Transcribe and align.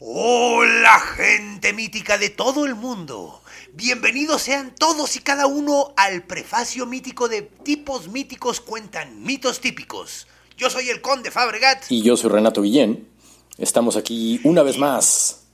Hola 0.00 1.00
gente 1.16 1.72
mítica 1.72 2.18
de 2.18 2.30
todo 2.30 2.66
el 2.66 2.76
mundo. 2.76 3.42
Bienvenidos 3.72 4.42
sean 4.42 4.72
todos 4.72 5.16
y 5.16 5.18
cada 5.18 5.48
uno 5.48 5.92
al 5.96 6.22
prefacio 6.22 6.86
mítico 6.86 7.28
de 7.28 7.42
Tipos 7.42 8.06
Míticos 8.06 8.60
Cuentan 8.60 9.24
Mitos 9.24 9.60
Típicos. 9.60 10.28
Yo 10.56 10.70
soy 10.70 10.88
el 10.90 11.00
Conde 11.00 11.32
Fabregat. 11.32 11.86
Y 11.88 12.02
yo 12.02 12.16
soy 12.16 12.30
Renato 12.30 12.62
Guillén. 12.62 13.08
Estamos 13.56 13.96
aquí 13.96 14.40
una 14.44 14.62
vez 14.62 14.78
más. 14.78 15.48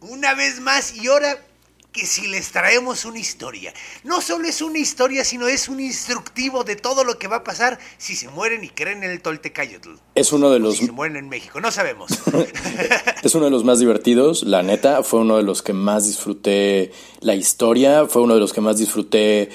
Una 0.00 0.34
vez 0.34 0.60
más 0.60 0.94
y 0.94 1.06
ahora 1.06 1.42
que 1.96 2.04
si 2.04 2.26
les 2.26 2.52
traemos 2.52 3.06
una 3.06 3.18
historia. 3.18 3.72
No 4.04 4.20
solo 4.20 4.46
es 4.46 4.60
una 4.60 4.78
historia, 4.78 5.24
sino 5.24 5.48
es 5.48 5.68
un 5.68 5.80
instructivo 5.80 6.62
de 6.62 6.76
todo 6.76 7.04
lo 7.04 7.18
que 7.18 7.26
va 7.26 7.36
a 7.36 7.44
pasar 7.44 7.78
si 7.96 8.14
se 8.14 8.28
mueren 8.28 8.62
y 8.62 8.68
creen 8.68 9.02
en 9.02 9.10
el 9.10 9.22
Toltecayotl. 9.22 9.94
Es 10.14 10.32
uno 10.32 10.50
de 10.50 10.58
los 10.58 10.76
si 10.76 10.86
se 10.86 10.92
mueren 10.92 11.16
en 11.16 11.28
México, 11.30 11.58
no 11.60 11.70
sabemos. 11.70 12.10
es 13.22 13.34
uno 13.34 13.46
de 13.46 13.50
los 13.50 13.64
más 13.64 13.78
divertidos, 13.78 14.42
la 14.42 14.62
neta, 14.62 15.02
fue 15.02 15.20
uno 15.20 15.38
de 15.38 15.42
los 15.42 15.62
que 15.62 15.72
más 15.72 16.06
disfruté 16.06 16.92
la 17.20 17.34
historia, 17.34 18.06
fue 18.06 18.20
uno 18.20 18.34
de 18.34 18.40
los 18.40 18.52
que 18.52 18.60
más 18.60 18.76
disfruté 18.76 19.48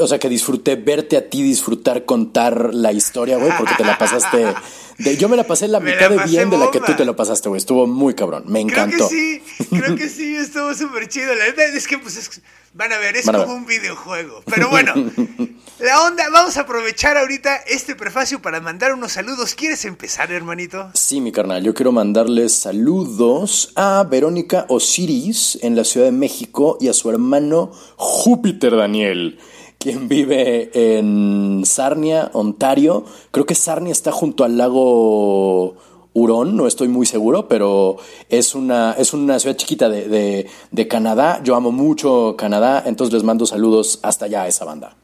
o 0.00 0.06
sea, 0.06 0.18
que 0.18 0.28
disfruté 0.28 0.76
verte 0.76 1.16
a 1.16 1.30
ti 1.30 1.42
disfrutar 1.42 2.04
contar 2.04 2.74
la 2.74 2.92
historia, 2.92 3.38
güey, 3.38 3.52
porque 3.56 3.74
te 3.76 3.84
la 3.84 3.96
pasaste. 3.96 4.54
de- 4.98 5.16
yo 5.16 5.28
me 5.28 5.36
la 5.36 5.44
pasé 5.44 5.68
la 5.68 5.80
Me 5.80 5.92
mitad 5.92 6.10
la 6.10 6.24
de 6.24 6.30
bien 6.30 6.50
de 6.50 6.58
la 6.58 6.70
que 6.70 6.80
tú 6.80 6.94
te 6.94 7.04
lo 7.04 7.16
pasaste, 7.16 7.48
güey. 7.48 7.58
Estuvo 7.58 7.86
muy 7.86 8.14
cabrón. 8.14 8.44
Me 8.46 8.64
Creo 8.66 8.84
encantó. 8.84 9.08
que 9.08 9.14
sí, 9.14 9.42
creo 9.70 9.96
que 9.96 10.08
sí, 10.08 10.34
estuvo 10.36 10.74
súper 10.74 11.08
chido. 11.08 11.34
La 11.34 11.46
neta 11.46 11.64
es 11.64 11.86
que, 11.86 11.98
pues, 11.98 12.16
es- 12.16 12.40
van 12.72 12.92
a 12.92 12.98
ver, 12.98 13.16
es 13.16 13.26
Van 13.26 13.36
como 13.36 13.48
ver. 13.48 13.56
un 13.56 13.66
videojuego. 13.66 14.42
Pero 14.46 14.68
bueno, 14.68 14.94
la 15.80 16.02
onda, 16.04 16.24
vamos 16.30 16.56
a 16.56 16.60
aprovechar 16.60 17.16
ahorita 17.16 17.56
este 17.66 17.94
prefacio 17.96 18.40
para 18.40 18.60
mandar 18.60 18.94
unos 18.94 19.12
saludos. 19.12 19.54
¿Quieres 19.54 19.84
empezar, 19.84 20.30
hermanito? 20.30 20.90
Sí, 20.94 21.20
mi 21.20 21.32
carnal, 21.32 21.62
yo 21.64 21.74
quiero 21.74 21.90
mandarles 21.92 22.52
saludos 22.52 23.72
a 23.76 24.04
Verónica 24.08 24.66
Osiris 24.68 25.58
en 25.62 25.74
la 25.76 25.84
Ciudad 25.84 26.06
de 26.06 26.12
México 26.12 26.78
y 26.80 26.88
a 26.88 26.92
su 26.92 27.10
hermano 27.10 27.72
Júpiter 27.96 28.76
Daniel, 28.76 29.38
quien 29.80 30.08
vive 30.08 30.70
en 30.74 31.62
Sarnia, 31.64 32.30
Ontario. 32.34 33.04
Creo 33.30 33.46
que 33.46 33.54
Sarnia 33.54 33.92
está 33.92 34.12
junto 34.12 34.44
al 34.44 34.58
lago 34.58 35.74
Hurón, 36.12 36.54
no 36.54 36.66
estoy 36.66 36.88
muy 36.88 37.06
seguro, 37.06 37.48
pero 37.48 37.96
es 38.28 38.54
una, 38.54 38.92
es 38.98 39.14
una 39.14 39.38
ciudad 39.38 39.56
chiquita 39.56 39.88
de, 39.88 40.06
de- 40.06 40.46
de 40.70 40.88
Canadá. 40.88 41.40
Yo 41.42 41.56
amo 41.56 41.72
mucho 41.72 42.34
Canadá, 42.36 42.82
entonces 42.84 43.14
les 43.14 43.22
mando 43.22 43.46
saludos 43.46 44.00
hasta 44.02 44.26
allá 44.26 44.42
a 44.42 44.48
esa 44.48 44.66
banda. 44.66 44.96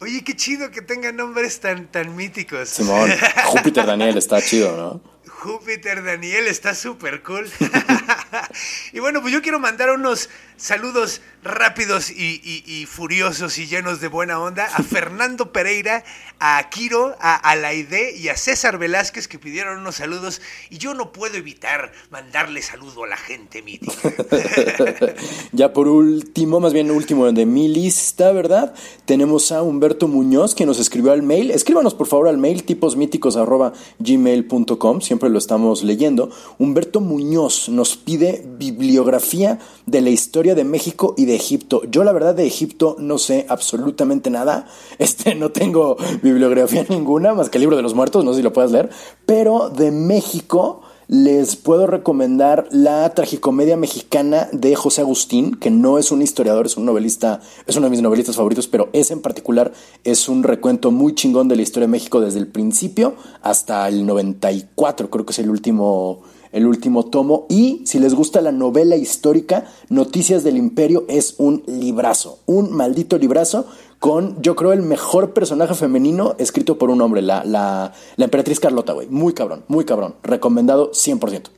Oye, 0.00 0.24
qué 0.24 0.34
chido 0.34 0.70
que 0.72 0.82
tengan 0.82 1.14
nombres 1.16 1.60
tan, 1.60 1.86
tan 1.86 2.16
míticos. 2.16 2.68
Simón, 2.68 3.10
Júpiter 3.46 3.86
Daniel 3.86 4.16
está 4.16 4.42
chido, 4.42 4.76
¿no? 4.76 5.00
Júpiter 5.28 6.02
Daniel 6.02 6.48
está 6.48 6.74
súper 6.74 7.22
cool. 7.22 7.46
y 8.92 8.98
bueno, 8.98 9.20
pues 9.20 9.32
yo 9.32 9.40
quiero 9.40 9.60
mandar 9.60 9.90
unos 9.90 10.30
saludos 10.58 11.20
rápidos 11.42 12.10
y, 12.10 12.40
y- 12.44 12.62
y 12.66 12.84
furiosos 12.86 13.58
y 13.58 13.66
llenos 13.66 14.00
de 14.00 14.08
buena 14.08 14.40
onda 14.40 14.64
a 14.66 14.82
Fernando 14.82 15.52
Pereira, 15.52 16.02
a 16.40 16.58
Akiro, 16.58 17.14
a 17.20 17.36
Alaide 17.36 18.14
y 18.16 18.28
a 18.28 18.36
César 18.36 18.76
Velázquez 18.78 19.28
que 19.28 19.38
pidieron 19.38 19.78
unos 19.78 19.94
saludos 19.96 20.42
y 20.68 20.76
yo 20.78 20.92
no 20.94 21.12
puedo 21.12 21.36
evitar 21.36 21.92
mandarle 22.10 22.60
saludo 22.60 23.04
a 23.04 23.08
la 23.08 23.16
gente 23.16 23.62
mítica. 23.62 23.92
Ya 25.52 25.72
por 25.72 25.88
último, 25.88 26.60
más 26.60 26.72
bien 26.74 26.90
último 26.90 27.30
de 27.32 27.46
mi 27.46 27.68
lista, 27.68 28.32
¿verdad? 28.32 28.74
Tenemos 29.06 29.50
a 29.52 29.62
Humberto 29.62 30.06
Muñoz 30.08 30.54
que 30.54 30.66
nos 30.66 30.78
escribió 30.78 31.12
al 31.12 31.22
mail. 31.22 31.50
Escríbanos 31.50 31.94
por 31.94 32.06
favor 32.06 32.28
al 32.28 32.36
mail 32.38 32.62
tiposmíticos@gmail.com, 32.64 35.00
siempre 35.00 35.30
lo 35.30 35.38
estamos 35.38 35.82
leyendo. 35.82 36.30
Humberto 36.58 37.00
Muñoz 37.00 37.68
nos 37.68 37.96
pide 37.96 38.44
bibliografía 38.58 39.58
de 39.86 40.00
la 40.02 40.10
historia 40.10 40.47
de 40.54 40.64
México 40.64 41.14
y 41.16 41.24
de 41.24 41.34
Egipto. 41.34 41.82
Yo 41.90 42.04
la 42.04 42.12
verdad 42.12 42.34
de 42.34 42.46
Egipto 42.46 42.96
no 42.98 43.18
sé 43.18 43.46
absolutamente 43.48 44.30
nada. 44.30 44.66
Este 44.98 45.34
no 45.34 45.50
tengo 45.50 45.96
bibliografía 46.22 46.84
ninguna 46.88 47.34
más 47.34 47.50
que 47.50 47.58
el 47.58 47.62
libro 47.62 47.76
de 47.76 47.82
los 47.82 47.94
muertos, 47.94 48.24
no 48.24 48.32
sé 48.32 48.38
si 48.38 48.42
lo 48.42 48.52
puedes 48.52 48.72
leer, 48.72 48.90
pero 49.26 49.70
de 49.70 49.90
México 49.90 50.82
les 51.08 51.56
puedo 51.56 51.86
recomendar 51.86 52.68
la 52.70 53.08
tragicomedia 53.14 53.78
mexicana 53.78 54.48
de 54.52 54.76
José 54.76 55.00
Agustín, 55.00 55.54
que 55.54 55.70
no 55.70 55.98
es 55.98 56.12
un 56.12 56.20
historiador, 56.20 56.66
es 56.66 56.76
un 56.76 56.84
novelista, 56.84 57.40
es 57.66 57.76
uno 57.76 57.86
de 57.86 57.90
mis 57.90 58.02
novelistas 58.02 58.36
favoritos, 58.36 58.68
pero 58.68 58.90
ese 58.92 59.14
en 59.14 59.22
particular 59.22 59.72
es 60.04 60.28
un 60.28 60.42
recuento 60.42 60.90
muy 60.90 61.14
chingón 61.14 61.48
de 61.48 61.56
la 61.56 61.62
historia 61.62 61.86
de 61.86 61.92
México 61.92 62.20
desde 62.20 62.38
el 62.38 62.46
principio 62.46 63.14
hasta 63.40 63.88
el 63.88 64.04
94, 64.04 65.08
creo 65.08 65.24
que 65.24 65.32
es 65.32 65.38
el 65.38 65.48
último, 65.48 66.20
el 66.52 66.66
último 66.66 67.06
tomo. 67.06 67.46
Y 67.48 67.82
si 67.86 67.98
les 67.98 68.14
gusta 68.14 68.40
la 68.40 68.52
novela 68.52 68.96
histórica, 68.96 69.64
Noticias 69.88 70.44
del 70.44 70.56
Imperio 70.56 71.04
es 71.08 71.34
un 71.38 71.62
librazo, 71.66 72.40
un 72.46 72.72
maldito 72.72 73.18
librazo 73.18 73.66
con, 73.98 74.40
yo 74.42 74.54
creo, 74.54 74.72
el 74.72 74.82
mejor 74.82 75.32
personaje 75.34 75.74
femenino 75.74 76.36
escrito 76.38 76.78
por 76.78 76.90
un 76.90 77.00
hombre, 77.02 77.20
la, 77.22 77.44
la, 77.44 77.92
la 78.16 78.24
emperatriz 78.24 78.60
Carlota, 78.60 78.92
güey. 78.92 79.08
Muy 79.08 79.34
cabrón, 79.34 79.64
muy 79.68 79.84
cabrón. 79.84 80.14
Recomendado 80.22 80.92
100%. 80.92 81.50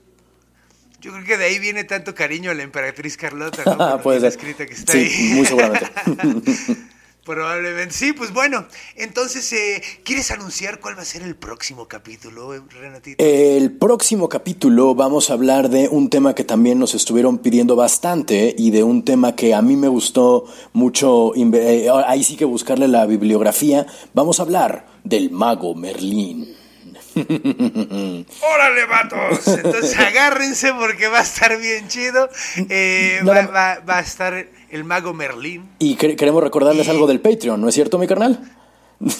Yo 1.02 1.12
creo 1.12 1.24
que 1.24 1.36
de 1.38 1.44
ahí 1.44 1.58
viene 1.58 1.84
tanto 1.84 2.14
cariño 2.14 2.50
a 2.50 2.54
la 2.54 2.62
emperatriz 2.62 3.16
Carlota, 3.16 3.62
¿no? 3.76 4.00
Puede 4.02 4.20
ser. 4.20 4.28
escrita 4.30 4.66
que 4.66 4.74
está 4.74 4.92
Sí, 4.92 4.98
ahí. 4.98 5.32
muy 5.34 5.46
seguramente. 5.46 5.86
Probablemente. 7.24 7.94
Sí, 7.94 8.12
pues 8.12 8.32
bueno. 8.32 8.66
Entonces, 8.96 9.52
eh, 9.52 9.82
¿quieres 10.04 10.30
anunciar 10.30 10.80
cuál 10.80 10.96
va 10.96 11.02
a 11.02 11.04
ser 11.04 11.22
el 11.22 11.36
próximo 11.36 11.86
capítulo, 11.86 12.54
eh, 12.54 12.62
Renatito? 12.70 13.22
El 13.22 13.72
próximo 13.72 14.28
capítulo 14.28 14.94
vamos 14.94 15.30
a 15.30 15.34
hablar 15.34 15.68
de 15.68 15.88
un 15.88 16.08
tema 16.08 16.34
que 16.34 16.44
también 16.44 16.78
nos 16.78 16.94
estuvieron 16.94 17.38
pidiendo 17.38 17.76
bastante 17.76 18.54
y 18.56 18.70
de 18.70 18.82
un 18.82 19.04
tema 19.04 19.36
que 19.36 19.54
a 19.54 19.62
mí 19.62 19.76
me 19.76 19.88
gustó 19.88 20.46
mucho. 20.72 21.32
eh, 21.34 21.88
ahí 22.06 22.24
sí 22.24 22.36
que 22.36 22.44
buscarle 22.44 22.88
la 22.88 23.06
bibliografía. 23.06 23.86
Vamos 24.14 24.40
a 24.40 24.44
hablar 24.44 24.86
del 25.04 25.30
mago 25.30 25.74
Merlín. 25.74 26.59
¡Órale, 27.14 28.86
vatos! 28.86 29.46
Entonces 29.48 29.98
agárrense 29.98 30.72
porque 30.74 31.08
va 31.08 31.20
a 31.20 31.22
estar 31.22 31.58
bien 31.58 31.88
chido. 31.88 32.28
Eh, 32.68 33.20
va, 33.26 33.34
Nada- 33.42 33.46
va- 33.46 33.80
va 33.88 33.98
a 33.98 34.00
estar 34.00 34.46
el 34.70 34.84
mago 34.84 35.12
Merlín. 35.14 35.68
Y 35.78 35.96
quer- 35.96 36.16
queremos 36.16 36.42
recordarles 36.42 36.88
algo 36.88 37.06
del 37.06 37.20
Patreon, 37.20 37.60
¿no 37.60 37.68
es 37.68 37.74
cierto, 37.74 37.98
mi 37.98 38.06
carnal? 38.06 38.56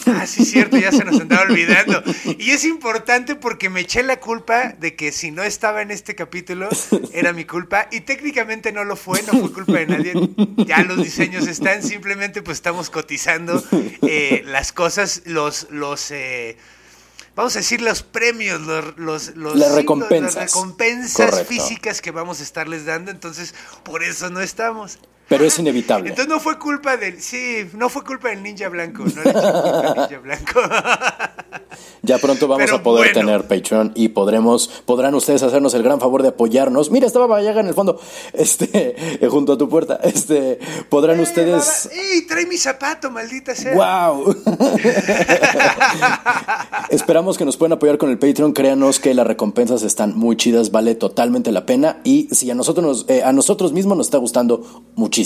Ah, 0.07 0.27
sí, 0.27 0.45
cierto, 0.45 0.77
ya 0.77 0.93
se 0.93 1.05
nos 1.07 1.19
andaba 1.23 1.41
olvidando. 1.43 2.03
Y 2.39 2.51
es 2.51 2.65
importante 2.67 3.35
porque 3.35 3.71
me 3.71 3.81
eché 3.81 4.03
la 4.03 4.21
culpa 4.21 4.75
de 4.79 4.95
que 4.95 5.11
si 5.11 5.31
no 5.31 5.43
estaba 5.43 5.81
en 5.81 5.91
este 5.91 6.15
capítulo, 6.15 6.69
era 7.15 7.33
mi 7.33 7.47
culpa. 7.47 7.89
Y 7.91 8.01
técnicamente 8.03 8.73
no 8.73 8.85
lo 8.85 8.95
fue, 8.95 9.23
no 9.23 9.39
fue 9.41 9.51
culpa 9.53 9.73
de 9.79 9.87
nadie. 9.87 10.13
Ya 10.67 10.83
los 10.83 11.03
diseños 11.03 11.47
están, 11.47 11.83
simplemente 11.83 12.43
pues 12.43 12.59
estamos 12.59 12.91
cotizando 12.91 13.65
eh, 14.03 14.43
las 14.45 14.73
cosas, 14.73 15.23
los, 15.25 15.69
los 15.71 16.11
eh, 16.11 16.59
vamos 17.41 17.57
a 17.57 17.61
decir 17.61 17.81
los 17.81 18.03
premios, 18.03 18.61
los, 18.61 18.97
los, 18.99 19.35
los- 19.37 19.57
Las 19.57 19.71
sí, 19.71 19.75
recompensas. 19.77 20.35
las 20.35 20.45
recompensas 20.53 21.31
Correcto. 21.31 21.49
físicas 21.53 22.01
que 22.01 22.11
vamos 22.11 22.41
a 22.41 22.43
estarles 22.43 22.85
dando. 22.85 23.11
Entonces, 23.11 23.55
por 23.83 24.03
eso 24.03 24.31
no 24.31 24.41
estamos. 24.41 24.99
Pero 25.31 25.45
es 25.47 25.59
inevitable. 25.59 26.11
Entonces 26.11 26.29
no 26.29 26.41
fue 26.41 26.59
culpa 26.59 26.97
del. 26.99 27.23
Sí, 27.23 27.67
no 27.75 27.89
fue 27.89 28.05
culpa 28.05 28.29
del 28.29 28.43
ninja 28.43 28.69
blanco. 28.69 29.05
No 29.05 29.23
le 29.23 29.33
culpa 29.33 29.93
al 29.93 29.97
ninja 29.97 30.19
blanco. 30.19 30.61
Ya 32.03 32.17
pronto 32.19 32.49
vamos 32.49 32.65
Pero 32.65 32.77
a 32.79 32.83
poder 32.83 33.13
bueno. 33.13 33.29
tener 33.29 33.47
Patreon 33.47 33.93
y 33.95 34.09
podremos, 34.09 34.69
podrán 34.87 35.15
ustedes 35.15 35.43
hacernos 35.43 35.75
el 35.75 35.83
gran 35.83 36.01
favor 36.01 36.23
de 36.23 36.29
apoyarnos. 36.29 36.91
Mira, 36.91 37.07
estaba 37.07 37.27
Vallaga 37.27 37.61
en 37.61 37.69
el 37.69 37.75
fondo, 37.75 38.01
este, 38.33 38.95
eh, 39.23 39.29
junto 39.31 39.53
a 39.53 39.59
tu 39.59 39.69
puerta. 39.69 40.01
Este, 40.03 40.59
podrán 40.89 41.21
ustedes. 41.21 41.91
¡Ey, 41.93 42.23
trae 42.27 42.47
mi 42.47 42.57
zapato, 42.57 43.11
maldita 43.11 43.55
sea! 43.55 43.75
¡Wow! 43.75 44.35
Esperamos 46.91 47.39
que 47.39 47.45
nos 47.45 47.57
puedan 47.57 47.73
apoyar 47.75 47.99
con 47.99 48.11
el 48.11 48.19
Patreon. 48.19 48.53
Créanos 48.53 48.99
que 48.99 49.15
las 49.15 49.27
recompensas 49.27 49.83
están 49.83 50.17
muy 50.17 50.37
chidas, 50.37 50.71
vale 50.73 50.95
totalmente 50.95 51.53
la 51.53 51.67
pena. 51.67 51.99
Y 52.05 52.29
si 52.33 52.51
a 52.51 52.55
nosotros, 52.55 52.85
nos- 52.85 53.05
eh, 53.09 53.23
a 53.23 53.33
nosotros 53.33 53.73
mismos 53.73 53.97
nos 53.99 54.07
está 54.07 54.19
gustando 54.19 54.85
muchísimo. 54.97 55.20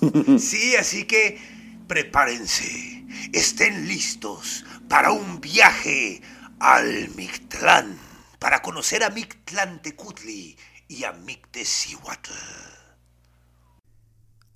Sí, 0.38 0.74
así 0.76 1.04
que 1.04 1.38
prepárense. 1.86 3.04
Estén 3.32 3.86
listos 3.86 4.64
para 4.88 5.12
un 5.12 5.40
viaje 5.40 6.20
al 6.58 7.08
Mictlán 7.14 7.98
para 8.38 8.60
conocer 8.62 9.04
a 9.04 9.10
Mictlantecutli 9.10 10.56
y 10.88 11.04
a 11.04 11.12
Mictecihuatl. 11.12 12.32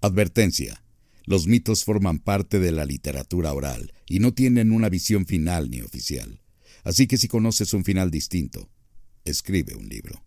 Advertencia. 0.01 0.83
Los 1.25 1.47
mitos 1.47 1.85
forman 1.85 2.19
parte 2.19 2.59
de 2.59 2.73
la 2.73 2.85
literatura 2.85 3.53
oral 3.53 3.93
y 4.07 4.19
no 4.19 4.35
tienen 4.35 4.73
una 4.73 4.89
visión 4.89 5.27
final 5.27 5.71
ni 5.71 5.81
oficial. 5.81 6.41
Así 6.85 7.07
que 7.07 7.17
si 7.17 7.29
conoces 7.29 7.73
un 7.75 7.85
final 7.85 8.11
distinto, 8.11 8.69
escribe 9.25 9.75
un 9.75 9.89
libro. 9.89 10.26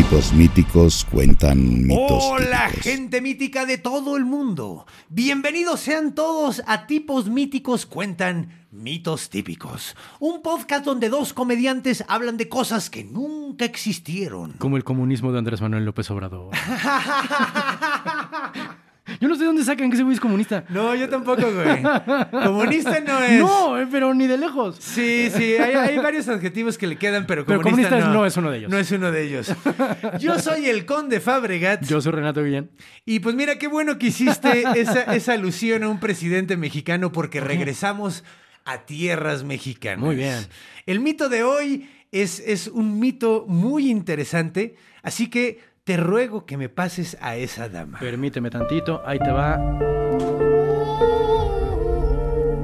Tipos 0.00 0.32
míticos 0.32 1.06
cuentan 1.10 1.86
mitos 1.86 2.24
Hola, 2.24 2.68
típicos. 2.68 2.84
gente 2.84 3.20
mítica 3.20 3.66
de 3.66 3.76
todo 3.76 4.16
el 4.16 4.24
mundo. 4.24 4.86
Bienvenidos 5.10 5.80
sean 5.80 6.14
todos 6.14 6.62
a 6.66 6.86
Tipos 6.86 7.28
Míticos 7.28 7.84
Cuentan 7.84 8.66
Mitos 8.70 9.28
Típicos. 9.28 9.94
Un 10.18 10.40
podcast 10.40 10.86
donde 10.86 11.10
dos 11.10 11.34
comediantes 11.34 12.02
hablan 12.08 12.38
de 12.38 12.48
cosas 12.48 12.88
que 12.88 13.04
nunca 13.04 13.66
existieron. 13.66 14.52
Como 14.52 14.78
el 14.78 14.84
comunismo 14.84 15.32
de 15.32 15.38
Andrés 15.38 15.60
Manuel 15.60 15.84
López 15.84 16.10
Obrador. 16.10 16.54
Yo 19.20 19.28
no 19.28 19.34
sé 19.36 19.44
dónde 19.44 19.62
sacan 19.62 19.90
que 19.90 19.96
ese 19.96 20.02
güey 20.02 20.14
es 20.14 20.20
comunista. 20.20 20.64
No, 20.70 20.94
yo 20.94 21.06
tampoco, 21.08 21.42
güey. 21.42 21.82
Comunista 22.30 23.00
no 23.00 23.22
es. 23.22 23.38
No, 23.40 23.78
eh, 23.78 23.86
pero 23.90 24.14
ni 24.14 24.26
de 24.26 24.38
lejos. 24.38 24.76
Sí, 24.80 25.30
sí, 25.30 25.56
hay, 25.56 25.74
hay 25.74 25.98
varios 25.98 26.26
adjetivos 26.28 26.78
que 26.78 26.86
le 26.86 26.96
quedan, 26.96 27.26
pero 27.26 27.44
Pero 27.44 27.60
comunista, 27.60 27.90
comunista 27.90 28.12
no. 28.12 28.20
no 28.20 28.26
es 28.26 28.36
uno 28.38 28.50
de 28.50 28.58
ellos. 28.58 28.70
No 28.70 28.78
es 28.78 28.90
uno 28.90 29.12
de 29.12 29.22
ellos. 29.22 29.54
Yo 30.20 30.38
soy 30.38 30.66
el 30.70 30.86
conde 30.86 31.20
Fabregat. 31.20 31.84
Yo 31.84 32.00
soy 32.00 32.12
Renato 32.12 32.42
Guillén. 32.42 32.70
Y 33.04 33.20
pues 33.20 33.34
mira, 33.34 33.58
qué 33.58 33.68
bueno 33.68 33.98
que 33.98 34.06
hiciste 34.06 34.64
esa, 34.74 35.02
esa 35.14 35.34
alusión 35.34 35.82
a 35.84 35.88
un 35.88 36.00
presidente 36.00 36.56
mexicano 36.56 37.12
porque 37.12 37.40
regresamos 37.40 38.24
a 38.64 38.86
tierras 38.86 39.44
mexicanas. 39.44 40.00
Muy 40.00 40.16
bien. 40.16 40.38
El 40.86 41.00
mito 41.00 41.28
de 41.28 41.42
hoy 41.42 41.90
es, 42.12 42.40
es 42.40 42.68
un 42.68 42.98
mito 42.98 43.44
muy 43.46 43.90
interesante, 43.90 44.76
así 45.02 45.28
que 45.28 45.60
te 45.84 45.96
ruego 45.96 46.46
que 46.46 46.56
me 46.56 46.68
pases 46.68 47.16
a 47.20 47.36
esa 47.36 47.68
dama. 47.68 47.98
Permíteme 47.98 48.50
tantito. 48.50 49.02
Ahí 49.06 49.18
te 49.18 49.30
va. 49.30 49.56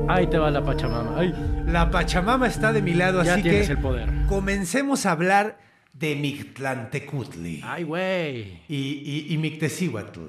Ahí 0.08 0.26
te 0.28 0.38
va 0.38 0.50
la 0.50 0.64
Pachamama. 0.64 1.14
Ay, 1.18 1.34
La 1.66 1.90
Pachamama 1.90 2.46
está 2.46 2.72
de 2.72 2.80
mi 2.80 2.94
lado, 2.94 3.22
ya 3.24 3.34
así 3.34 3.42
tienes 3.42 3.66
que 3.66 3.72
el 3.72 3.78
poder. 3.80 4.08
comencemos 4.28 5.04
a 5.04 5.10
hablar 5.12 5.58
de 5.92 6.14
Mictlantecutli 6.14 7.62
Ay, 7.64 7.82
güey. 7.84 8.62
y, 8.68 8.76
y, 8.76 9.26
y 9.34 9.38
Mictecihuatl. 9.38 10.20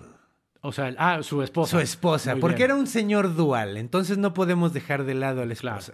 O 0.62 0.72
sea, 0.72 0.94
ah, 0.98 1.20
su 1.22 1.44
esposa. 1.44 1.72
Su 1.72 1.80
esposa, 1.80 2.32
Muy 2.34 2.42
porque 2.42 2.56
bien. 2.58 2.72
era 2.72 2.76
un 2.76 2.88
señor 2.88 3.36
dual, 3.36 3.78
entonces 3.78 4.18
no 4.18 4.34
podemos 4.34 4.74
dejar 4.74 5.04
de 5.04 5.14
lado 5.14 5.42
a 5.42 5.46
la 5.46 5.54
esposa. 5.54 5.94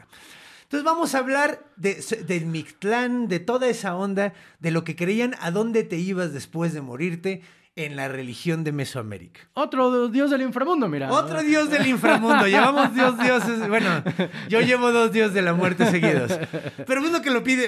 Entonces 0.73 0.91
vamos 0.91 1.13
a 1.13 1.19
hablar 1.19 1.59
de, 1.75 2.03
del 2.25 2.47
Mictlán, 2.47 3.27
de 3.27 3.39
toda 3.39 3.67
esa 3.67 3.95
onda, 3.95 4.33
de 4.59 4.71
lo 4.71 4.83
que 4.83 4.95
creían 4.95 5.35
a 5.39 5.51
dónde 5.51 5.83
te 5.83 5.97
ibas 5.97 6.33
después 6.33 6.73
de 6.73 6.81
morirte 6.81 7.43
en 7.75 7.95
la 7.95 8.07
religión 8.07 8.63
de 8.63 8.71
Mesoamérica. 8.71 9.41
Otro 9.53 10.07
dios 10.09 10.31
del 10.31 10.41
inframundo, 10.41 10.89
mira. 10.89 11.11
Otro 11.11 11.43
dios 11.43 11.69
del 11.69 11.85
inframundo. 11.85 12.47
Llevamos 12.47 12.91
dios 12.95 13.19
dioses. 13.19 13.67
Bueno, 13.69 14.03
yo 14.49 14.61
llevo 14.61 14.91
dos 14.91 15.11
dios 15.11 15.31
de 15.35 15.43
la 15.43 15.53
muerte 15.53 15.85
seguidos. 15.91 16.39
Pero 16.87 17.05
es 17.05 17.11
lo 17.11 17.21
que 17.21 17.29
lo 17.29 17.43
pide, 17.43 17.65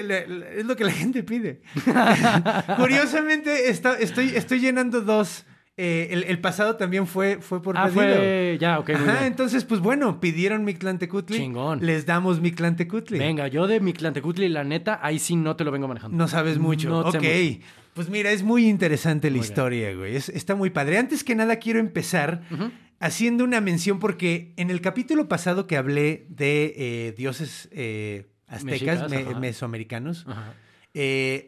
es 0.58 0.66
lo 0.66 0.74
que 0.74 0.82
la 0.82 0.90
gente 0.90 1.22
pide. 1.22 1.62
Curiosamente, 2.76 3.70
está- 3.70 3.96
estoy, 4.00 4.30
estoy 4.34 4.58
llenando 4.58 5.00
dos. 5.00 5.44
Eh, 5.78 6.08
el, 6.10 6.24
el 6.24 6.38
pasado 6.40 6.76
también 6.76 7.06
fue, 7.06 7.38
fue 7.42 7.60
por 7.60 7.76
Ah, 7.76 7.84
pedido. 7.84 8.14
fue. 8.16 8.56
Ya, 8.58 8.78
ok, 8.78 8.88
muy 8.88 8.96
Ajá, 8.96 9.12
bien. 9.12 9.24
entonces, 9.24 9.64
pues 9.64 9.80
bueno, 9.80 10.20
pidieron 10.20 10.64
Mictlantecutli. 10.64 11.36
Chingón. 11.36 11.84
Les 11.84 12.06
damos 12.06 12.40
Mictlantecutli. 12.40 13.18
Venga, 13.18 13.46
yo 13.48 13.66
de 13.66 13.80
mi 13.80 13.92
Tlantecutli, 13.92 14.48
la 14.48 14.64
neta, 14.64 14.98
ahí 15.02 15.18
sí 15.18 15.36
no 15.36 15.54
te 15.54 15.64
lo 15.64 15.70
vengo 15.72 15.86
manejando. 15.86 16.16
No 16.16 16.28
sabes 16.28 16.58
mucho. 16.58 16.88
No 16.88 17.00
ok. 17.00 17.14
mucho. 17.16 17.28
Pues 17.92 18.08
mira, 18.08 18.30
es 18.32 18.42
muy 18.42 18.66
interesante 18.68 19.28
la 19.28 19.32
Muy 19.36 19.40
bien. 19.40 19.50
historia, 19.52 19.94
güey. 19.94 20.16
Es- 20.16 20.30
está 20.30 20.54
muy 20.54 20.70
padre. 20.70 20.96
Antes 20.98 21.22
que 21.24 21.34
nada, 21.34 21.56
quiero 21.56 21.78
empezar 21.78 22.42
haciendo 22.98 23.44
una 23.44 23.60
mención 23.60 23.98
porque 23.98 24.54
en 24.56 24.70
el 24.70 24.80
capítulo 24.80 25.28
pasado 25.28 25.66
que 25.66 25.76
hablé 25.76 26.26
de 26.30 26.72
eh, 26.76 27.14
dioses 27.18 27.68
eh, 27.72 28.26
aztecas, 28.46 28.64
Mexicas, 28.64 29.10
me- 29.10 29.30
ajá. 29.30 29.40
mesoamericanos, 29.40 30.24
Ajá. 30.26 30.54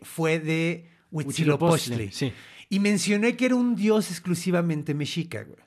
fue 0.02 0.38
de 0.38 0.86
Huitzilopochtli. 1.10 1.94
Huitzilopochtli, 1.96 2.12
sí. 2.12 2.32
Y 2.68 2.80
mencioné 2.80 3.36
que 3.36 3.46
era 3.46 3.54
un 3.54 3.74
dios 3.76 4.10
exclusivamente 4.10 4.94
mexica, 4.94 5.42
güey. 5.44 5.58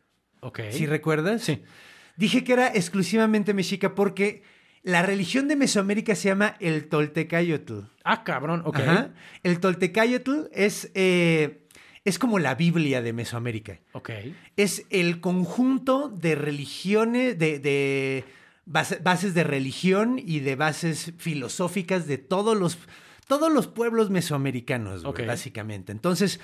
Ok. 0.42 0.60
¿Sí 0.72 0.86
recuerdas? 0.86 1.42
Sí. 1.44 1.62
Dije 2.16 2.44
que 2.44 2.54
era 2.54 2.68
exclusivamente 2.68 3.54
mexica 3.54 3.96
porque 3.96 4.44
la 4.84 5.02
religión 5.04 5.48
de 5.48 5.56
Mesoamérica 5.56 6.16
se 6.16 6.30
llama 6.30 6.56
el 6.60 6.88
Toltecayotl. 6.90 7.80
Ah, 8.04 8.24
cabrón, 8.24 8.62
ok. 8.66 8.80
Ajá. 8.80 9.14
El 9.44 9.60
Toltecayotl 9.60 10.48
es, 10.52 10.92
eh, 10.96 11.68
es 12.06 12.18
como 12.20 12.40
la 12.40 12.56
Biblia 12.56 13.02
de 13.02 13.14
Mesoamérica. 13.14 13.80
Ok. 13.94 14.10
Es 14.58 14.86
el 14.90 15.22
conjunto 15.22 16.10
de 16.10 16.36
religiones, 16.36 17.38
de, 17.40 17.60
de 17.60 18.24
base- 18.66 19.00
bases 19.04 19.34
de 19.34 19.44
religión 19.44 20.20
y 20.24 20.40
de 20.40 20.56
bases 20.56 21.14
filosóficas 21.18 22.08
de 22.08 22.18
todos 22.18 22.58
los, 22.58 22.78
todos 23.28 23.52
los 23.52 23.68
pueblos 23.68 24.10
mesoamericanos, 24.10 25.04
básicamente. 25.04 25.92
Entonces, 25.92 26.40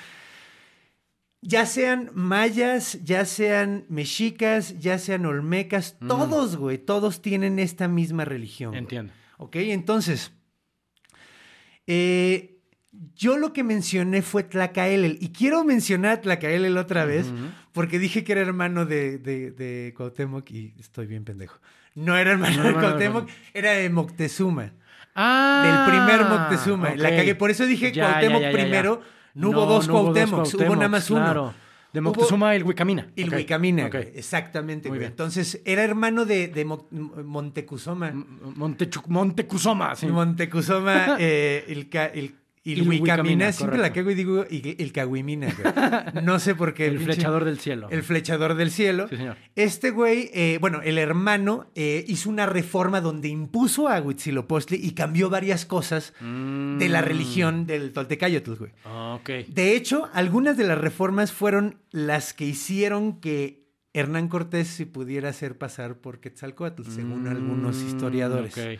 ya 1.41 1.65
sean 1.65 2.09
mayas, 2.13 2.99
ya 3.03 3.25
sean 3.25 3.85
mexicas, 3.89 4.77
ya 4.79 4.97
sean 4.99 5.25
olmecas, 5.25 5.97
todos, 6.07 6.55
güey, 6.57 6.77
todos 6.77 7.21
tienen 7.21 7.59
esta 7.59 7.87
misma 7.87 8.25
religión. 8.25 8.71
güey. 8.71 8.79
Entiendo. 8.79 9.13
Ok, 9.37 9.55
entonces, 9.57 10.31
eh, 11.85 12.57
yo 13.15 13.37
lo 13.37 13.53
que 13.53 13.63
mencioné 13.63 14.21
fue 14.21 14.43
Tlacaelel. 14.43 15.17
Y 15.21 15.29
quiero 15.29 15.63
mencionar 15.63 16.11
a 16.13 16.21
Tlacaelel 16.21 16.77
otra 16.77 17.05
vez, 17.05 17.27
porque 17.71 17.99
dije 17.99 18.23
que 18.23 18.31
era 18.31 18.41
hermano 18.41 18.85
de, 18.85 19.17
de, 19.19 19.51
de 19.51 19.93
Cuauhtémoc 19.95 20.49
y 20.51 20.73
estoy 20.79 21.05
bien 21.05 21.23
pendejo. 21.23 21.59
No 21.93 22.17
era 22.17 22.31
hermano 22.31 22.57
No 22.57 22.63
de 22.69 22.73
Cuauhtémoc, 22.73 23.29
era 23.53 23.71
de 23.71 23.89
Moctezuma. 23.89 24.73
Ah. 25.19 25.85
del 25.87 25.95
primer 25.95 26.29
Moctezuma. 26.29 26.95
La 26.95 27.09
cagué. 27.09 27.33
Por 27.35 27.49
eso 27.49 27.65
dije 27.65 27.91
Ya, 27.91 28.05
Cuauhtémoc 28.09 28.41
ya, 28.41 28.51
ya. 28.51 28.57
primero. 28.57 29.01
No, 29.37 29.49
hubo 29.49 29.65
dos 29.65 29.87
Cuauhtémocs, 29.87 30.53
hubo 30.55 30.75
nada 30.75 30.89
más 30.89 31.09
uno. 31.09 31.21
Claro. 31.23 31.53
De 31.93 32.01
Hubo- 32.01 32.05
Moctezuma 32.09 32.53
el 32.53 32.63
Huicamina. 32.63 33.07
El 33.15 33.29
Ok, 33.29 33.35
Huicamina. 33.35 33.85
Exactamente, 33.87 34.89
Muy 34.89 34.97
güey. 34.97 34.99
bien. 34.99 35.11
Entonces, 35.11 35.61
era 35.63 35.83
hermano 35.83 36.25
de, 36.25 36.47
de 36.49 36.65
Mo- 36.65 36.87
Montecuzoma. 36.91 38.11
Montecuzoma, 39.07 39.95
sí. 39.95 40.07
Montecuzoma, 40.07 41.15
eh, 41.19 41.63
el, 41.69 41.89
ca- 41.89 42.11
el, 42.73 42.79
Ilhuicamina. 42.79 43.13
Huicamina, 43.15 43.51
Siempre 43.51 43.77
la 43.79 43.93
cago 43.93 44.11
y 44.11 44.15
digo 44.15 44.45
il- 44.49 44.75
el 44.79 44.91
Cahuimina. 44.91 45.47
güey. 45.53 46.23
No 46.23 46.39
sé 46.39 46.55
por 46.55 46.73
qué. 46.73 46.87
El 46.87 46.99
flechador 46.99 47.45
del 47.45 47.59
cielo. 47.59 47.87
El 47.91 48.03
flechador 48.03 48.55
del 48.55 48.71
cielo. 48.71 49.07
Sí, 49.09 49.17
señor. 49.17 49.37
Este 49.55 49.91
güey, 49.91 50.29
eh, 50.33 50.57
bueno, 50.61 50.81
el 50.83 50.97
hermano 50.97 51.67
eh, 51.75 52.03
hizo 52.07 52.29
una 52.29 52.45
reforma 52.45 53.01
donde 53.01 53.27
impuso 53.29 53.87
a 53.87 53.99
Huitzilopochtli 54.01 54.77
y 54.81 54.91
cambió 54.91 55.29
varias 55.29 55.65
cosas 55.65 56.13
de 56.21 56.89
la 56.89 57.01
religión 57.01 57.65
del 57.65 57.91
Toltecayotl, 57.93 58.53
güey. 58.55 58.71
Ah, 58.85 59.17
ok. 59.19 59.29
De 59.47 59.75
hecho, 59.75 60.09
algunas 60.13 60.57
de 60.57 60.65
las 60.67 60.77
reformas 60.77 61.31
fueron 61.31 61.79
las 61.91 62.33
que 62.33 62.45
hicieron 62.45 63.19
que 63.19 63.65
Hernán 63.93 64.27
Cortés 64.27 64.67
se 64.67 64.85
pudiera 64.85 65.29
hacer 65.29 65.57
pasar 65.57 65.97
por 65.97 66.19
Quetzalcóatl, 66.19 66.83
según 66.83 67.27
algunos 67.27 67.77
Mm, 67.77 67.87
historiadores. 67.87 68.55
ok. 68.57 68.79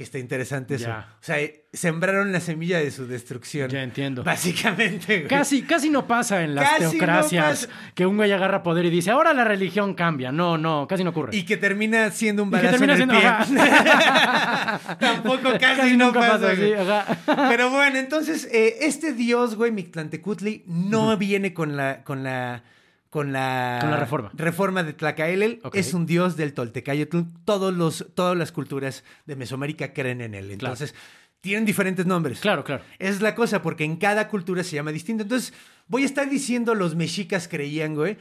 Que 0.00 0.04
está 0.04 0.18
interesante 0.18 0.76
eso. 0.76 0.86
Ya. 0.86 1.08
O 1.20 1.22
sea, 1.22 1.36
sembraron 1.74 2.32
la 2.32 2.40
semilla 2.40 2.78
de 2.78 2.90
su 2.90 3.06
destrucción. 3.06 3.68
Ya 3.68 3.82
entiendo. 3.82 4.24
Básicamente, 4.24 5.16
güey. 5.18 5.28
Casi, 5.28 5.60
casi 5.60 5.90
no 5.90 6.06
pasa 6.06 6.42
en 6.42 6.54
las 6.54 6.66
Casi 6.70 6.84
no 6.84 6.90
teocracias 6.92 7.66
pasa. 7.66 7.92
que 7.94 8.06
un 8.06 8.16
güey 8.16 8.32
agarra 8.32 8.62
poder 8.62 8.86
y 8.86 8.88
dice, 8.90 9.10
ahora 9.10 9.34
la 9.34 9.44
religión 9.44 9.92
cambia. 9.92 10.32
No, 10.32 10.56
no, 10.56 10.86
casi 10.88 11.04
no 11.04 11.10
ocurre. 11.10 11.36
Y 11.36 11.44
que 11.44 11.58
termina 11.58 12.10
siendo 12.12 12.44
un 12.44 12.48
Y 12.48 12.52
que 12.52 12.56
balazo 12.56 12.78
termina 12.78 12.94
en 12.94 13.10
el 13.10 13.10
siendo- 13.10 13.58
pie. 13.58 14.96
Tampoco 15.00 15.50
casi, 15.60 15.96
no 15.98 16.06
nunca 16.06 16.20
pasa, 16.20 16.52
así, 16.52 16.72
ajá. 16.72 17.18
Pero 17.50 17.68
bueno, 17.68 17.98
entonces, 17.98 18.48
eh, 18.50 18.78
este 18.80 19.12
dios, 19.12 19.54
güey, 19.54 19.70
Mictlantecutli, 19.70 20.64
no 20.66 21.14
viene 21.18 21.52
con 21.52 21.76
la, 21.76 22.02
con 22.04 22.22
la, 22.24 22.62
con 23.10 23.32
la, 23.32 23.78
Con 23.80 23.90
la 23.90 23.96
reforma. 23.98 24.30
reforma 24.34 24.82
de 24.84 24.92
Tlacaelel. 24.92 25.60
Es 25.72 25.92
un 25.94 26.06
dios 26.06 26.36
del 26.36 26.54
Toltecayotl. 26.54 27.20
Todos 27.44 27.74
los, 27.74 28.06
todas 28.14 28.36
las 28.36 28.52
culturas 28.52 29.04
de 29.26 29.36
Mesoamérica 29.36 29.92
creen 29.92 30.20
en 30.20 30.34
él. 30.34 30.50
Entonces, 30.52 30.94
tienen 31.40 31.64
diferentes 31.64 32.06
nombres. 32.06 32.38
Claro, 32.40 32.62
claro. 32.64 32.84
Esa 32.98 33.10
es 33.10 33.20
la 33.20 33.34
cosa, 33.34 33.62
porque 33.62 33.84
en 33.84 33.96
cada 33.96 34.28
cultura 34.28 34.62
se 34.62 34.76
llama 34.76 34.92
distinto. 34.92 35.22
Entonces, 35.24 35.52
voy 35.88 36.02
a 36.02 36.06
estar 36.06 36.30
diciendo 36.30 36.74
los 36.74 36.94
mexicas 36.94 37.48
creían, 37.48 37.94
güey, 37.94 38.16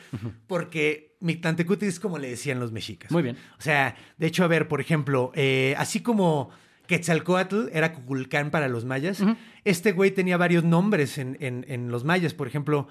porque 0.48 1.16
Mictlantecutli 1.20 1.88
es 1.88 2.00
como 2.00 2.18
le 2.18 2.30
decían 2.30 2.60
los 2.60 2.72
mexicas. 2.72 3.12
Muy 3.12 3.22
bien. 3.24 3.38
O 3.58 3.62
sea, 3.62 3.96
de 4.18 4.28
hecho, 4.28 4.44
a 4.44 4.48
ver, 4.48 4.68
por 4.68 4.82
ejemplo, 4.82 5.32
eh, 5.36 5.76
así 5.78 6.00
como 6.00 6.50
Quetzalcoatl 6.88 7.68
era 7.72 7.94
Cuculcán 7.94 8.50
para 8.52 8.68
los 8.68 8.86
mayas, 8.86 9.22
este 9.66 9.92
güey 9.92 10.12
tenía 10.12 10.38
varios 10.38 10.64
nombres 10.64 11.18
en, 11.18 11.38
en- 11.40 11.66
en 11.68 11.92
los 11.92 12.04
mayas. 12.04 12.34
Por 12.34 12.48
ejemplo, 12.48 12.88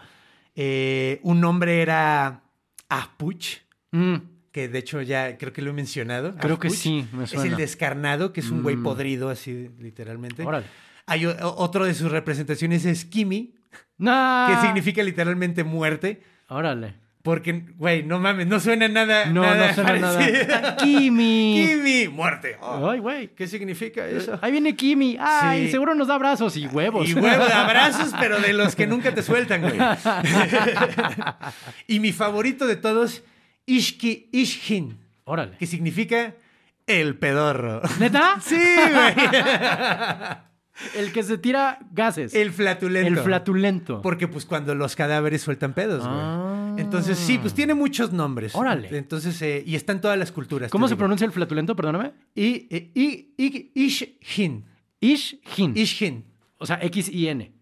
eh, 0.60 1.20
un 1.22 1.40
nombre 1.40 1.80
era 1.82 2.42
Apuch, 2.88 3.58
Mm, 3.92 4.16
que 4.50 4.68
de 4.68 4.78
hecho 4.80 5.00
ya 5.02 5.38
creo 5.38 5.52
que 5.52 5.62
lo 5.62 5.70
he 5.70 5.72
mencionado. 5.72 6.34
Creo 6.36 6.58
que 6.58 6.68
sí, 6.68 7.06
me 7.12 7.24
Es 7.24 7.30
suena. 7.30 7.52
el 7.52 7.56
descarnado, 7.56 8.32
que 8.32 8.40
es 8.40 8.50
un 8.50 8.62
güey 8.64 8.74
Mm. 8.76 8.82
podrido, 8.82 9.30
así 9.30 9.70
literalmente. 9.78 10.42
Órale. 10.44 10.66
Hay 11.06 11.24
otro 11.24 11.84
de 11.86 11.94
sus 11.94 12.10
representaciones 12.10 12.84
es 12.84 13.04
Kimi, 13.04 13.54
¡No! 13.98 14.46
que 14.48 14.66
significa 14.66 15.02
literalmente 15.02 15.62
muerte. 15.64 16.22
Órale. 16.48 16.94
Porque, 17.28 17.62
güey, 17.76 18.04
no 18.04 18.18
mames, 18.18 18.47
no 18.47 18.58
suena 18.58 18.88
nada. 18.88 19.26
No, 19.26 19.42
nada 19.42 19.68
no 19.68 19.75
suena 19.75 19.88
parecido. 19.90 20.47
nada. 20.49 20.76
Kimi. 20.78 21.62
Kimi, 21.62 22.08
muerte. 22.08 22.56
Oh, 22.62 22.88
Ay, 22.88 23.00
güey. 23.00 23.35
¿Qué 23.35 23.47
significa 23.47 24.06
eso? 24.06 24.38
Ahí 24.40 24.50
viene 24.50 24.75
Kimi. 24.75 25.18
Ay, 25.20 25.66
Sí. 25.66 25.73
seguro 25.73 25.94
nos 25.94 26.08
da 26.08 26.14
abrazos 26.14 26.56
y 26.56 26.66
huevos. 26.68 27.06
Y 27.06 27.12
huevo 27.12 27.44
de 27.44 27.52
abrazos, 27.52 28.14
pero 28.18 28.40
de 28.40 28.54
los 28.54 28.75
que 28.75 28.87
nunca 28.87 29.14
te 29.14 29.23
sueltan, 29.23 29.61
güey. 29.61 29.75
y 31.87 32.00
mi 32.00 32.12
favorito 32.12 32.66
de 32.66 32.76
todos, 32.76 33.23
Ishki 33.66 34.30
Ishkin, 34.32 34.97
Órale. 35.25 35.58
que 35.58 35.66
significa 35.66 36.32
el 36.87 37.18
pedorro. 37.18 37.82
¿Neta? 38.00 38.37
Sí, 38.40 38.56
güey. 38.56 39.14
El 40.94 41.12
que 41.12 41.25
se 41.25 41.38
tira 41.38 41.80
gases. 41.90 42.32
El 42.35 42.52
flatulento. 42.52 43.08
El 43.08 43.18
flatulento. 43.18 44.00
Porque 44.00 44.28
pues 44.28 44.47
cuando 44.47 44.76
los 44.76 44.94
cadáveres 44.94 45.42
sueltan 45.42 45.73
pedos, 45.73 46.06
güey. 46.06 46.20
Ah. 46.20 46.76
Entonces 46.88 47.18
sí, 47.18 47.38
pues 47.38 47.52
tiene 47.52 47.75
muchos 47.75 48.12
nombres. 48.12 48.54
Órale. 48.54 48.97
Entonces, 48.97 49.40
eh, 49.42 49.62
y 49.66 49.75
está 49.75 49.92
en 49.92 50.00
todas 50.00 50.18
las 50.18 50.33
culturas. 50.33 50.71
¿Cómo 50.71 50.88
se 50.88 50.95
digo. 50.95 51.00
pronuncia 51.00 51.26
el 51.26 51.33
flatulento? 51.33 51.76
Perdóname. 51.76 52.12
Y, 52.35 52.66
eh, 52.71 52.90
y, 52.95 53.35
y, 53.37 53.73
Ishhin. 53.75 54.64
Ish-hin. 55.00 55.76
Ishhin. 55.76 56.25
O 56.57 56.66
sea, 56.66 56.78
X-I-N. 56.83 57.52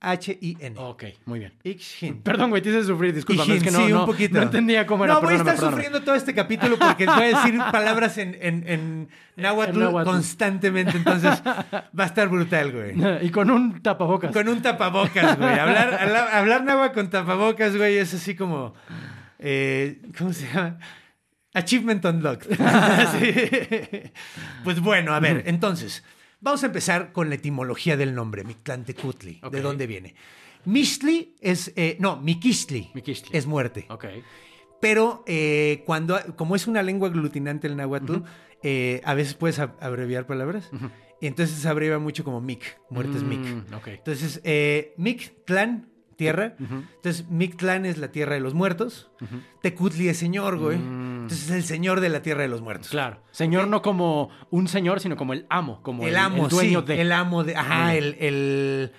H-I-X-H-I-N. 0.00 0.76
Ok, 0.78 1.04
muy 1.26 1.40
bien. 1.40 1.52
Ishhin. 1.64 2.22
Perdón, 2.22 2.50
güey, 2.50 2.62
te 2.62 2.68
hice 2.70 2.84
sufrir, 2.84 3.12
disculpa. 3.12 3.42
Es 3.48 3.62
que 3.62 3.70
no, 3.72 3.84
sí, 3.84 3.92
no, 3.92 4.00
un 4.00 4.06
poquito. 4.06 4.36
no 4.36 4.42
entendía 4.44 4.86
cómo 4.86 5.04
era. 5.04 5.14
No, 5.14 5.20
voy 5.22 5.32
a 5.34 5.36
estar 5.38 5.54
perdóname. 5.54 5.72
sufriendo 5.76 6.02
todo 6.04 6.14
este 6.14 6.34
capítulo 6.34 6.78
porque 6.78 7.04
voy 7.06 7.24
a 7.24 7.36
decir 7.36 7.58
palabras 7.72 8.16
en, 8.18 8.36
en, 8.40 8.64
en 8.68 9.08
náhuatl 9.36 9.72
En 9.72 9.80
náhuatl. 9.80 10.08
constantemente. 10.08 10.96
Entonces 10.96 11.42
va 11.44 12.04
a 12.04 12.06
estar 12.06 12.28
brutal, 12.28 12.70
güey. 12.72 12.94
Y 13.26 13.30
con 13.30 13.50
un 13.50 13.82
tapabocas. 13.82 14.30
Con 14.32 14.48
un 14.48 14.62
tapabocas, 14.62 15.36
güey. 15.36 15.58
Hablar, 15.58 15.94
hablar, 16.00 16.28
hablar 16.32 16.64
náhuatl 16.64 16.94
con 16.94 17.10
tapabocas, 17.10 17.76
güey, 17.76 17.96
es 17.98 18.14
así 18.14 18.36
como. 18.36 18.74
eh, 19.40 20.00
¿Cómo 20.16 20.32
se 20.32 20.46
llama? 20.46 20.78
Achievement 21.54 22.04
Unlocked. 22.04 22.46
Sí. 23.18 24.10
Pues 24.62 24.80
bueno, 24.80 25.12
a 25.14 25.18
ver, 25.20 25.42
entonces, 25.46 26.04
vamos 26.40 26.62
a 26.62 26.66
empezar 26.66 27.12
con 27.12 27.28
la 27.28 27.34
etimología 27.36 27.96
del 27.96 28.14
nombre, 28.14 28.44
Mictlantecutli. 28.44 29.40
¿De 29.50 29.60
dónde 29.60 29.86
viene? 29.86 30.14
Mixtli 30.64 31.34
es. 31.40 31.72
eh, 31.76 31.96
no, 32.00 32.20
Miquistli. 32.20 32.90
Miquistli. 32.94 33.36
Es 33.36 33.46
muerte. 33.46 33.86
Ok. 33.88 34.06
Pero 34.80 35.24
eh, 35.26 35.82
cuando, 35.86 36.18
como 36.36 36.54
es 36.56 36.66
una 36.66 36.82
lengua 36.82 37.08
aglutinante 37.08 37.66
el 37.66 37.76
náhuatl, 37.76 38.18
eh, 38.62 39.00
a 39.04 39.14
veces 39.14 39.34
puedes 39.34 39.58
ab- 39.58 39.74
abreviar 39.80 40.26
palabras. 40.26 40.70
Entonces 41.20 41.58
se 41.58 41.68
abrevia 41.68 41.98
mucho 41.98 42.22
como 42.22 42.40
Mic. 42.40 42.80
Muerte 42.90 43.16
es 43.16 43.22
Mic. 43.24 43.40
Mm, 43.40 43.74
ok. 43.74 43.88
Entonces, 43.88 44.40
eh, 44.44 44.94
Mictlán, 44.96 45.88
tierra. 46.18 46.56
Entonces, 46.58 47.30
Mictlán 47.30 47.86
es 47.86 47.96
la 47.96 48.10
tierra 48.10 48.34
de 48.34 48.40
los 48.40 48.52
muertos. 48.52 49.08
Tecutli 49.62 50.08
es 50.08 50.18
señor, 50.18 50.58
güey. 50.58 50.76
Entonces, 50.76 51.44
es 51.44 51.50
el 51.50 51.62
señor 51.62 52.00
de 52.00 52.08
la 52.08 52.22
tierra 52.22 52.42
de 52.42 52.48
los 52.48 52.60
muertos. 52.60 52.88
Mm. 52.88 52.90
Claro. 52.90 53.22
Señor 53.30 53.68
no 53.68 53.80
como 53.80 54.28
un 54.50 54.66
señor, 54.66 55.00
sino 55.00 55.16
como 55.16 55.32
el 55.32 55.46
amo. 55.48 55.80
Como 55.82 56.06
el 56.06 56.16
amo, 56.16 56.44
el 56.44 56.50
dueño 56.50 56.80
sí, 56.80 56.86
de. 56.86 57.00
El 57.00 57.12
amo 57.12 57.44
de. 57.44 57.56
Ajá, 57.56 57.94
el, 57.94 58.16
el 58.18 58.92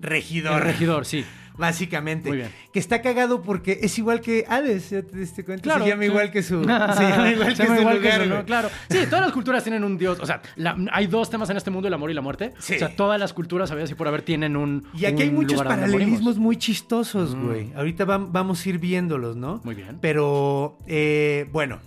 regidor. 0.00 0.56
El 0.56 0.62
regidor, 0.62 1.06
sí. 1.06 1.24
Básicamente. 1.56 2.28
Muy 2.30 2.38
bien. 2.38 2.50
Que 2.72 2.80
está 2.80 3.00
cagado 3.00 3.42
porque 3.42 3.78
es 3.82 3.96
igual 3.98 4.20
que 4.20 4.44
Hades, 4.48 4.90
¿ya 4.90 5.02
te 5.02 5.16
diste 5.16 5.44
cuenta? 5.44 5.62
Claro. 5.62 5.84
Se 5.84 5.90
llama 5.90 6.02
sí. 6.02 6.08
igual 6.08 6.30
que 6.32 6.42
su. 6.42 6.60
se 6.64 6.68
llama 6.68 7.30
igual 7.30 7.56
Se 7.56 7.62
que 7.62 7.68
llama 7.68 7.80
igual 7.80 8.28
lugar. 8.28 8.44
Claro. 8.44 8.70
Sí, 8.90 8.98
todas 9.08 9.20
las 9.24 9.32
culturas 9.32 9.62
tienen 9.62 9.84
un 9.84 9.96
dios. 9.96 10.18
O 10.20 10.26
sea, 10.26 10.42
la- 10.56 10.76
hay 10.92 11.06
dos 11.06 11.30
temas 11.30 11.48
en 11.50 11.56
este 11.56 11.70
mundo, 11.70 11.86
el 11.86 11.94
amor 11.94 12.10
y 12.10 12.14
la 12.14 12.20
muerte. 12.22 12.52
Sí. 12.58 12.74
O 12.74 12.78
sea, 12.78 12.96
todas 12.96 13.20
las 13.20 13.32
culturas, 13.32 13.68
sabías 13.68 13.90
y 13.90 13.94
por 13.94 14.08
haber, 14.08 14.22
tienen 14.22 14.56
un. 14.56 14.86
Y 14.94 15.04
aquí 15.04 15.22
hay 15.22 15.30
muchos 15.30 15.62
paralelismos 15.62 16.38
muy 16.38 16.56
chistosos, 16.56 17.36
güey. 17.36 17.72
Ahorita 17.76 18.04
vam- 18.04 18.28
vamos 18.32 18.64
a 18.66 18.68
ir 18.68 18.78
viéndolos, 18.78 19.36
¿no? 19.36 19.60
Muy 19.64 19.74
bien. 19.76 19.98
Pero, 20.00 20.78
eh, 20.88 21.48
bueno. 21.52 21.78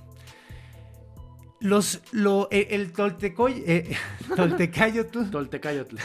Los, 1.60 2.02
lo, 2.12 2.48
eh, 2.52 2.68
el 2.72 2.92
Toltecoy, 2.94 3.64
eh, 3.66 3.96
Toltecayotl, 4.36 5.30
Toltecayotl. 5.32 5.96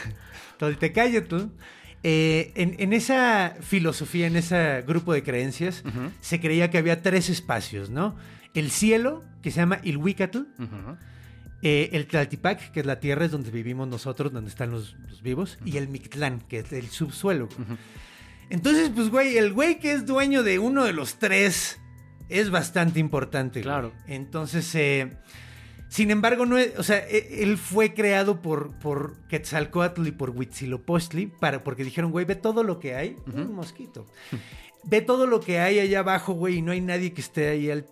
Toltecayotl, 0.56 1.36
eh, 2.02 2.52
en, 2.56 2.76
en 2.78 2.92
esa 2.92 3.54
filosofía, 3.60 4.26
en 4.26 4.36
ese 4.36 4.82
grupo 4.86 5.12
de 5.12 5.22
creencias, 5.22 5.82
se 6.20 6.40
creía 6.40 6.70
que 6.70 6.78
había 6.78 7.02
tres 7.02 7.28
espacios, 7.30 7.90
¿no? 7.90 8.16
El 8.54 8.70
cielo, 8.70 9.24
que 9.42 9.50
se 9.50 9.58
llama 9.60 9.80
Ilhuicatl, 9.82 10.40
eh, 11.62 11.90
el 11.92 12.06
Tlaltipac, 12.06 12.72
que 12.72 12.80
es 12.80 12.86
la 12.86 12.98
tierra, 12.98 13.24
es 13.24 13.30
donde 13.30 13.50
vivimos 13.50 13.86
nosotros, 13.88 14.32
donde 14.32 14.50
están 14.50 14.70
los, 14.72 14.96
los 15.08 15.22
vivos, 15.22 15.58
y 15.64 15.76
el 15.76 15.88
Mictlán, 15.88 16.40
que 16.48 16.58
es 16.58 16.72
el 16.72 16.88
subsuelo. 16.88 17.48
Entonces, 18.50 18.90
pues, 18.94 19.08
güey, 19.08 19.38
el 19.38 19.52
güey 19.52 19.78
que 19.78 19.92
es 19.92 20.04
dueño 20.04 20.42
de 20.42 20.58
uno 20.58 20.84
de 20.84 20.92
los 20.92 21.18
tres 21.18 21.78
es 22.28 22.50
bastante 22.50 22.98
importante. 23.00 23.60
güey. 23.60 23.64
Claro. 23.64 23.92
Entonces, 24.06 24.74
eh, 24.74 25.16
sin 25.92 26.10
embargo, 26.10 26.46
no 26.46 26.56
es, 26.56 26.72
o 26.78 26.82
sea, 26.82 26.98
e- 27.06 27.42
él 27.42 27.58
fue 27.58 27.92
creado 27.92 28.40
por, 28.40 28.70
por 28.78 29.18
Quetzalcoatl 29.28 30.06
y 30.06 30.12
por 30.12 30.30
Huitzilopochtli, 30.30 31.26
para, 31.26 31.62
porque 31.62 31.84
dijeron, 31.84 32.10
güey, 32.10 32.24
ve 32.24 32.34
todo 32.34 32.62
lo 32.62 32.78
que 32.78 32.94
hay. 32.94 33.16
Un 33.34 33.54
mosquito. 33.54 34.06
ve 34.84 35.02
todo 35.02 35.26
lo 35.26 35.40
que 35.40 35.60
hay 35.60 35.78
allá 35.80 35.98
abajo, 35.98 36.32
güey, 36.32 36.56
y 36.56 36.62
no 36.62 36.72
hay 36.72 36.80
nadie 36.80 37.12
que 37.12 37.20
esté 37.20 37.48
ahí 37.50 37.70
al 37.70 37.84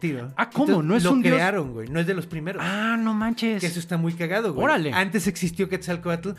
tiro. 0.00 0.32
Ah, 0.36 0.48
¿cómo? 0.50 0.82
¿No 0.82 0.96
es 0.96 1.04
lo 1.04 1.12
un 1.12 1.22
dios? 1.22 1.34
crearon, 1.34 1.72
güey. 1.72 1.88
No 1.88 2.00
es 2.00 2.06
de 2.06 2.14
los 2.14 2.26
primeros. 2.26 2.62
Ah, 2.64 2.96
no 2.98 3.12
manches. 3.14 3.60
Que 3.60 3.66
eso 3.66 3.78
está 3.80 3.96
muy 3.98 4.12
cagado, 4.14 4.52
güey. 4.54 4.64
Órale. 4.64 4.92
Antes 4.92 5.26
existió 5.26 5.68
Quetzalcoatl. 5.68 6.30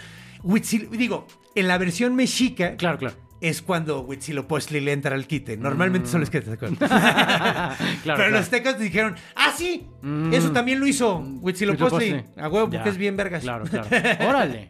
Huitzil- 0.44 0.90
digo, 0.90 1.26
en 1.56 1.68
la 1.68 1.78
versión 1.78 2.16
mexica 2.16 2.76
Claro, 2.78 2.98
claro. 3.00 3.16
Es 3.42 3.62
cuando 3.62 4.02
Huitzilopochtli 4.02 4.80
le 4.80 4.92
entra 4.94 5.14
al 5.16 5.28
quite. 5.28 5.58
Normalmente 5.58 6.08
solo 6.10 6.24
es 6.24 6.30
Quetzalcoatl. 6.30 6.76
claro. 6.78 7.76
Pero 8.04 8.16
claro. 8.16 8.30
los 8.32 8.50
tecas 8.50 8.80
dijeron, 8.80 9.16
ah, 9.36 9.52
sí, 9.56 9.88
Mm. 10.02 10.34
eso 10.34 10.52
también 10.52 10.80
lo 10.80 10.88
hizo 10.88 11.18
Huitzilopochtli. 11.18 11.98
Huitzilopochtli. 12.14 12.42
A 12.42 12.48
huevo, 12.50 12.70
porque 12.70 12.90
es 12.90 12.98
bien 12.98 13.18
vergas. 13.18 13.42
Claro, 13.44 13.66
claro. 13.66 13.88
Órale. 14.28 14.70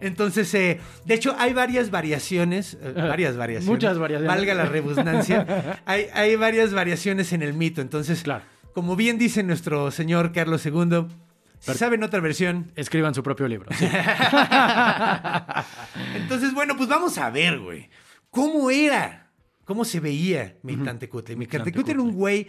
Entonces, 0.00 0.52
eh, 0.54 0.78
de 1.04 1.14
hecho, 1.14 1.34
hay 1.38 1.52
varias 1.52 1.90
variaciones, 1.90 2.78
eh, 2.80 2.92
varias 2.96 3.36
variaciones. 3.36 3.68
Muchas 3.68 3.98
variaciones. 3.98 4.36
Valga 4.36 4.54
la 4.54 4.66
redundancia. 4.66 5.80
hay, 5.84 6.06
hay 6.14 6.36
varias 6.36 6.72
variaciones 6.72 7.32
en 7.32 7.42
el 7.42 7.52
mito. 7.54 7.80
Entonces, 7.80 8.22
Claro. 8.22 8.44
como 8.72 8.94
bien 8.96 9.18
dice 9.18 9.42
nuestro 9.42 9.90
señor 9.90 10.32
Carlos 10.32 10.64
II, 10.64 11.06
si 11.60 11.74
saben 11.74 12.02
otra 12.02 12.20
versión, 12.20 12.72
Escriban 12.76 13.14
su 13.14 13.22
propio 13.22 13.48
libro. 13.48 13.68
sí. 13.72 13.86
Entonces, 16.14 16.54
bueno, 16.54 16.76
pues 16.76 16.88
vamos 16.88 17.18
a 17.18 17.30
ver, 17.30 17.58
güey. 17.58 17.90
¿Cómo 18.30 18.70
era? 18.70 19.30
¿Cómo 19.64 19.84
se 19.84 20.00
veía 20.00 20.56
Mictlantecutli? 20.62 21.36
Mictlantecutli 21.36 21.92
era 21.92 22.00
un 22.02 22.12
güey 22.12 22.48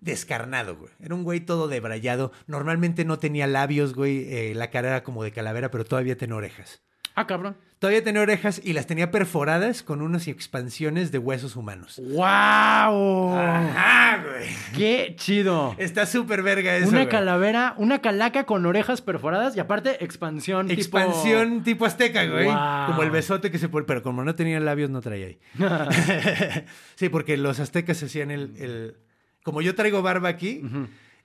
descarnado, 0.00 0.76
güey. 0.76 0.92
Era 1.00 1.14
un 1.14 1.24
güey 1.24 1.40
todo 1.40 1.68
debrayado. 1.68 2.32
Normalmente 2.46 3.04
no 3.04 3.18
tenía 3.18 3.46
labios, 3.46 3.94
güey. 3.94 4.32
Eh, 4.32 4.54
la 4.54 4.70
cara 4.70 4.88
era 4.88 5.02
como 5.02 5.24
de 5.24 5.32
calavera, 5.32 5.70
pero 5.70 5.84
todavía 5.84 6.16
tenía 6.16 6.36
orejas. 6.36 6.82
Ah, 7.14 7.26
cabrón. 7.26 7.56
Todavía 7.80 8.04
tenía 8.04 8.20
orejas 8.20 8.60
y 8.62 8.74
las 8.74 8.86
tenía 8.86 9.10
perforadas 9.10 9.82
con 9.82 10.02
unas 10.02 10.28
expansiones 10.28 11.12
de 11.12 11.18
huesos 11.18 11.56
humanos. 11.56 11.98
¡Wow! 11.98 13.34
Ajá, 13.38 14.22
güey. 14.22 14.48
¡Qué 14.76 15.14
chido! 15.16 15.74
Está 15.78 16.04
súper 16.04 16.42
verga 16.42 16.76
eso, 16.76 16.88
una 16.88 16.98
güey. 16.98 17.08
calavera, 17.08 17.72
una 17.78 18.00
calaca 18.00 18.44
con 18.44 18.66
orejas 18.66 19.00
perforadas 19.00 19.56
y 19.56 19.60
aparte 19.60 20.04
expansión. 20.04 20.70
Expansión 20.70 21.62
tipo 21.64 21.86
azteca, 21.86 22.22
güey. 22.26 22.44
Wow. 22.44 22.86
Como 22.88 23.02
el 23.02 23.10
besote 23.10 23.50
que 23.50 23.58
se 23.58 23.70
pone. 23.70 23.86
Pero 23.86 24.02
como 24.02 24.22
no 24.24 24.34
tenía 24.34 24.60
labios, 24.60 24.90
no 24.90 25.00
traía 25.00 25.28
ahí. 25.28 25.38
sí, 26.96 27.08
porque 27.08 27.38
los 27.38 27.60
aztecas 27.60 28.02
hacían 28.02 28.30
el. 28.30 28.52
el- 28.58 28.96
Como 29.42 29.62
yo 29.62 29.74
traigo 29.74 30.02
barba 30.02 30.28
aquí. 30.28 30.62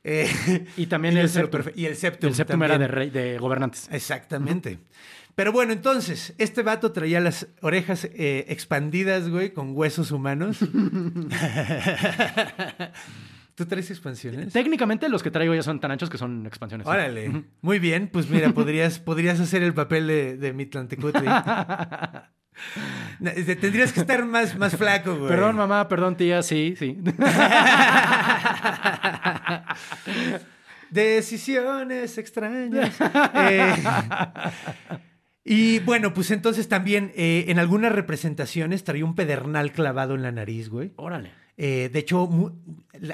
eh, 0.06 0.30
Y 0.78 0.86
también 0.86 1.18
el 1.18 1.28
septum. 1.28 1.64
Y 1.76 1.86
el 1.86 1.98
septum. 1.98 2.32
El 2.34 2.62
era 2.64 2.78
de, 2.78 2.88
rey, 2.88 3.10
de 3.10 3.38
gobernantes. 3.40 3.90
Exactamente. 3.92 4.80
Pero 5.36 5.52
bueno, 5.52 5.74
entonces, 5.74 6.34
este 6.38 6.64
vato 6.64 6.94
traía 6.94 7.20
las 7.20 7.48
orejas 7.62 8.06
eh, 8.06 8.46
expandidas, 8.48 9.28
güey, 9.30 9.52
con 9.52 9.76
huesos 9.76 10.12
humanos. 10.12 10.60
¿Tú 13.56 13.66
traes 13.66 13.90
expansiones? 13.92 14.54
Técnicamente 14.54 15.10
los 15.10 15.24
que 15.24 15.32
traigo 15.32 15.54
ya 15.54 15.64
son 15.64 15.80
tan 15.80 15.92
anchos 15.92 16.10
que 16.10 16.18
son 16.18 16.46
expansiones. 16.46 16.86
sí. 16.86 16.92
Órale. 16.92 17.46
Muy 17.62 17.80
bien, 17.80 18.10
pues 18.12 18.30
mira, 18.30 18.52
podrías, 18.52 19.00
podrías 19.00 19.40
hacer 19.40 19.64
el 19.64 19.74
papel 19.74 20.08
de, 20.08 20.38
de 20.38 20.54
Mitlantecutli. 20.54 21.26
Tendrías 23.62 23.92
que 23.94 24.02
estar 24.02 24.26
más, 24.26 24.58
más 24.58 24.76
flaco, 24.76 25.16
güey. 25.16 25.30
Perdón, 25.30 25.56
mamá, 25.58 25.88
perdón, 25.88 26.16
tía, 26.16 26.42
sí, 26.44 26.76
sí. 26.78 26.98
Decisiones 30.90 32.18
extrañas. 32.18 32.96
Eh, 33.34 33.74
y 35.46 35.80
bueno, 35.80 36.14
pues 36.14 36.32
entonces 36.32 36.68
también 36.68 37.12
eh, 37.16 37.46
en 37.50 37.60
algunas 37.60 37.92
representaciones 37.94 38.84
traía 38.84 39.06
un 39.06 39.14
pedernal 39.16 39.72
clavado 39.72 40.16
en 40.16 40.24
la 40.24 40.32
nariz, 40.32 40.70
güey. 40.70 40.92
Órale. 40.96 41.32
Eh, 41.58 41.90
de 41.94 42.00
hecho, 42.00 42.28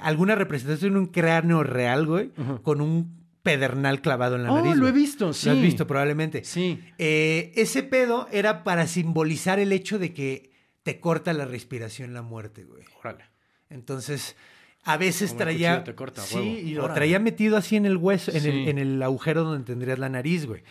alguna 0.01 0.35
representación 0.35 0.93
de 0.93 0.99
un 0.99 1.05
cráneo 1.07 1.61
real, 1.63 2.07
güey, 2.07 2.31
con 2.63 2.81
un 2.81 3.21
pedernal 3.43 4.01
clavado 4.01 4.35
en 4.35 4.43
la 4.43 4.51
Oh, 4.53 4.61
nariz. 4.63 4.77
lo 4.77 4.87
he 4.87 4.91
visto, 4.91 5.33
sí. 5.33 5.47
Lo 5.47 5.55
has 5.55 5.61
visto 5.61 5.85
probablemente. 5.87 6.43
Sí. 6.43 6.79
Eh, 6.97 7.51
ese 7.55 7.83
pedo 7.83 8.27
era 8.31 8.63
para 8.63 8.87
simbolizar 8.87 9.59
el 9.59 9.71
hecho 9.73 9.99
de 9.99 10.13
que 10.13 10.51
te 10.83 10.99
corta 10.99 11.33
la 11.33 11.45
respiración 11.45 12.13
la 12.13 12.21
muerte, 12.21 12.63
güey. 12.63 12.83
Órale. 12.99 13.25
Entonces, 13.69 14.35
a 14.83 14.97
veces 14.97 15.29
Como 15.31 15.39
traía. 15.41 15.83
te 15.83 15.93
corta, 15.95 16.21
sí, 16.21 16.35
huevo. 16.35 16.47
y 16.49 16.73
lo 16.73 16.83
Órale. 16.85 16.95
traía 16.97 17.19
metido 17.19 17.57
así 17.57 17.75
en 17.75 17.85
el 17.85 17.97
hueso, 17.97 18.31
en, 18.31 18.41
Sí. 18.41 18.49
el, 18.49 18.67
en 18.69 18.77
el 18.79 19.03
agujero 19.03 19.43
donde 19.43 19.65
tendrías 19.65 19.99
la 19.99 20.09
nariz, 20.09 20.45
güey. 20.45 20.63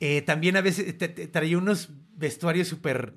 Eh, 0.00 0.22
también 0.22 0.56
a 0.56 0.60
veces 0.60 0.96
traía 1.32 1.58
unos 1.58 1.90
vestuarios 2.16 2.68
súper 2.68 3.14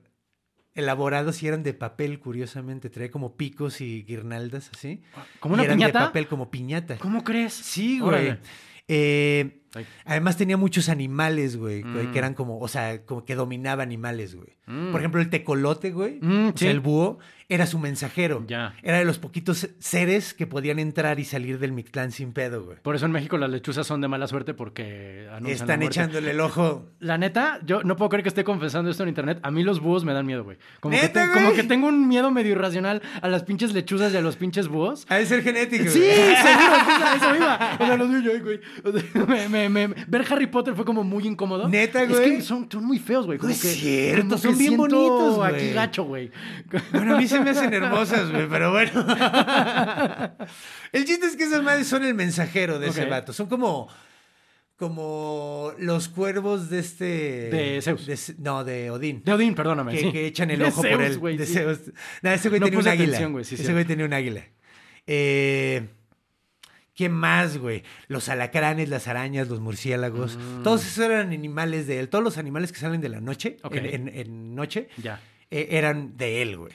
elaborados 0.73 1.41
y 1.41 1.47
eran 1.47 1.63
de 1.63 1.73
papel, 1.73 2.19
curiosamente. 2.19 2.89
Traía 2.89 3.09
como 3.11 3.35
picos 3.35 3.81
y 3.81 4.03
guirnaldas 4.03 4.69
así. 4.73 5.01
¿Como 5.39 5.55
Y 5.55 5.57
una 5.57 5.63
eran 5.65 5.77
piñata? 5.77 5.99
de 5.99 6.05
papel, 6.05 6.27
como 6.27 6.51
piñata. 6.51 6.97
¿Cómo 6.97 7.23
crees? 7.23 7.53
Sí, 7.53 7.99
güey. 7.99 8.37
Eh, 8.87 9.63
Ay. 9.73 9.85
además 10.05 10.37
tenía 10.37 10.57
muchos 10.57 10.89
animales, 10.89 11.57
güey, 11.57 11.81
güey, 11.81 12.07
Mm. 12.07 12.11
que 12.11 12.17
eran 12.19 12.33
como, 12.33 12.59
o 12.59 12.67
sea, 12.67 13.03
como 13.05 13.25
que 13.25 13.35
dominaba 13.35 13.83
animales, 13.83 14.35
güey. 14.35 14.55
Por 14.91 14.99
ejemplo, 14.99 15.21
el 15.21 15.29
tecolote, 15.29 15.91
güey, 15.91 16.19
Mm, 16.21 16.49
o 16.53 16.57
sea, 16.57 16.69
el 16.71 16.81
búho, 16.81 17.19
era 17.47 17.65
su 17.65 17.79
mensajero. 17.79 18.43
Ya. 18.45 18.75
Era 18.83 18.97
de 18.97 19.05
los 19.05 19.17
poquitos 19.19 19.69
seres 19.79 20.33
que 20.33 20.45
podían 20.45 20.77
entrar 20.79 21.21
y 21.21 21.23
salir 21.23 21.57
del 21.59 21.71
Mictlán 21.71 22.11
sin 22.11 22.33
pedo, 22.33 22.65
güey. 22.65 22.77
Por 22.81 22.93
eso 22.93 23.05
en 23.05 23.13
México 23.13 23.37
las 23.37 23.49
lechuzas 23.49 23.87
son 23.87 24.01
de 24.01 24.09
mala 24.09 24.27
suerte 24.27 24.53
porque 24.53 25.29
anuncian 25.31 25.61
Están 25.61 25.83
echándole 25.83 26.31
el 26.31 26.41
ojo. 26.41 26.89
La 26.99 27.17
neta, 27.17 27.61
yo 27.65 27.81
no 27.83 27.95
puedo 27.95 28.09
creer 28.09 28.23
que 28.23 28.29
esté 28.29 28.43
confesando 28.43 28.91
esto 28.91 29.03
en 29.03 29.09
internet. 29.09 29.39
A 29.43 29.51
mí 29.51 29.63
los 29.63 29.79
búhos 29.79 30.03
me 30.03 30.11
dan 30.11 30.25
miedo, 30.25 30.43
güey. 30.43 30.57
Como, 30.81 30.97
que 30.97 31.03
¿Neta, 31.03 31.27
te- 31.27 31.31
como 31.31 31.53
que 31.53 31.63
tengo 31.63 31.87
un 31.87 32.09
miedo 32.09 32.29
medio 32.31 32.51
irracional 32.51 33.01
a 33.21 33.29
las 33.29 33.43
pinches 33.43 33.73
lechuzas 33.73 34.13
y 34.13 34.17
a 34.17 34.21
los 34.21 34.35
pinches 34.35 34.67
búhos. 34.67 35.05
De 35.07 35.25
ser 35.25 35.41
genético, 35.43 35.89
Sí, 35.89 35.99
güey. 35.99 36.11
seguro, 36.11 36.75
es 36.75 37.01
a 37.03 37.15
eso 37.15 37.35
iba. 37.37 37.77
O 37.79 37.85
sea, 37.85 37.95
los 37.95 38.09
vi 38.09 38.23
yo, 38.23 38.31
güey. 38.43 38.59
O 38.83 38.91
sea, 38.91 39.25
me- 39.27 39.47
me- 39.47 39.56
me- 39.69 39.87
ver 40.07 40.25
Harry 40.29 40.47
Potter 40.47 40.73
fue 40.75 40.85
como 40.85 41.03
muy 41.03 41.25
incómodo. 41.27 41.67
¿Neta, 41.67 42.03
Es 42.03 42.09
güey? 42.09 42.35
que 42.37 42.41
son, 42.41 42.67
son 42.71 42.85
muy 42.85 42.99
feos, 42.99 43.25
güey. 43.25 43.37
Como 43.37 43.49
No 43.49 43.55
es 43.55 43.61
que, 43.61 43.67
cierto, 43.69 44.21
como 44.23 44.37
son 44.37 44.51
que 44.53 44.57
bien 44.59 44.77
bonitos, 44.77 45.35
güey. 45.35 45.55
Aquí 45.55 45.69
gacho, 45.73 46.03
güey. 46.05 46.31
Bueno, 46.91 47.15
a 47.15 47.17
mí 47.19 47.27
se 47.27 47.39
me 47.39 47.49
hacen 47.51 47.73
hermosas, 47.73 48.31
güey, 48.31 48.47
pero 48.49 48.71
bueno. 48.71 49.05
el 50.91 51.05
chiste 51.05 51.25
es 51.27 51.35
que 51.35 51.43
esas 51.45 51.63
madres 51.63 51.87
son 51.87 52.03
el 52.05 52.13
mensajero 52.13 52.79
de 52.79 52.87
ese 52.89 53.05
vato. 53.05 53.33
Son 53.33 53.47
como. 53.47 53.87
Como 54.77 55.71
los 55.79 56.07
cuervos 56.07 56.69
de 56.69 56.77
este. 56.79 57.05
De 57.49 57.79
Zeus. 57.81 58.35
No, 58.37 58.63
de 58.63 58.91
Odín. 58.91 59.23
De 59.25 59.33
Odín, 59.33 59.55
perdóname. 59.55 59.91
que, 59.93 59.99
sí. 59.99 60.11
que 60.11 60.27
echan 60.27 60.51
el 60.51 60.59
De 60.59 60.65
ojo 60.65 60.83
por 60.83 61.01
él. 61.01 61.37
de 61.37 61.45
sí. 61.47 61.53
Zeus. 61.53 61.79
No, 62.21 62.29
ese 62.29 62.49
güey 62.49 62.59
No 62.59 62.65
tenía 62.67 62.79
un 62.81 62.87
águila. 62.87 63.17
sí, 63.43 63.55
ese 63.55 63.73
güey 63.73 63.85
tenía 63.85 64.05
un 64.05 64.13
águila. 64.13 64.43
Eh, 65.07 65.87
¿Qué 66.97 67.07
más, 67.09 67.57
güey? 67.59 67.83
Los 68.09 68.27
alacranes, 68.27 68.89
las 68.89 69.07
arañas, 69.07 69.47
los 69.47 69.59
murciélagos. 69.61 70.37
Todos 70.63 70.83
esos 70.85 71.05
eran 71.05 71.31
animales 71.31 71.85
de 71.87 71.99
él. 71.99 72.09
Todos 72.09 72.23
los 72.23 72.37
animales 72.39 72.71
que 72.73 72.79
salen 72.79 72.99
de 73.01 73.07
la 73.09 73.21
noche, 73.21 73.57
en, 73.71 73.85
en- 73.85 74.07
en 74.09 74.55
noche, 74.55 74.89
Ya. 74.97 75.21
eh, 75.51 75.67
eran 75.71 76.17
de 76.17 76.41
él, 76.41 76.57
güey. 76.57 76.73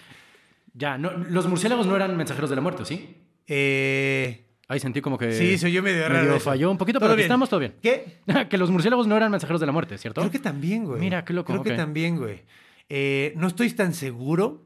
Ya, 0.75 0.97
no, 0.97 1.11
los 1.11 1.49
murciélagos 1.49 1.87
no 1.89 1.97
eran 1.97 2.17
mensajeros 2.17 2.49
de 2.49 2.57
la 2.57 2.63
muerte, 2.63 2.85
¿sí? 2.85 3.17
Eh, 3.49 4.45
Ahí 4.69 4.79
sentí 4.81 5.01
como 5.03 5.19
que. 5.19 5.33
sí, 5.33 5.59
soy 5.59 5.73
yo 5.73 5.83
medio 5.83 6.09
raro. 6.09 6.25
medio 6.25 6.41
falló 6.41 6.71
un 6.71 6.79
poquito, 6.79 6.99
¿Todo 7.01 7.09
pero 7.09 7.15
aquí 7.15 7.23
estamos 7.23 7.51
todo 7.51 7.61
bien. 7.61 7.75
¿Qué? 7.83 8.21
que 8.49 8.57
los 8.59 8.71
murciélagos 8.71 9.07
no 9.09 9.17
eran 9.17 9.31
mensajeros 9.31 9.61
de 9.61 9.67
la 9.67 9.73
muerte, 9.73 9.99
¿cierto? 9.99 10.21
Creo 10.21 10.31
que 10.31 10.39
también, 10.39 10.85
güey. 10.85 11.01
Mira, 11.01 11.25
qué 11.25 11.33
loco, 11.35 11.53
Creo 11.53 11.63
que 11.65 11.73
también, 11.73 12.17
güey. 12.17 12.43
Eh, 12.89 13.33
no 13.37 13.49
estoy 13.49 13.71
tan 13.73 13.93
seguro. 13.93 14.63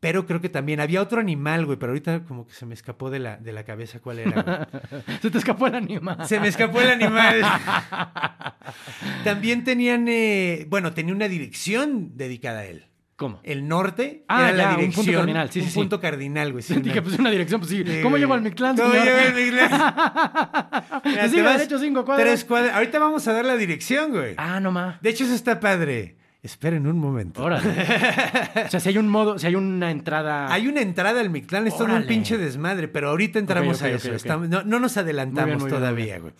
Pero 0.00 0.26
creo 0.26 0.40
que 0.40 0.48
también. 0.48 0.80
Había 0.80 1.02
otro 1.02 1.20
animal, 1.20 1.66
güey, 1.66 1.78
pero 1.78 1.92
ahorita 1.92 2.24
como 2.24 2.46
que 2.46 2.54
se 2.54 2.64
me 2.66 2.74
escapó 2.74 3.10
de 3.10 3.18
la, 3.20 3.36
de 3.36 3.52
la 3.52 3.64
cabeza 3.64 4.00
cuál 4.00 4.18
era, 4.20 4.42
güey. 4.42 5.18
Se 5.22 5.30
te 5.30 5.38
escapó 5.38 5.66
el 5.66 5.74
animal. 5.74 6.26
Se 6.26 6.40
me 6.40 6.48
escapó 6.48 6.80
el 6.80 6.90
animal. 6.90 7.42
También 9.24 9.64
tenían, 9.64 10.06
eh, 10.08 10.66
bueno, 10.68 10.92
tenía 10.92 11.14
una 11.14 11.28
dirección 11.28 12.16
dedicada 12.16 12.60
a 12.60 12.64
él. 12.64 12.86
¿Cómo? 13.16 13.38
El 13.42 13.68
norte 13.68 14.24
Ah, 14.28 14.48
era 14.48 14.50
ya, 14.50 14.56
la 14.56 14.68
un 14.70 14.74
punto 14.76 14.86
dirección. 15.02 15.16
cardinal, 15.20 15.50
sí, 15.50 15.58
un 15.58 15.64
sí, 15.66 15.70
sí. 15.72 15.78
punto 15.78 16.00
cardinal, 16.00 16.52
güey. 16.52 16.62
sí, 16.62 16.74
Dije, 16.76 16.92
una- 17.00 17.02
pues 17.02 17.18
una 17.18 17.30
dirección, 17.30 17.60
pues 17.60 17.70
sí. 17.70 17.84
Sí, 17.86 18.00
¿Cómo 18.02 18.16
llego 18.16 18.32
al 18.32 18.40
Mictlán? 18.40 18.76
¿Cómo 18.78 18.94
llego 18.94 19.18
al 19.18 19.34
Mictlán? 19.34 19.70
Sigue 21.30 21.42
vas 21.42 21.58
derecho 21.58 21.78
cinco 21.78 22.06
cuadras. 22.06 22.26
Tres 22.26 22.44
cuadras. 22.46 22.74
Ahorita 22.76 22.98
vamos 22.98 23.28
a 23.28 23.34
dar 23.34 23.44
la 23.44 23.56
dirección, 23.56 24.12
güey. 24.12 24.34
Ah, 24.38 24.58
no 24.60 24.72
ma. 24.72 24.98
De 25.02 25.10
hecho, 25.10 25.24
eso 25.24 25.34
está 25.34 25.60
padre. 25.60 26.16
Esperen 26.42 26.86
un 26.86 26.98
momento. 26.98 27.42
Órale. 27.44 27.68
o 28.66 28.70
sea, 28.70 28.80
si 28.80 28.88
hay 28.88 28.96
un 28.98 29.08
modo, 29.08 29.38
si 29.38 29.46
hay 29.46 29.54
una 29.56 29.90
entrada. 29.90 30.50
Hay 30.52 30.68
una 30.68 30.80
entrada 30.80 31.20
al 31.20 31.28
Mictlán, 31.30 31.66
es 31.66 31.76
todo 31.76 31.94
un 31.94 32.06
pinche 32.06 32.38
desmadre, 32.38 32.88
pero 32.88 33.10
ahorita 33.10 33.38
entramos 33.38 33.82
a 33.82 33.90
eso. 33.90 34.12
Estamos- 34.14 34.48
no, 34.48 34.62
no 34.62 34.80
nos 34.80 34.96
adelantamos 34.96 35.42
Muy 35.42 35.46
bien, 35.46 35.58
muy 35.60 35.68
bien, 35.70 35.80
todavía, 35.80 36.18
güey. 36.20 36.32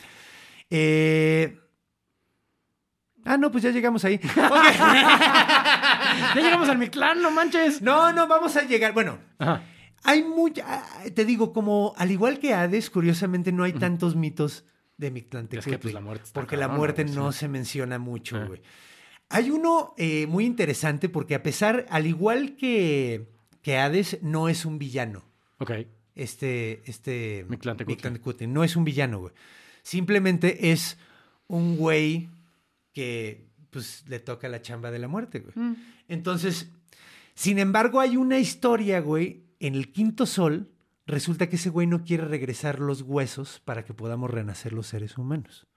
Eh, 0.71 1.57
Ah, 3.27 3.37
no, 3.37 3.51
pues 3.53 3.63
ya 3.63 3.71
llegamos 3.71 4.03
ahí. 4.07 4.19
Ya 6.35 6.35
llegamos 6.41 6.69
al 6.69 6.79
Mictlán, 6.79 7.21
no 7.23 7.31
manches. 7.31 7.83
no, 7.83 8.13
no, 8.13 8.27
vamos 8.27 8.57
a 8.57 8.63
llegar. 8.63 8.93
Bueno, 8.95 9.19
Ajá. 9.39 9.63
hay 10.05 10.23
mucha. 10.23 10.83
Te 11.15 11.25
digo, 11.25 11.53
como 11.53 11.93
al 11.97 12.11
igual 12.11 12.39
que 12.39 12.55
Hades, 12.55 12.89
curiosamente 12.91 13.53
no 13.53 13.65
hay 13.65 13.73
tantos 13.75 14.17
mitos 14.17 14.65
de 14.97 15.11
Mictlantecutli. 15.11 15.59
Es 15.73 15.77
que, 15.77 15.83
pues, 15.83 15.95
la 15.95 16.01
muerte 16.01 16.31
Porque 16.33 16.57
la 16.57 16.69
muerte 16.69 17.05
no 17.05 17.33
sí. 17.33 17.41
se 17.41 17.49
menciona 17.49 17.99
mucho, 17.99 18.37
Ah. 18.39 18.45
güey. 18.47 18.63
Hay 19.31 19.51
uno 19.51 19.95
eh, 19.97 20.27
muy 20.27 20.45
interesante 20.45 21.09
porque 21.09 21.37
a 21.37 21.43
pesar, 21.43 21.87
al 21.89 22.07
igual 22.07 22.57
que, 22.57 23.29
que 23.63 23.79
Hades, 23.79 24.19
no 24.23 24.49
es 24.49 24.65
un 24.65 24.79
villano. 24.79 25.25
Ok. 25.59 25.71
Este, 26.17 26.83
este. 26.85 27.47
Mictlantecutli. 27.49 28.49
No 28.49 28.65
es 28.65 28.75
un 28.75 28.85
villano, 28.85 29.21
güey. 29.21 29.33
Simplemente 29.83 30.73
es 30.73 30.99
un 31.47 31.77
güey 31.77 32.29
que 32.93 33.47
pues 33.71 34.05
le 34.09 34.19
toca 34.19 34.49
la 34.49 34.63
chamba 34.63 34.91
de 34.91 34.99
la 34.99 35.07
muerte, 35.07 35.39
güey. 35.39 35.53
Mm. 35.55 35.77
Entonces, 36.09 36.69
sin 37.35 37.61
embargo, 37.61 38.01
hay 38.01 38.17
una 38.17 38.41
historia, 38.41 39.01
güey, 39.01 39.45
en 39.61 39.77
el 39.77 39.93
quinto 39.93 40.27
sol. 40.27 40.73
Resulta 41.07 41.49
que 41.49 41.57
ese 41.57 41.71
güey 41.71 41.87
no 41.87 42.05
quiere 42.05 42.25
regresar 42.25 42.81
los 42.81 43.03
huesos 43.03 43.61
para 43.65 43.85
que 43.85 43.95
podamos 43.95 44.29
renacer 44.29 44.73
los 44.73 44.89
seres 44.89 45.17
humanos. 45.17 45.69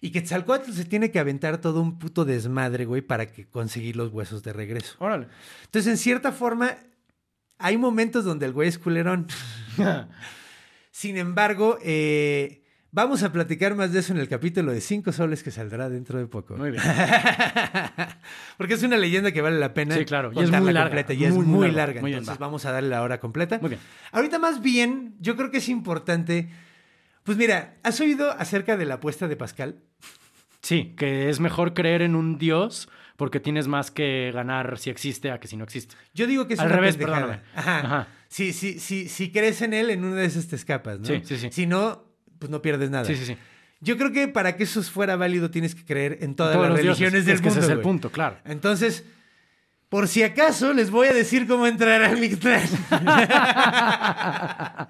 Y 0.00 0.10
Quetzalcóatl 0.10 0.72
se 0.72 0.84
tiene 0.86 1.10
que 1.10 1.18
aventar 1.18 1.58
todo 1.58 1.82
un 1.82 1.98
puto 1.98 2.24
desmadre, 2.24 2.86
güey, 2.86 3.02
para 3.02 3.26
que 3.26 3.46
conseguir 3.46 3.96
los 3.96 4.12
huesos 4.12 4.42
de 4.42 4.52
regreso. 4.52 4.96
Órale. 4.98 5.26
Entonces, 5.64 5.90
en 5.90 5.98
cierta 5.98 6.32
forma, 6.32 6.76
hay 7.58 7.76
momentos 7.76 8.24
donde 8.24 8.46
el 8.46 8.52
güey 8.52 8.68
es 8.68 8.78
culerón. 8.78 9.26
Sin 10.90 11.18
embargo, 11.18 11.78
eh, 11.82 12.64
vamos 12.92 13.22
a 13.22 13.30
platicar 13.30 13.74
más 13.74 13.92
de 13.92 14.00
eso 14.00 14.14
en 14.14 14.20
el 14.20 14.28
capítulo 14.28 14.72
de 14.72 14.80
Cinco 14.80 15.12
Soles 15.12 15.42
que 15.42 15.50
saldrá 15.50 15.90
dentro 15.90 16.18
de 16.18 16.26
poco. 16.26 16.56
Muy 16.56 16.70
bien. 16.70 16.82
Porque 18.56 18.74
es 18.74 18.82
una 18.82 18.96
leyenda 18.96 19.32
que 19.32 19.42
vale 19.42 19.58
la 19.58 19.74
pena. 19.74 19.96
Sí, 19.96 20.06
claro, 20.06 20.32
y 20.34 20.42
es 20.42 20.50
muy 20.50 20.72
larga, 20.72 20.90
completa, 20.90 21.12
y 21.12 21.24
es 21.26 21.34
muy, 21.34 21.44
muy, 21.44 21.56
muy 21.58 21.66
larga. 21.68 21.86
larga. 21.86 22.00
Muy 22.00 22.10
bien, 22.10 22.20
entonces 22.20 22.40
va. 22.40 22.46
vamos 22.46 22.64
a 22.64 22.72
darle 22.72 22.88
la 22.88 23.02
hora 23.02 23.20
completa. 23.20 23.58
Muy 23.60 23.68
bien. 23.70 23.80
Ahorita 24.12 24.38
más 24.38 24.62
bien, 24.62 25.14
yo 25.20 25.36
creo 25.36 25.50
que 25.50 25.58
es 25.58 25.68
importante. 25.68 26.48
Pues 27.24 27.36
mira, 27.38 27.76
¿has 27.82 28.00
oído 28.00 28.30
acerca 28.32 28.76
de 28.76 28.86
la 28.86 28.94
apuesta 28.94 29.28
de 29.28 29.36
Pascal? 29.36 29.76
Sí, 30.62 30.94
que 30.96 31.28
es 31.30 31.40
mejor 31.40 31.74
creer 31.74 32.02
en 32.02 32.14
un 32.14 32.38
dios 32.38 32.88
porque 33.16 33.40
tienes 33.40 33.68
más 33.68 33.90
que 33.90 34.30
ganar 34.32 34.78
si 34.78 34.90
existe 34.90 35.30
a 35.30 35.38
que 35.40 35.46
si 35.48 35.56
no 35.56 35.64
existe. 35.64 35.94
Yo 36.14 36.26
digo 36.26 36.46
que 36.46 36.54
es 36.54 36.60
Al 36.60 36.66
una 36.68 36.76
revés, 36.76 36.96
perdóname. 36.96 37.40
Ajá. 37.54 37.78
Ajá. 37.80 38.08
Si, 38.28 38.52
si, 38.52 38.78
si, 38.78 39.08
si 39.08 39.30
crees 39.30 39.60
en 39.62 39.74
él, 39.74 39.90
en 39.90 40.04
una 40.04 40.16
de 40.16 40.24
esas 40.26 40.46
te 40.48 40.56
escapas, 40.56 41.00
¿no? 41.00 41.06
Sí, 41.06 41.20
sí, 41.24 41.36
sí. 41.36 41.48
Si 41.50 41.66
no, 41.66 42.04
pues 42.38 42.50
no 42.50 42.62
pierdes 42.62 42.90
nada. 42.90 43.04
Sí, 43.04 43.16
sí, 43.16 43.26
sí. 43.26 43.36
Yo 43.80 43.96
creo 43.96 44.12
que 44.12 44.28
para 44.28 44.56
que 44.56 44.64
eso 44.64 44.82
fuera 44.82 45.16
válido 45.16 45.50
tienes 45.50 45.74
que 45.74 45.84
creer 45.84 46.18
en 46.20 46.34
todas 46.34 46.54
Todos 46.54 46.68
las 46.68 46.78
religiones 46.78 47.24
del 47.26 47.36
es 47.36 47.40
que 47.40 47.48
mundo. 47.48 47.60
ese 47.60 47.72
es 47.72 47.76
el 47.76 47.82
punto, 47.82 48.10
claro. 48.12 48.38
Entonces, 48.44 49.04
por 49.90 50.08
si 50.08 50.22
acaso, 50.22 50.72
les 50.72 50.90
voy 50.90 51.08
a 51.08 51.12
decir 51.12 51.46
cómo 51.46 51.66
entrar 51.66 52.02
al 52.02 52.16
Mictlán. 52.18 52.62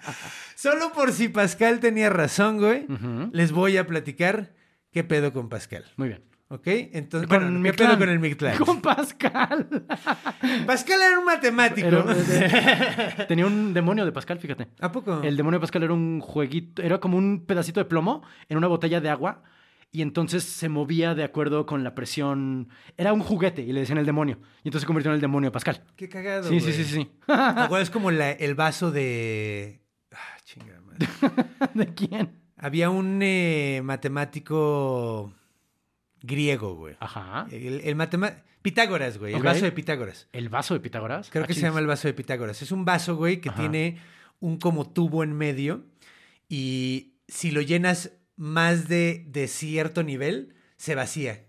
Solo 0.54 0.92
por 0.92 1.12
si 1.12 1.28
Pascal 1.28 1.80
tenía 1.80 2.10
razón, 2.10 2.58
güey, 2.58 2.86
les 3.32 3.50
voy 3.52 3.78
a 3.78 3.86
platicar 3.86 4.52
qué 4.92 5.02
pedo 5.02 5.32
con 5.32 5.48
Pascal. 5.48 5.84
Muy 5.96 6.08
bien. 6.08 6.22
¿Ok? 6.52 6.66
Entonces, 6.66 7.28
Con 7.28 7.38
bueno, 7.44 7.62
¿qué 7.62 7.72
pedo 7.74 7.96
con 7.96 8.08
el 8.08 8.18
Mictlán? 8.18 8.58
Con 8.58 8.82
Pascal. 8.82 9.68
Pascal 10.66 11.00
era 11.00 11.16
un 11.18 11.24
matemático. 11.24 11.86
Era- 11.86 13.26
tenía 13.28 13.46
un 13.46 13.72
demonio 13.72 14.04
de 14.04 14.10
Pascal, 14.10 14.40
fíjate. 14.40 14.66
¿A 14.80 14.90
poco? 14.90 15.20
El 15.22 15.36
demonio 15.36 15.58
de 15.58 15.62
Pascal 15.62 15.84
era 15.84 15.92
un 15.92 16.20
jueguito, 16.20 16.82
era 16.82 16.98
como 16.98 17.16
un 17.16 17.44
pedacito 17.46 17.78
de 17.78 17.84
plomo 17.84 18.22
en 18.48 18.58
una 18.58 18.66
botella 18.66 19.00
de 19.00 19.08
agua 19.08 19.44
y 19.92 20.02
entonces 20.02 20.44
se 20.44 20.68
movía 20.68 21.14
de 21.14 21.24
acuerdo 21.24 21.66
con 21.66 21.82
la 21.84 21.94
presión. 21.94 22.68
Era 22.96 23.12
un 23.12 23.20
juguete 23.20 23.62
y 23.62 23.72
le 23.72 23.80
decían 23.80 23.98
el 23.98 24.06
demonio. 24.06 24.38
Y 24.62 24.68
entonces 24.68 24.82
se 24.82 24.86
convirtió 24.86 25.10
en 25.10 25.16
el 25.16 25.20
demonio 25.20 25.48
de 25.48 25.52
Pascal. 25.52 25.82
Qué 25.96 26.08
cagado. 26.08 26.48
Sí, 26.48 26.60
sí, 26.60 26.72
sí, 26.72 26.84
sí, 26.84 26.92
sí. 26.94 27.10
¿Te 27.26 27.32
acuerdas 27.32 27.90
como 27.90 28.10
la- 28.10 28.30
el 28.32 28.54
vaso 28.54 28.90
de. 28.90 29.80
Ah, 30.12 30.38
chingada 30.44 30.80
madre. 30.80 31.06
¿De 31.74 31.94
quién? 31.94 32.38
Había 32.56 32.90
un 32.90 33.20
eh, 33.22 33.80
matemático 33.84 35.32
griego, 36.22 36.74
güey. 36.76 36.96
Ajá. 37.00 37.46
El, 37.50 37.80
el 37.84 37.96
matema- 37.96 38.42
Pitágoras, 38.62 39.18
güey. 39.18 39.34
El 39.34 39.42
vaso 39.42 39.64
de 39.64 39.72
Pitágoras. 39.72 40.28
¿El 40.32 40.50
vaso 40.50 40.74
de 40.74 40.80
Pitágoras? 40.80 41.30
Creo 41.30 41.44
Ah, 41.44 41.46
que 41.46 41.54
se 41.54 41.62
llama 41.62 41.80
el 41.80 41.86
vaso 41.86 42.08
de 42.08 42.14
Pitágoras. 42.14 42.60
Es 42.60 42.70
un 42.72 42.84
vaso, 42.84 43.16
güey, 43.16 43.40
que 43.40 43.48
Ajá. 43.48 43.58
tiene 43.60 43.98
un 44.38 44.58
como 44.58 44.88
tubo 44.90 45.24
en 45.24 45.32
medio. 45.32 45.86
Y 46.48 47.14
si 47.26 47.50
lo 47.52 47.62
llenas 47.62 48.12
más 48.40 48.88
de, 48.88 49.26
de 49.28 49.48
cierto 49.48 50.02
nivel, 50.02 50.54
se 50.78 50.94
vacía. 50.94 51.44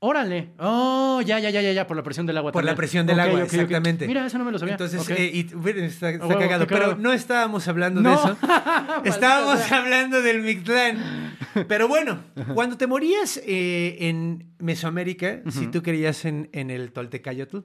Órale. 0.00 0.52
Oh, 0.58 1.22
ya, 1.24 1.38
ya, 1.38 1.48
ya, 1.48 1.62
ya, 1.62 1.72
ya, 1.72 1.86
por 1.86 1.96
la 1.96 2.02
presión 2.02 2.26
del 2.26 2.36
agua. 2.36 2.52
Por 2.52 2.62
la 2.62 2.74
presión 2.74 3.06
del 3.06 3.18
agua, 3.18 3.42
exactamente. 3.42 4.06
Mira, 4.06 4.26
eso 4.26 4.36
no 4.36 4.44
me 4.44 4.52
lo 4.52 4.58
sabía. 4.58 4.74
Entonces, 4.74 5.08
eh, 5.08 5.30
y, 5.32 5.46
está, 5.80 6.18
cagado. 6.18 6.66
Pero 6.66 6.94
no 6.96 7.14
estábamos 7.14 7.66
hablando 7.68 8.02
No. 8.02 8.10
de 8.10 8.16
eso. 8.16 8.36
estábamos 9.04 9.60
sea. 9.60 9.78
hablando 9.78 10.20
del 10.20 10.42
Mictlán. 10.42 11.38
Pero 11.68 11.88
bueno, 11.88 12.22
cuando 12.52 12.76
te 12.76 12.86
morías 12.86 13.40
eh, 13.46 13.96
en 14.00 14.52
Mesoamérica, 14.58 15.40
si 15.48 15.68
tú 15.68 15.82
creías 15.82 16.26
en, 16.26 16.50
en 16.52 16.70
el 16.70 16.92
Toltecayotl, 16.92 17.60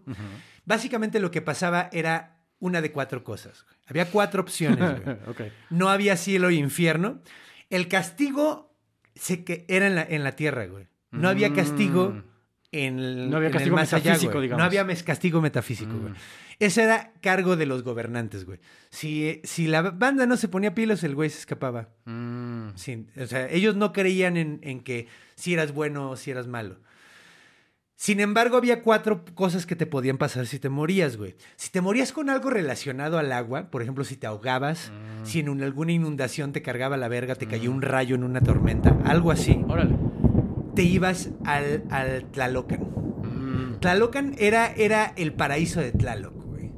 básicamente 0.64 1.20
lo 1.20 1.30
que 1.30 1.42
pasaba 1.42 1.90
era 1.92 2.38
una 2.60 2.80
de 2.82 2.94
cuatro 2.94 3.26
cosas. 3.26 3.66
Había 3.86 4.06
cuatro 4.10 4.42
opciones. 4.42 5.02
No 5.70 5.90
había 5.90 6.16
cielo 6.16 6.50
y 6.52 6.58
infierno. 6.58 7.20
El 7.72 7.88
castigo 7.88 8.76
se 9.16 9.44
que 9.44 9.66
era 9.68 9.88
en 9.88 9.96
la, 9.96 10.04
en 10.04 10.24
la 10.24 10.36
tierra, 10.36 10.66
güey. 10.68 10.88
No 11.10 11.28
había 11.28 11.52
castigo 11.54 12.10
Mm. 12.10 12.24
en 12.72 13.00
el, 13.00 13.30
No 13.30 13.38
había 13.38 13.48
en 13.50 13.54
el 13.54 13.58
castigo 13.58 13.76
más 13.76 13.92
allá, 13.94 14.04
metafísico, 14.12 14.32
güey. 14.34 14.44
digamos. 14.44 14.60
No 14.60 14.66
había 14.66 15.04
castigo 15.04 15.42
metafísico, 15.42 15.98
güey. 15.98 16.14
Ese 16.60 16.84
era 16.84 17.12
cargo 17.22 17.56
de 17.58 17.66
los 17.66 17.82
gobernantes, 17.84 18.46
güey. 18.46 18.60
Si, 18.92 19.42
si 19.44 19.66
la 19.68 19.82
banda 19.82 20.26
no 20.28 20.38
se 20.38 20.48
ponía 20.48 20.76
pilos, 20.76 21.04
el 21.04 21.16
güey 21.16 21.30
se 21.32 21.40
escapaba. 21.40 21.90
Mm. 22.06 22.70
Sí, 22.76 23.08
o 23.20 23.26
sea, 23.26 23.50
ellos 23.50 23.76
no 23.76 23.92
creían 23.94 24.38
en, 24.38 24.60
en 24.62 24.82
que 24.82 25.08
si 25.36 25.54
eras 25.54 25.74
bueno 25.74 26.12
o 26.12 26.16
si 26.18 26.30
eras 26.32 26.48
malo. 26.48 26.80
Sin 28.02 28.20
embargo, 28.20 28.58
había 28.58 28.82
cuatro 28.82 29.24
cosas 29.36 29.68
que 29.68 29.76
te 29.76 29.86
podían 29.86 30.18
pasar 30.18 30.48
si 30.48 30.58
te 30.58 30.70
morías, 30.70 31.18
güey. 31.18 31.36
Si 31.56 31.70
te 31.70 31.82
morías 31.82 32.12
con 32.12 32.32
algo 32.32 32.50
relacionado 32.50 33.20
al 33.20 33.32
agua, 33.32 33.70
por 33.70 33.84
ejemplo, 33.84 34.04
si 34.04 34.16
te 34.18 34.26
ahogabas, 34.26 34.92
si 35.24 35.42
en 35.42 35.50
un- 35.50 35.62
alguna 35.62 35.92
inundación 35.92 36.52
te 36.52 36.64
cargaba 36.64 36.98
la 36.98 37.10
verga, 37.10 37.36
te 37.36 37.46
cayó 37.46 37.70
un 37.70 37.84
rayo 37.84 38.16
en 38.16 38.24
una 38.24 38.42
tormenta, 38.42 38.98
algo 39.06 39.30
así, 39.30 39.64
Órale. 39.68 39.94
te 40.74 40.82
ibas 40.82 41.30
al, 41.46 41.84
al 41.92 42.24
Tlalocan. 42.32 42.80
Mm. 42.82 43.80
Tlalocan 43.82 44.34
era, 44.40 44.74
era 44.74 45.14
el 45.16 45.34
paraíso 45.34 45.80
de 45.80 45.92
Tlaloc, 45.92 46.34
güey. 46.44 46.72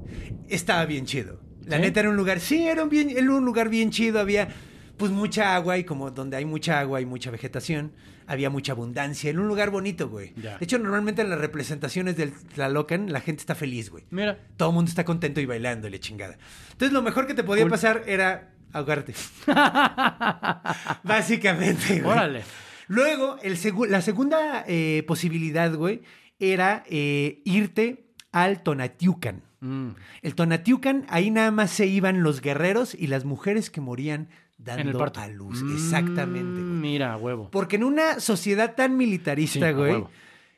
Estaba 0.49 0.85
bien 0.85 1.05
chido. 1.05 1.39
La 1.65 1.77
¿Sí? 1.77 1.83
neta 1.83 2.01
era 2.01 2.09
un 2.09 2.17
lugar, 2.17 2.41
sí, 2.41 2.67
era 2.67 2.83
un, 2.83 2.89
bien, 2.89 3.09
era 3.09 3.31
un 3.31 3.45
lugar 3.45 3.69
bien 3.69 3.91
chido. 3.91 4.19
Había 4.19 4.49
pues 4.97 5.09
mucha 5.09 5.55
agua 5.55 5.77
y 5.77 5.85
como 5.85 6.11
donde 6.11 6.35
hay 6.35 6.43
mucha 6.43 6.81
agua 6.81 6.99
y 6.99 7.05
mucha 7.05 7.31
vegetación, 7.31 7.93
había 8.27 8.49
mucha 8.49 8.71
abundancia. 8.73 9.29
Era 9.29 9.39
un 9.39 9.47
lugar 9.47 9.69
bonito, 9.69 10.09
güey. 10.09 10.33
Ya. 10.35 10.57
De 10.57 10.65
hecho, 10.65 10.79
normalmente 10.79 11.21
en 11.21 11.29
las 11.29 11.39
representaciones 11.39 12.15
del 12.17 12.33
Tlalocan 12.33 13.11
la 13.11 13.21
gente 13.21 13.41
está 13.41 13.55
feliz, 13.55 13.89
güey. 13.89 14.03
Mira. 14.09 14.37
Todo 14.57 14.69
el 14.69 14.75
mundo 14.75 14.89
está 14.89 15.05
contento 15.05 15.39
y 15.41 15.45
bailando 15.45 15.89
la 15.89 15.99
chingada. 15.99 16.37
Entonces 16.71 16.93
lo 16.93 17.01
mejor 17.01 17.27
que 17.27 17.33
te 17.33 17.43
podía 17.43 17.63
Cool. 17.63 17.71
pasar 17.71 18.03
era 18.07 18.53
ahogarte. 18.71 19.13
Básicamente, 21.03 21.99
güey. 22.01 22.11
Órale. 22.17 22.43
Luego, 22.87 23.37
el 23.41 23.57
segu- 23.57 23.87
la 23.87 24.01
segunda 24.01 24.63
eh, 24.67 25.03
posibilidad, 25.07 25.73
güey, 25.73 26.01
era 26.39 26.83
eh, 26.89 27.41
irte 27.45 28.07
al 28.31 28.61
Tonatiucan. 28.63 29.43
Mm. 29.61 29.89
El 30.21 30.35
Tonatiucan, 30.35 31.05
ahí 31.09 31.31
nada 31.31 31.51
más 31.51 31.71
se 31.71 31.85
iban 31.85 32.23
los 32.23 32.41
guerreros 32.41 32.93
y 32.93 33.07
las 33.07 33.23
mujeres 33.25 33.69
que 33.69 33.79
morían 33.81 34.21
En 34.23 34.29
dando 34.57 35.03
a 35.03 35.27
luz. 35.27 35.61
Mm, 35.63 35.73
Exactamente, 35.73 36.61
güey. 36.61 36.73
Mira, 36.73 37.17
huevo. 37.17 37.49
Porque 37.51 37.75
en 37.77 37.83
una 37.83 38.19
sociedad 38.19 38.75
tan 38.75 38.97
militarista, 38.97 39.71
güey, 39.71 40.03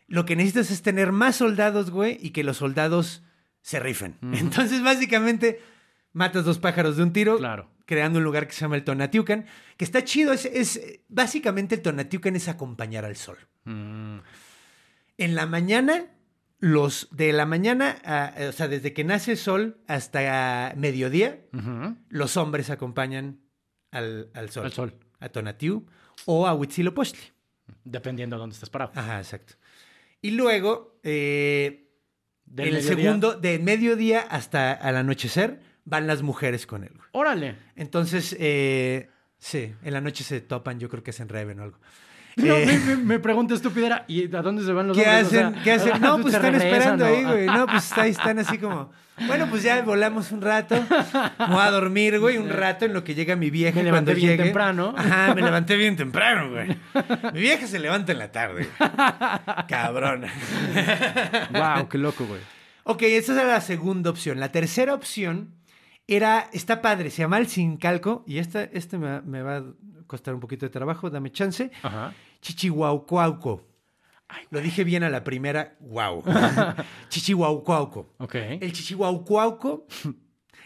lo 0.08 0.26
que 0.26 0.36
necesitas 0.36 0.72
es 0.72 0.82
tener 0.82 1.12
más 1.12 1.38
soldados, 1.38 1.90
güey, 1.92 2.18
y 2.22 2.30
que 2.32 2.44
los 2.44 2.58
soldados 2.58 3.24
se 3.62 3.80
rifen. 3.80 4.18
Entonces, 4.34 4.84
básicamente, 4.84 5.60
matas 6.14 6.46
dos 6.46 6.60
pájaros 6.60 6.98
de 6.98 7.04
un 7.04 7.14
tiro, 7.14 7.38
Claro. 7.38 7.70
creando 7.86 8.20
un 8.20 8.26
lugar 8.26 8.46
que 8.48 8.54
se 8.54 8.62
llama 8.62 8.76
el 8.76 8.84
Tonatiucan, 8.84 9.46
que 9.78 9.86
está 9.86 10.04
chido. 10.04 10.34
Es, 10.34 10.46
es- 10.46 11.00
básicamente, 11.10 11.76
el 11.76 11.82
Tonatiucan 11.82 12.36
es 12.36 12.48
acompañar 12.48 13.06
al 13.06 13.16
sol. 13.16 13.38
Mm. 13.64 14.20
En 15.18 15.34
la 15.36 15.46
mañana, 15.48 16.06
los 16.60 17.08
de 17.12 17.34
la 17.34 17.46
mañana, 17.46 17.98
a- 18.06 18.34
o 18.50 18.52
sea, 18.52 18.68
desde 18.68 18.94
que 18.94 19.04
nace 19.04 19.32
el 19.32 19.38
sol 19.38 19.78
hasta 19.88 20.74
mediodía, 20.78 21.40
los 22.10 22.38
hombres 22.38 22.70
acompañan 22.70 23.40
al, 23.98 24.30
al 24.34 24.50
sol. 24.50 24.66
Al 24.66 24.72
sol. 24.74 24.94
A 25.20 25.30
Tonatiuh 25.30 25.84
o 26.26 26.48
a 26.48 26.54
Huitzilopochtli. 26.54 27.22
Dependiendo 27.84 28.36
de 28.36 28.40
dónde 28.40 28.54
estés 28.54 28.70
parado. 28.70 28.92
Ajá, 28.96 29.18
exacto. 29.20 29.54
Y 30.22 30.32
luego, 30.32 31.00
eh, 31.04 31.88
en 32.58 32.68
el 32.76 32.82
segundo, 32.84 33.34
de 33.34 33.60
mediodía 33.60 34.22
hasta 34.22 34.72
al 34.74 34.98
anochecer, 34.98 35.60
van 35.84 36.08
las 36.08 36.22
mujeres 36.22 36.66
con 36.68 36.84
él. 36.84 36.92
güey. 36.96 37.08
Órale. 37.12 37.56
Entonces, 37.76 38.36
eh, 38.40 39.10
sí, 39.38 39.74
en 39.84 39.94
la 39.94 40.02
noche 40.02 40.24
se 40.24 40.42
topan, 40.42 40.80
yo 40.80 40.90
creo 40.90 41.04
que 41.04 41.12
hacen 41.12 41.30
Reven 41.30 41.60
o 41.60 41.64
algo. 41.64 41.80
No, 42.38 42.54
Eh, 42.58 42.66
me, 42.88 42.96
me- 42.98 43.20
pregunta 43.20 43.54
estupidera, 43.54 44.04
¿y 44.10 44.26
a 44.36 44.42
dónde 44.42 44.62
se 44.66 44.74
van 44.74 44.88
los 44.90 44.98
¿Qué 44.98 45.04
hombres? 45.06 45.24
O 45.24 45.28
hacen? 45.28 45.54
sea, 45.54 45.64
¿Qué 45.64 45.72
hacen? 45.72 45.94
No, 46.02 46.20
pues 46.20 46.32
¿se 46.34 46.38
están 46.38 46.54
regresan 46.54 46.74
esperando 46.74 47.06
o- 47.06 47.08
ahí, 47.08 47.24
güey. 47.24 47.46
No, 47.46 47.66
pues 47.66 47.92
ahí 47.98 48.12
están 48.20 48.40
así 48.40 48.58
como. 48.58 48.92
Bueno, 49.28 49.48
pues 49.50 49.64
ya 49.64 49.82
volamos 49.82 50.32
un 50.32 50.42
rato. 50.42 50.76
Me 51.40 51.48
voy 51.48 51.62
a 51.62 51.72
dormir, 51.72 52.20
güey, 52.20 52.38
un 52.38 52.50
rato 52.50 52.84
en 52.86 52.94
lo 52.94 53.04
que 53.04 53.16
llega 53.16 53.36
mi 53.36 53.50
vieja. 53.50 53.78
Me 53.78 53.84
levanté 53.84 54.12
cuando 54.12 54.20
bien 54.20 54.32
llegue. 54.32 54.44
temprano. 54.44 54.94
Ajá, 54.98 55.34
me 55.34 55.42
levanté 55.42 55.76
bien 55.78 55.96
temprano, 55.96 56.50
güey. 56.52 56.78
Mi 57.34 57.40
vieja 57.40 57.66
se 57.68 57.80
levanta 57.80 58.12
en 58.12 58.20
la 58.20 58.32
tarde. 58.32 58.68
Cabrón. 59.68 60.26
Wow, 61.52 61.88
qué 61.90 61.98
loco, 61.98 62.26
güey. 62.26 62.42
Ok, 62.84 63.04
esa 63.04 63.34
era 63.34 63.46
la 63.46 63.62
segunda 63.62 64.10
opción. 64.10 64.40
La 64.40 64.52
tercera 64.52 64.94
opción 64.94 65.56
era, 66.08 66.50
está 66.54 66.82
padre, 66.82 67.10
se 67.10 67.22
llama 67.24 67.38
el 67.38 67.48
sin 67.48 67.78
calco. 67.78 68.24
Y 68.28 68.38
esta, 68.40 68.64
este 68.64 68.98
me, 68.98 69.08
va- 69.08 69.22
me 69.22 69.42
va 69.42 69.58
a 69.58 69.64
costar 70.08 70.34
un 70.34 70.40
poquito 70.40 70.66
de 70.66 70.70
trabajo, 70.72 71.10
dame 71.10 71.32
chance. 71.32 71.72
Ajá. 71.82 72.14
Chichihuaucuauco. 72.42 73.66
Lo 74.50 74.60
dije 74.62 74.84
bien 74.84 75.04
a 75.04 75.10
la 75.10 75.24
primera, 75.24 75.78
wow. 75.80 76.24
Chichihuaucuauco. 77.10 78.16
El 78.34 78.72
chichihuaucuauco 78.74 79.88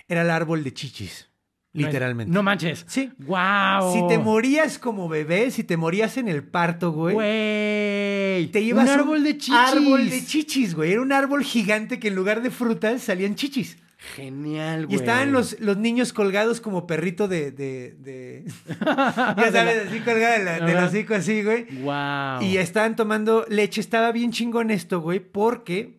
era 0.07 0.21
el 0.21 0.29
árbol 0.29 0.63
de 0.63 0.73
chichis, 0.73 1.29
literalmente. 1.73 2.33
No 2.33 2.41
manches. 2.41 2.85
Sí. 2.87 3.11
Wow. 3.19 3.93
Si 3.93 4.07
te 4.07 4.17
morías 4.17 4.79
como 4.79 5.07
bebé, 5.09 5.51
si 5.51 5.63
te 5.63 5.77
morías 5.77 6.17
en 6.17 6.27
el 6.27 6.43
parto, 6.43 6.91
güey, 6.91 7.13
Güey. 7.15 8.47
te 8.51 8.61
ibas 8.61 8.85
un 8.85 8.89
árbol 8.99 9.23
de 9.23 9.37
chichis. 9.37 9.53
Árbol 9.55 10.09
de 10.09 10.25
chichis, 10.25 10.73
güey. 10.75 10.91
Era 10.93 11.01
un 11.01 11.11
árbol 11.11 11.43
gigante 11.43 11.99
que 11.99 12.07
en 12.07 12.15
lugar 12.15 12.41
de 12.41 12.49
frutas 12.51 13.01
salían 13.03 13.35
chichis. 13.35 13.77
Genial, 14.15 14.85
güey. 14.85 14.97
Y 14.97 14.99
estaban 15.01 15.33
los, 15.33 15.59
los 15.59 15.75
niños 15.77 16.13
colgados 16.13 16.61
como 16.61 16.87
perrito 16.87 17.27
de. 17.27 17.51
de, 17.51 17.95
de- 17.99 18.43
ya 18.85 19.51
sabes, 19.51 19.87
así 19.87 19.99
colgado 19.99 20.37
de 20.39 20.43
la- 20.45 20.65
del 20.65 20.77
hocico, 20.77 21.15
así, 21.15 21.43
güey. 21.43 21.65
Wow. 21.81 22.41
Y 22.41 22.57
estaban 22.57 22.95
tomando 22.95 23.45
leche. 23.49 23.81
Estaba 23.81 24.13
bien 24.13 24.31
chingón 24.31 24.71
esto, 24.71 25.01
güey, 25.01 25.19
porque 25.19 25.98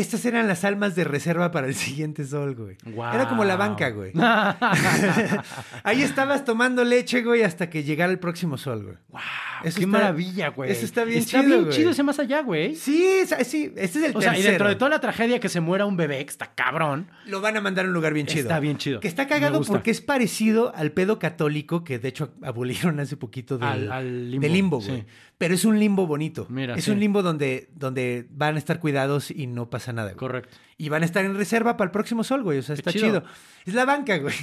estas 0.00 0.24
eran 0.24 0.46
las 0.48 0.64
almas 0.64 0.94
de 0.94 1.04
reserva 1.04 1.50
para 1.50 1.66
el 1.66 1.74
siguiente 1.74 2.24
sol, 2.24 2.54
güey. 2.54 2.76
Era 3.12 3.28
como 3.28 3.44
la 3.44 3.56
banca, 3.56 3.90
güey. 3.90 4.12
Ahí 5.84 6.02
estabas 6.02 6.44
tomando 6.44 6.84
leche, 6.84 7.22
güey, 7.22 7.42
hasta 7.42 7.68
que 7.70 7.82
llegara 7.84 8.10
el 8.12 8.18
próximo 8.18 8.56
sol, 8.58 8.82
güey. 8.84 8.96
Wow. 9.08 9.20
Eso 9.64 9.76
qué 9.78 9.84
está- 9.84 9.86
maravilla, 9.86 10.48
güey. 10.50 10.70
eso 10.70 10.84
está 10.84 11.04
bien 11.04 11.18
Está 11.18 11.40
chido, 11.40 11.48
bien 11.50 11.64
güey. 11.64 11.76
chido 11.76 11.90
ese 11.90 12.02
más 12.02 12.18
allá, 12.18 12.42
güey. 12.42 12.74
Sí, 12.76 13.06
sí, 13.44 13.72
este 13.76 13.98
es 13.98 14.04
el 14.04 14.16
O 14.16 14.20
sea, 14.20 14.38
y 14.38 14.42
dentro 14.42 14.68
de 14.68 14.76
toda 14.76 14.90
la 14.90 15.00
tragedia 15.00 15.40
que 15.40 15.48
se 15.48 15.60
muera 15.60 15.84
un 15.86 15.96
bebé, 15.96 16.24
que 16.24 16.30
está 16.30 16.54
cabrón. 16.54 17.08
Lo 17.26 17.40
van 17.40 17.56
a 17.56 17.60
mandar 17.60 17.84
a 17.84 17.88
un 17.88 17.94
lugar 17.94 18.14
bien 18.14 18.26
chido. 18.26 18.42
Está 18.42 18.60
bien 18.60 18.78
chido. 18.78 19.00
Que 19.00 19.08
está 19.08 19.26
cagado 19.26 19.62
porque 19.62 19.90
es 19.90 20.00
parecido 20.00 20.72
al 20.74 20.92
pedo 20.92 21.18
católico 21.18 21.82
que 21.84 21.98
de 21.98 22.08
hecho 22.08 22.32
abolieron 22.42 23.00
hace 23.00 23.16
poquito 23.16 23.58
del, 23.58 23.68
Al- 23.68 23.92
al 23.92 24.30
limbo, 24.30 24.42
del 24.42 24.52
limbo, 24.52 24.80
güey. 24.80 25.00
sí. 25.00 25.04
Pero 25.38 25.54
es 25.54 25.64
un 25.64 25.78
limbo 25.78 26.06
bonito. 26.06 26.46
Mira, 26.50 26.74
es 26.74 26.84
sí. 26.84 26.90
un 26.90 26.98
limbo 26.98 27.22
donde, 27.22 27.70
donde 27.74 28.26
van 28.30 28.56
a 28.56 28.58
estar 28.58 28.80
cuidados 28.80 29.30
y 29.30 29.46
no 29.46 29.70
pasa 29.70 29.92
nada. 29.92 30.08
güey. 30.08 30.18
Correcto. 30.18 30.56
Y 30.76 30.88
van 30.88 31.02
a 31.02 31.06
estar 31.06 31.24
en 31.24 31.36
reserva 31.36 31.76
para 31.76 31.86
el 31.86 31.92
próximo 31.92 32.24
sol, 32.24 32.42
güey. 32.42 32.58
O 32.58 32.62
sea, 32.62 32.74
Qué 32.74 32.80
está 32.80 32.92
chido. 32.92 33.06
chido. 33.06 33.24
Es 33.64 33.74
la 33.74 33.84
banca, 33.84 34.18
güey. 34.18 34.34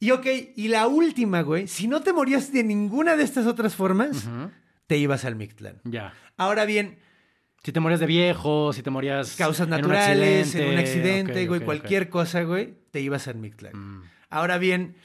Y 0.00 0.10
ok, 0.10 0.26
y 0.56 0.68
la 0.68 0.86
última, 0.86 1.40
güey. 1.42 1.66
Si 1.66 1.88
no 1.88 2.02
te 2.02 2.12
morías 2.12 2.52
de 2.52 2.62
ninguna 2.62 3.16
de 3.16 3.24
estas 3.24 3.46
otras 3.46 3.74
formas, 3.74 4.28
te 4.86 4.98
ibas 4.98 5.24
al 5.24 5.34
Mictlán. 5.36 5.80
Ya. 5.84 6.12
Ahora 6.36 6.66
bien, 6.66 6.98
Si 7.62 7.72
te 7.72 7.80
morías 7.80 8.00
de 8.00 8.06
viejo, 8.06 8.74
si 8.74 8.82
te 8.82 8.90
morías. 8.90 9.34
causas 9.36 9.66
en 9.66 9.72
un 9.72 9.80
naturales, 9.80 10.54
en 10.54 10.68
un 10.74 10.78
accidente, 10.78 11.46
güey, 11.46 11.60
cualquier 11.62 12.10
cosa, 12.10 12.42
güey, 12.42 12.74
te 12.90 13.00
ibas 13.00 13.28
al 13.28 13.36
Mictlán. 13.36 13.72
Mm. 13.74 14.02
Ahora 14.28 14.58
bien, 14.58 14.96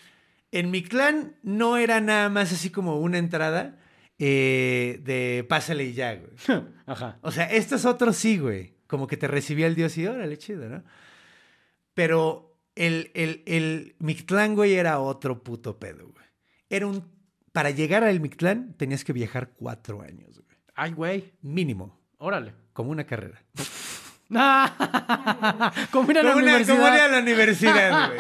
en 0.52 0.70
Mictlán 0.70 1.36
no 1.44 1.78
era 1.78 2.02
nada 2.02 2.28
más 2.28 2.52
así 2.52 2.70
como 2.70 3.00
una 3.00 3.20
entrada 3.20 3.78
eh, 4.20 5.00
de 5.02 5.46
pásale 5.48 5.86
y 5.86 5.94
ya, 5.94 6.16
güey. 6.16 6.32
Ajá. 6.86 7.20
O 7.22 7.32
sea, 7.32 7.46
estos 7.46 7.86
otros 7.86 8.18
sí, 8.18 8.38
güey. 8.38 8.76
Como 8.86 9.08
que 9.08 9.18
te 9.18 9.28
recibía 9.28 9.68
el 9.68 9.76
dios 9.76 9.98
y 9.98 10.08
órale, 10.08 10.38
chido, 10.38 10.68
¿no? 10.68 10.84
Pero 11.94 12.58
el, 12.76 13.12
el, 13.14 13.44
el 13.46 13.96
Mictlán, 14.00 14.56
güey, 14.56 14.74
era 14.74 15.00
otro 15.00 15.44
puto 15.44 15.80
pedo, 15.80 16.08
güey. 16.08 16.26
Era 16.70 16.88
un... 16.88 17.04
Para 17.52 17.72
llegar 17.72 18.04
al 18.04 18.20
Mictlán 18.20 18.74
tenías 18.78 19.04
que 19.04 19.14
viajar 19.14 19.52
cuatro 19.56 20.02
años, 20.02 20.40
güey. 20.40 20.58
Ay, 20.76 20.92
güey. 20.92 21.34
Mínimo. 21.42 22.00
Órale. 22.18 22.54
Como 22.74 22.92
una 22.92 23.06
carrera. 23.06 23.42
Como 25.92 26.12
ir 26.12 26.20
a 26.20 26.24
la 26.24 26.30
Como, 26.30 26.44
una, 26.44 26.52
universidad. 26.52 26.76
como 26.78 26.88
ir 26.88 27.02
a 27.02 27.08
la 27.08 27.20
universidad, 27.20 28.08
güey. 28.10 28.20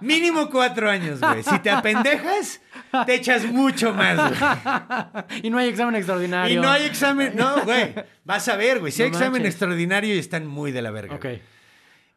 Mínimo 0.00 0.48
cuatro 0.48 0.88
años, 0.88 1.20
güey. 1.20 1.42
Si 1.42 1.58
te 1.58 1.70
apendejas, 1.70 2.62
te 3.04 3.14
echas 3.14 3.44
mucho 3.44 3.92
más, 3.92 4.16
güey. 4.16 5.42
y 5.42 5.50
no 5.50 5.58
hay 5.58 5.68
examen 5.68 5.96
extraordinario. 5.96 6.58
Y 6.58 6.62
no 6.62 6.70
hay 6.70 6.86
examen. 6.86 7.34
No, 7.36 7.62
güey. 7.62 7.94
Vas 8.24 8.48
a 8.48 8.56
ver, 8.56 8.80
güey. 8.80 8.90
Si 8.90 9.02
hay 9.02 9.08
examen 9.08 9.44
extraordinario 9.44 10.14
y 10.14 10.18
están 10.18 10.46
muy 10.46 10.72
de 10.72 10.80
la 10.80 10.90
verga. 10.90 11.16
Ok. 11.16 11.22
güey. 11.24 11.42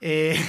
Eh, 0.04 0.40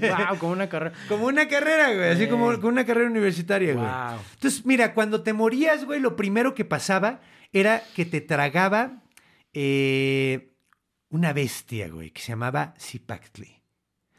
wow, 0.00 0.36
como 0.38 0.52
una 0.52 0.68
carrera. 0.68 0.92
como 1.08 1.26
una 1.26 1.48
carrera, 1.48 1.94
güey. 1.94 2.10
Así 2.10 2.26
como, 2.26 2.52
como 2.56 2.68
una 2.68 2.84
carrera 2.84 3.08
universitaria, 3.08 3.72
güey. 3.74 3.86
Wow. 3.86 4.18
Entonces, 4.34 4.66
mira, 4.66 4.94
cuando 4.94 5.22
te 5.22 5.32
morías, 5.32 5.84
güey, 5.84 6.00
lo 6.00 6.16
primero 6.16 6.54
que 6.54 6.64
pasaba 6.64 7.20
era 7.52 7.82
que 7.94 8.04
te 8.04 8.20
tragaba 8.20 9.00
eh, 9.54 10.49
una 11.10 11.32
bestia, 11.32 11.88
güey, 11.88 12.10
que 12.10 12.20
se 12.20 12.28
llamaba 12.28 12.74
Zipactli. 12.78 13.56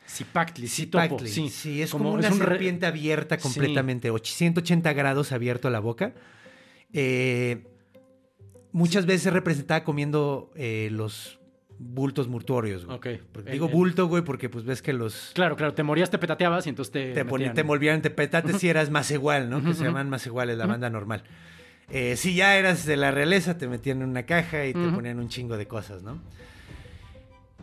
Zipactli, 0.07 0.67
sí. 0.67 0.83
Zipactli. 0.83 1.27
Sí, 1.29 1.49
Sí, 1.49 1.81
es 1.81 1.91
como, 1.91 2.11
una 2.11 2.27
es 2.27 2.33
un 2.33 2.39
re- 2.41 2.45
serpiente 2.49 2.85
abierta 2.85 3.37
completamente, 3.37 4.11
180 4.21 4.93
grados 4.93 5.31
abierto 5.31 5.67
a 5.69 5.71
la 5.71 5.79
boca. 5.79 6.13
Eh, 6.93 7.65
muchas 8.73 9.05
veces 9.05 9.31
representada 9.31 9.83
comiendo 9.83 10.51
eh, 10.55 10.89
los 10.91 11.39
bultos 11.79 12.27
mortuorios, 12.27 12.85
güey. 12.85 12.97
Ok. 12.97 13.07
Porque 13.31 13.49
El- 13.49 13.53
digo 13.53 13.67
el- 13.67 13.71
bulto, 13.71 14.07
güey, 14.07 14.23
porque 14.23 14.49
pues 14.49 14.65
ves 14.65 14.81
que 14.81 14.91
los... 14.93 15.31
Claro, 15.33 15.55
claro, 15.55 15.73
te 15.73 15.83
morías, 15.83 16.09
te 16.11 16.17
petateabas 16.17 16.65
y 16.67 16.69
entonces 16.69 16.91
te. 16.91 17.13
Te, 17.13 17.23
ponían, 17.25 17.53
te 17.55 17.61
envolvían, 17.61 18.01
te 18.01 18.09
petates 18.09 18.57
si 18.57 18.67
eras 18.69 18.89
más 18.89 19.09
igual, 19.11 19.49
¿no? 19.49 19.63
Que 19.63 19.73
se 19.73 19.85
llaman 19.85 20.09
más 20.09 20.25
iguales, 20.27 20.57
la 20.57 20.65
banda 20.67 20.89
normal. 20.89 21.23
Eh, 21.89 22.15
si 22.17 22.35
ya 22.35 22.57
eras 22.57 22.85
de 22.85 22.95
la 22.97 23.11
realeza, 23.11 23.57
te 23.57 23.67
metían 23.67 24.01
en 24.01 24.09
una 24.09 24.25
caja 24.25 24.65
y 24.65 24.73
te 24.73 24.89
ponían 24.89 25.19
un 25.19 25.27
chingo 25.29 25.57
de 25.57 25.67
cosas, 25.67 26.03
¿no? 26.03 26.21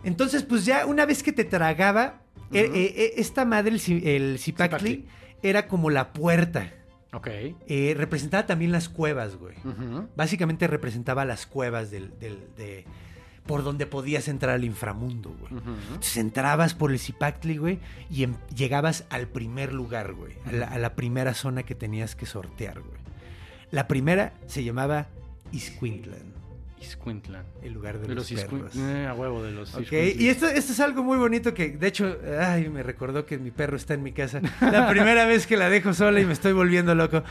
Entonces, 0.05 0.43
pues 0.43 0.65
ya 0.65 0.87
una 0.87 1.07
vez 1.07 1.23
que 1.23 1.33
te 1.33 1.45
tragaba, 1.45 2.23
eh, 2.53 2.71
eh, 2.75 2.95
eh, 2.97 3.13
esta 3.17 3.45
madre, 3.45 3.75
el, 3.77 4.07
el 4.07 4.39
Zipactli, 4.39 4.91
Zipactli. 4.91 5.07
era 5.43 5.67
como 5.69 5.91
la 5.91 6.13
puerta. 6.13 6.73
Ok. 7.13 7.27
Eh, 7.67 7.95
representaba 7.97 8.47
también 8.47 8.71
las 8.73 8.89
cuevas, 8.89 9.37
güey. 9.37 9.55
Básicamente 10.17 10.67
representaba 10.67 11.25
las 11.25 11.47
cuevas 11.47 11.91
del, 11.91 12.19
del- 12.19 12.45
de, 12.57 12.85
por 13.47 13.65
donde 13.65 13.87
podías 13.87 14.29
entrar 14.29 14.55
al 14.55 14.65
inframundo, 14.65 15.35
güey. 15.41 15.53
Entonces 15.89 16.17
entrabas 16.19 16.75
por 16.75 16.91
el 16.93 16.99
Zipactli, 16.99 17.57
güey, 17.57 17.79
y 18.11 18.25
em- 18.25 18.37
llegabas 18.55 19.05
al 19.09 19.27
primer 19.27 19.73
lugar, 19.73 20.13
güey. 20.13 20.35
A 20.45 20.53
la, 20.53 20.67
a 20.67 20.79
la 20.79 20.95
primera 20.95 21.33
zona 21.33 21.63
que 21.63 21.75
tenías 21.75 22.15
que 22.15 22.27
sortear, 22.27 22.81
güey. 22.81 22.99
La 23.71 23.89
primera 23.89 24.35
se 24.47 24.63
llamaba 24.65 25.09
Iscuintlan, 25.53 26.35
Iscuintlan. 26.81 27.45
el 27.63 27.73
lugar 27.73 27.99
de, 27.99 28.09
De 28.09 28.15
los, 28.15 28.31
los 28.31 28.45
perros. 28.45 28.73
Eh, 28.77 29.07
a 29.09 29.15
huevo 29.15 29.43
de 29.43 29.51
los 29.53 29.75
Ok, 29.75 29.83
Iscuintlan. 29.83 30.21
y 30.23 30.29
esto, 30.29 30.47
esto 30.47 30.73
es 30.73 30.81
algo 30.81 31.03
muy 31.03 31.19
bonito 31.19 31.53
que, 31.55 31.71
de 31.71 31.87
hecho, 31.87 32.17
ay, 32.41 32.69
me 32.69 32.83
recordó 32.83 33.25
que 33.27 33.39
mi 33.39 33.51
perro 33.51 33.77
está 33.77 33.95
en 33.95 34.03
mi 34.03 34.13
casa. 34.13 34.41
La 34.61 34.89
primera 34.89 35.25
vez 35.27 35.47
que 35.47 35.57
la 35.57 35.69
dejo 35.69 35.93
sola 35.95 36.21
y 36.21 36.25
me 36.27 36.33
estoy 36.33 36.53
volviendo 36.53 36.95
loco. 36.95 37.23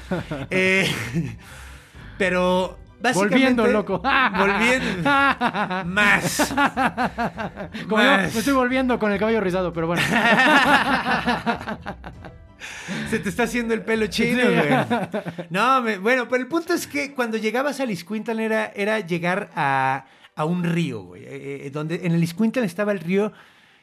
Eh, 0.50 0.90
pero, 2.18 2.78
básicamente... 3.02 3.36
Volviendo 3.36 3.68
loco. 3.68 4.02
Volviendo. 4.38 5.04
Más. 5.86 6.54
Como 7.88 8.02
yo, 8.04 8.10
Más. 8.12 8.34
me 8.34 8.40
estoy 8.40 8.54
volviendo 8.54 9.00
con 9.00 9.12
el 9.12 9.20
cabello 9.20 9.42
rizado, 9.42 9.72
pero 9.74 9.88
bueno. 9.88 10.02
Se 13.10 13.20
te 13.20 13.30
está 13.30 13.44
haciendo 13.44 13.74
el 13.74 13.82
pelo 13.82 14.08
chino, 14.08 14.42
güey. 14.44 15.46
No, 15.50 15.82
me- 15.82 15.98
bueno, 15.98 16.28
pero 16.30 16.42
el 16.42 16.48
punto 16.48 16.74
es 16.74 16.88
que 16.88 17.14
cuando 17.14 17.38
llegabas 17.38 17.80
al 17.80 17.92
Iscuintlan 17.92 18.40
era, 18.40 18.72
era 18.76 19.00
llegar 19.00 19.50
a, 19.56 20.06
a 20.36 20.46
un 20.46 20.64
río, 20.64 21.02
güey. 21.04 21.24
eh, 21.24 21.66
eh, 21.66 21.70
donde 21.72 22.02
en 22.04 22.14
el 22.14 22.24
Iscuintlan 22.24 22.66
estaba 22.66 22.92
el 22.92 23.00
río 23.00 23.34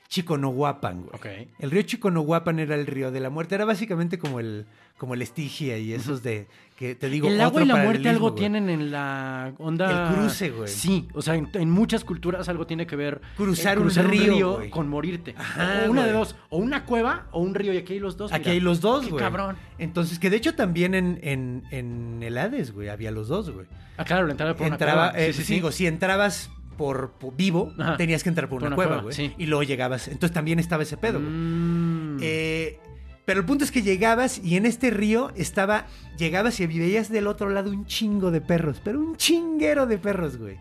Chiconohuapan, 0.09 1.03
güey. 1.07 1.49
El 1.59 1.71
río 1.71 1.83
Chiconohuapan 1.83 2.59
era 2.59 2.75
el 2.75 2.87
río 2.87 3.11
de 3.11 3.21
la 3.21 3.31
muerte. 3.31 3.55
Era 3.55 3.65
básicamente 3.65 4.19
como 4.19 4.39
el, 4.41 4.67
como 4.97 5.15
el 5.15 5.23
Estigia 5.23 5.77
y 5.79 5.93
esos 5.93 6.23
de 6.23 6.47
que 6.77 6.95
te 6.95 7.09
digo. 7.09 7.29
el 7.29 7.41
agua 7.41 7.63
y 7.63 7.67
la 7.67 7.77
muerte 7.77 8.09
algo 8.09 8.31
güey. 8.31 8.41
tienen 8.41 8.69
en 8.69 8.91
la 8.91 9.53
onda. 9.59 10.09
El 10.11 10.15
cruce, 10.15 10.51
güey. 10.51 10.69
Sí, 10.69 11.09
o 11.15 11.23
sea, 11.23 11.35
en, 11.35 11.49
en 11.55 11.71
muchas 11.71 12.05
culturas 12.05 12.49
algo 12.49 12.67
tiene 12.67 12.87
que 12.87 12.97
ver. 12.97 13.21
Cruzar 13.37 13.79
eh, 13.79 13.81
un 13.81 13.91
río, 13.91 14.57
güey. 14.57 14.71
con 14.71 14.89
morirte. 14.89 15.35
Ajá, 15.37 15.85
o 15.87 15.91
una 15.91 16.05
de 16.07 16.13
dos. 16.13 16.37
O 16.51 16.59
una 16.59 16.85
cueva 16.85 17.27
o 17.33 17.41
un 17.41 17.55
río. 17.55 17.73
Y 17.73 17.79
aquí 17.79 17.95
hay 17.95 18.01
los 18.01 18.17
dos. 18.17 18.33
Aquí 18.33 18.41
mira. 18.43 18.53
hay 18.53 18.61
los 18.61 18.81
dos, 18.81 19.05
Qué 19.05 19.11
güey. 19.11 19.23
cabrón. 19.23 19.57
Entonces, 19.79 20.19
que 20.19 20.31
de 20.31 20.37
hecho 20.37 20.55
también 20.55 20.95
en, 20.95 21.19
en, 21.23 21.65
en 21.71 22.23
el 22.23 22.39
Hades, 22.39 22.73
güey, 22.73 22.89
había 22.89 23.11
los 23.11 23.29
dos, 23.29 23.51
güey. 23.51 23.67
Ah, 23.97 24.05
claro, 24.05 24.27
la 24.27 24.33
entrada 24.33 24.55
por 24.57 24.67
entraba, 24.67 25.03
una 25.05 25.13
cueva. 25.13 25.25
eh, 25.29 25.33
digo, 25.49 25.71
si 25.73 25.87
entrabas 25.87 26.51
por, 26.77 27.13
por 27.13 27.35
vivo, 27.37 27.73
Ajá. 27.79 27.97
tenías 27.97 28.23
que 28.23 28.29
entrar 28.29 28.49
por, 28.49 28.61
Por 28.61 28.67
una, 28.69 28.77
una 28.77 28.87
cueva, 28.87 29.03
güey. 29.03 29.15
sí. 29.15 29.33
Y 29.39 29.47
luego 29.47 29.63
llegabas. 29.63 30.09
Entonces 30.09 30.33
también 30.35 30.59
estaba 30.59 30.83
ese 30.83 30.97
pedo, 30.97 31.21
güey. 31.21 31.31
Mm. 31.33 32.19
Eh, 32.21 32.79
pero 33.25 33.41
el 33.41 33.47
punto 33.47 33.65
es 33.65 33.71
que 33.71 33.83
llegabas 33.83 34.39
y 34.45 34.57
en 34.57 34.67
este 34.67 34.91
río 34.91 35.33
estaba. 35.35 35.87
Llegabas 36.19 36.61
y 36.61 36.67
veías 36.67 37.09
del 37.09 37.27
otro 37.27 37.49
lado 37.51 37.71
un 37.71 37.87
chingo 37.87 38.31
de 38.31 38.41
perros, 38.41 38.81
pero 38.85 39.01
un 39.01 39.17
chinguero 39.17 39.87
de 39.87 39.99
perros, 39.99 40.37
güey. 40.37 40.59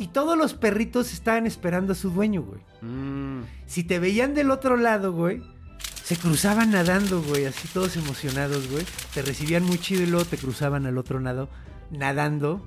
Y 0.00 0.08
todos 0.08 0.36
los 0.36 0.54
perritos 0.54 1.12
estaban 1.12 1.46
esperando 1.46 1.92
a 1.92 1.96
su 1.96 2.10
dueño, 2.10 2.42
güey. 2.42 2.60
Mm. 2.82 3.42
Si 3.66 3.84
te 3.84 3.98
veían 3.98 4.34
del 4.34 4.50
otro 4.50 4.76
lado, 4.76 5.12
güey, 5.12 5.40
se 6.04 6.16
cruzaban 6.16 6.70
nadando, 6.70 7.22
güey, 7.22 7.44
así 7.46 7.68
todos 7.72 7.96
emocionados, 7.96 8.70
güey. 8.70 8.84
Te 9.14 9.22
recibían 9.22 9.62
muy 9.64 9.78
chido 9.78 10.02
y 10.02 10.06
luego 10.06 10.24
te 10.24 10.36
cruzaban 10.36 10.86
al 10.86 10.98
otro 10.98 11.20
lado, 11.20 11.48
nadando, 11.90 12.66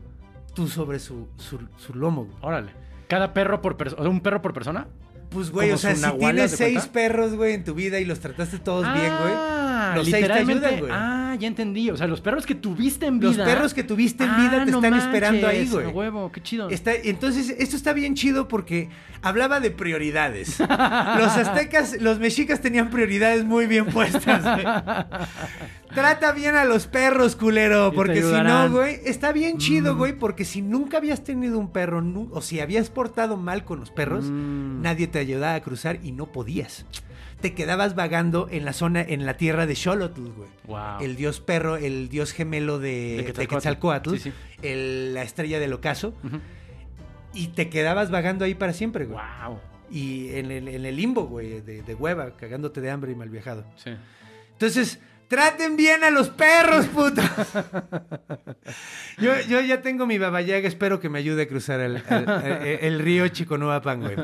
tú 0.54 0.68
sobre 0.68 1.00
su, 1.00 1.28
su, 1.38 1.60
su 1.78 1.94
lomo, 1.94 2.26
güey. 2.26 2.38
Órale. 2.42 2.72
Cada 3.08 3.34
perro 3.34 3.62
por 3.62 3.78
persona. 3.78 4.08
¿Un 4.10 4.22
perro 4.22 4.42
por 4.42 4.54
persona? 4.54 4.88
Pues, 5.30 5.50
güey, 5.50 5.70
¿Como 5.70 5.76
o 5.76 5.80
sea, 5.80 5.96
si 5.96 6.18
tienes 6.18 6.52
seis 6.52 6.74
cuenta? 6.80 6.92
perros, 6.92 7.36
güey, 7.36 7.54
en 7.54 7.64
tu 7.64 7.74
vida 7.74 8.00
y 8.02 8.06
los 8.06 8.20
trataste 8.20 8.60
todos 8.60 8.84
bien, 8.94 9.14
güey, 9.22 9.34
Ah, 9.34 9.94
los 9.96 10.04
seis 10.06 10.16
te 10.16 10.22
literalmente. 10.24 10.66
ayudan, 10.66 10.80
güey. 10.82 10.92
Ah, 10.94 11.36
ya 11.40 11.48
entendí. 11.48 11.90
O 11.90 11.96
sea, 11.96 12.06
los 12.08 12.20
perros 12.20 12.46
que 12.46 12.54
tuviste 12.54 13.06
en 13.06 13.20
vida. 13.22 13.32
Los 13.32 13.48
perros 13.48 13.74
que 13.74 13.84
tuviste 13.86 14.26
en 14.26 14.36
vida 14.36 14.62
Ah, 14.62 14.66
te 14.66 14.72
no 14.72 14.78
están 14.80 14.94
esperando 14.96 15.48
ahí, 15.48 15.70
güey. 15.70 15.88
huevo, 15.88 16.30
qué 16.34 16.42
chido. 16.44 16.70
Está, 16.70 16.94
entonces, 16.94 17.56
esto 17.58 17.78
está 17.78 17.94
bien 17.94 18.16
chido 18.16 18.50
porque 18.50 18.90
hablaba 19.22 19.62
de 19.62 19.72
prioridades. 19.72 20.60
Los 20.60 21.38
aztecas, 21.38 21.96
los 22.02 22.20
mexicas 22.20 22.60
tenían 22.60 22.90
prioridades 22.90 23.46
muy 23.46 23.68
bien 23.68 23.86
puestas, 23.86 24.44
güey. 24.44 24.66
Trata 25.94 26.32
bien 26.32 26.56
a 26.56 26.66
los 26.66 26.88
perros, 26.88 27.36
culero, 27.36 27.92
porque 27.94 28.22
si 28.22 28.32
no, 28.44 28.70
güey, 28.72 29.00
está 29.06 29.32
bien 29.32 29.58
chido, 29.58 29.94
Mm. 29.94 29.98
güey, 29.98 30.14
porque 30.14 30.46
si 30.46 30.62
nunca 30.62 30.98
habías 30.98 31.24
tenido 31.24 31.58
un 31.60 31.72
perro, 31.72 32.02
o 32.32 32.42
si 32.42 32.60
habías 32.60 32.90
portado 32.90 33.38
mal 33.38 33.66
con 33.66 33.80
los 33.80 33.92
perros, 33.92 34.26
Mm. 34.26 34.82
nadie 34.82 35.08
te 35.08 35.20
ayudaba 35.20 35.56
a 35.56 35.62
cruzar 35.62 36.00
y 36.04 36.12
no 36.12 36.28
podías. 36.32 36.86
Te 37.42 37.54
quedabas 37.56 37.96
vagando 37.96 38.48
en 38.52 38.66
la 38.66 38.74
zona, 38.74 39.02
en 39.02 39.26
la 39.26 39.36
tierra 39.36 39.66
de 39.66 39.76
Xolotl, 39.76 40.22
güey. 40.32 40.50
Wow. 40.68 41.02
El 41.02 41.16
dios 41.16 41.40
perro, 41.40 41.76
el 41.78 42.08
dios 42.08 42.34
gemelo 42.34 42.78
de, 42.78 43.32
De. 43.36 43.48
Quetzalcóatl, 43.48 44.12
Sí, 44.18 44.20
sí. 44.20 44.34
el- 44.62 45.14
la 45.16 45.24
estrella 45.24 45.60
del 45.60 45.74
ocaso. 45.74 46.14
Y 47.34 47.48
te 47.48 47.70
quedabas 47.70 48.12
vagando 48.12 48.46
ahí 48.46 48.54
para 48.56 48.74
siempre, 48.74 49.06
güey. 49.06 49.20
Wow. 49.46 49.60
Y 49.90 50.30
en 50.36 50.52
el, 50.52 50.68
en 50.68 50.86
el 50.86 50.96
limbo, 50.96 51.24
güey, 51.28 51.62
de, 51.62 51.82
de 51.82 51.96
hueva, 51.96 52.36
cagándote 52.38 52.80
de 52.82 52.92
hambre 52.92 53.12
y 53.12 53.16
mal 53.16 53.30
viajado. 53.30 53.66
Sí. 53.76 53.90
Entonces, 54.54 55.00
traten 55.32 55.78
bien 55.78 56.04
a 56.04 56.10
los 56.12 56.30
perros, 56.30 56.88
puto. 56.88 57.22
yo, 59.18 59.40
yo 59.48 59.62
ya 59.62 59.82
tengo 59.82 60.06
mi 60.06 60.18
babayaga, 60.18 60.68
espero 60.68 61.00
que 61.00 61.08
me 61.10 61.20
ayude 61.20 61.44
a 61.44 61.48
cruzar 61.48 61.80
el, 61.80 61.96
el- 61.98 62.30
el- 62.30 62.80
el 62.82 63.00
río 63.00 63.28
Chiconuapan, 63.30 64.02
güey. 64.02 64.16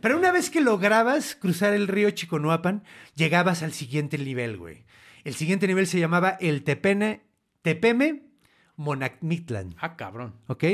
Pero 0.00 0.16
una 0.18 0.32
vez 0.32 0.48
que 0.48 0.60
lograbas 0.62 1.34
cruzar 1.36 1.74
el 1.74 1.86
río 1.86 2.10
Chiconuapan, 2.10 2.82
llegabas 3.14 3.62
al 3.62 3.72
siguiente 3.72 4.16
nivel, 4.16 4.56
güey. 4.56 4.84
El 5.24 5.34
siguiente 5.34 5.66
nivel 5.66 5.86
se 5.86 5.98
llamaba 6.00 6.30
el 6.40 6.64
Tepene, 6.64 7.22
Tepeme 7.62 8.22
Monacmitlan. 8.76 9.74
Ah, 9.78 9.96
cabrón. 9.96 10.34
¿ok? 10.46 10.64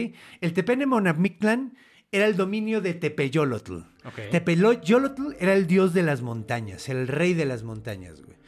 El 0.40 0.52
Tepene 0.52 0.86
Monamictlán 0.86 1.76
era 2.12 2.26
el 2.26 2.36
dominio 2.36 2.80
de 2.80 2.94
Tepeyolotl. 2.94 3.74
Ok. 4.04 4.20
Tepeyolotl 4.30 5.34
era 5.38 5.52
el 5.54 5.66
dios 5.66 5.94
de 5.94 6.02
las 6.02 6.22
montañas, 6.22 6.88
el 6.88 7.06
rey 7.08 7.34
de 7.34 7.44
las 7.44 7.62
montañas, 7.62 8.22
güey. 8.22 8.39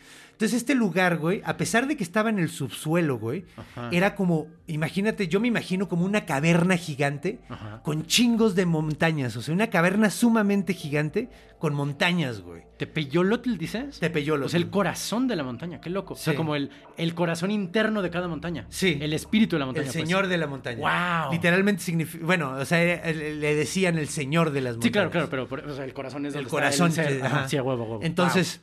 Entonces 0.43 0.57
este 0.59 0.75
lugar, 0.75 1.19
güey, 1.19 1.41
a 1.45 1.57
pesar 1.57 1.87
de 1.87 1.97
que 1.97 2.03
estaba 2.03 2.29
en 2.29 2.41
el 2.41 2.49
subsuelo, 2.49 3.17
güey, 3.17 3.45
era 3.93 4.17
como, 4.17 4.49
imagínate, 4.67 5.29
yo 5.29 5.39
me 5.39 5.47
imagino 5.47 5.89
como 5.89 6.05
una 6.05 6.25
caverna 6.27 6.77
gigante 6.77 7.39
con 7.85 8.07
chingos 8.07 8.57
de 8.57 8.67
montañas, 8.67 9.37
o 9.37 9.43
sea, 9.43 9.55
una 9.55 9.69
caverna 9.69 10.11
sumamente 10.11 10.75
gigante 10.75 11.31
con 11.61 11.75
montañas, 11.75 12.41
güey. 12.41 12.63
¿Tepeyolotl 12.77 13.57
dices? 13.57 14.01
Tepeyolotl. 14.01 14.47
O 14.47 14.49
sea, 14.49 14.59
el 14.59 14.69
corazón 14.69 15.29
de 15.29 15.37
la 15.37 15.45
montaña, 15.45 15.81
qué 15.81 15.91
loco. 15.91 16.15
O 16.15 16.17
sea, 16.17 16.35
como 16.35 16.57
el, 16.57 16.71
el 16.97 17.15
corazón 17.15 17.53
interno 17.53 18.03
de 18.03 18.11
cada 18.11 18.27
montaña. 18.27 18.67
Sí. 18.69 18.99
El 19.01 19.13
espíritu 19.13 19.55
de 19.55 19.61
la 19.61 19.67
montaña. 19.67 19.87
El 19.87 19.93
pues. 19.93 20.03
señor 20.03 20.27
de 20.27 20.39
la 20.39 20.49
montaña. 20.49 20.79
Wow. 21.23 21.33
Literalmente 21.35 21.85
significa, 21.85 22.27
bueno, 22.27 22.51
o 22.55 22.65
sea, 22.65 22.83
era- 22.83 23.13
le 23.13 23.55
decían 23.55 23.97
el 23.97 24.09
señor 24.09 24.51
de 24.51 24.61
las 24.61 24.73
montañas. 24.75 24.89
Sí, 24.89 24.91
claro, 24.91 25.11
claro, 25.13 25.47
pero 25.49 25.73
o 25.73 25.77
sea, 25.77 25.85
el 25.85 25.95
corazón 25.95 26.27
es 26.27 26.35
El 26.35 26.41
donde 26.41 26.51
corazón. 26.51 26.89
está 26.89 27.03
el 27.05 27.19
ser. 27.19 27.25
Ajá. 27.27 27.49
Sí, 27.49 27.57
a 27.57 27.63
huevo, 27.63 27.85
a 27.85 27.87
huevo. 27.87 28.01
Entonces, 28.03 28.61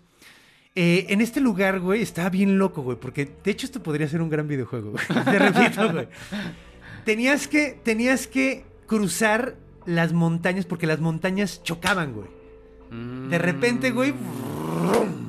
eh, 0.75 1.07
en 1.09 1.21
este 1.21 1.41
lugar, 1.41 1.79
güey, 1.79 2.01
estaba 2.01 2.29
bien 2.29 2.57
loco, 2.57 2.81
güey, 2.81 2.97
porque 2.97 3.29
de 3.43 3.51
hecho 3.51 3.65
esto 3.65 3.81
podría 3.81 4.07
ser 4.07 4.21
un 4.21 4.29
gran 4.29 4.47
videojuego, 4.47 4.91
güey. 4.91 5.03
Te 5.25 5.39
repito, 5.39 5.91
güey. 5.91 6.07
Tenías 7.05 7.47
que, 7.47 7.79
tenías 7.83 8.27
que 8.27 8.65
cruzar 8.85 9.55
las 9.85 10.13
montañas 10.13 10.65
porque 10.65 10.87
las 10.87 10.99
montañas 10.99 11.63
chocaban, 11.63 12.13
güey. 12.13 12.27
De 13.29 13.37
repente, 13.37 13.91
güey. 13.91 14.11
brum. 14.11 15.28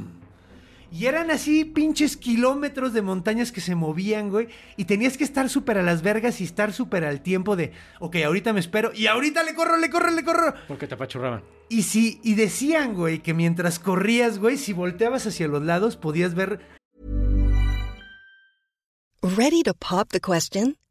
Y 0.93 1.07
eran 1.07 1.31
así 1.31 1.65
pinches 1.65 2.17
kilómetros 2.17 2.93
de 2.93 3.03
montañas 3.03 3.53
que 3.53 3.61
se 3.61 3.75
movían, 3.75 4.29
güey. 4.29 4.49
Y 4.77 4.87
tenías 4.87 5.17
que 5.17 5.25
estar 5.25 5.49
súper 5.49 5.79
a 5.79 5.83
las 5.83 6.03
vergas 6.03 6.41
y 6.41 6.45
estar 6.45 6.73
súper 6.73 7.05
al 7.05 7.23
tiempo 7.23 7.55
de, 7.55 7.73
ok, 8.01 8.17
ahorita 8.25 8.53
me 8.53 8.61
espero. 8.61 8.91
Y 8.95 9.07
ahorita 9.07 9.45
le 9.45 9.55
corro, 9.55 9.77
le 9.77 9.89
corro, 9.89 10.11
le 10.11 10.25
corro. 10.25 10.55
Porque 10.67 10.87
te 10.87 10.95
apachurraban. 10.95 11.43
Y 11.69 11.83
si, 11.83 12.21
y 12.25 12.35
decían, 12.35 12.95
güey, 12.95 13.21
que 13.21 13.35
mientras 13.35 13.79
corrías, 13.79 14.39
güey, 14.39 14.57
si 14.57 14.73
volteabas 14.73 15.27
hacia 15.27 15.47
los 15.47 15.63
lados, 15.63 15.97
podías 15.97 16.35
ver 16.35 16.61
Ready 19.23 19.63
to 19.65 19.75
pop 19.75 20.09
the 20.09 20.21
question? 20.21 20.77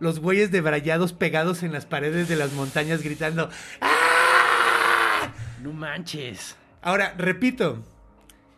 Los 0.00 0.20
güeyes 0.20 0.50
debrayados 0.50 1.12
pegados 1.12 1.62
en 1.62 1.72
las 1.72 1.86
paredes 1.86 2.28
de 2.28 2.36
las 2.36 2.52
montañas 2.52 3.02
gritando. 3.02 3.50
¡Ah! 3.80 5.28
No 5.62 5.72
manches. 5.72 6.56
Ahora, 6.82 7.14
repito, 7.18 7.78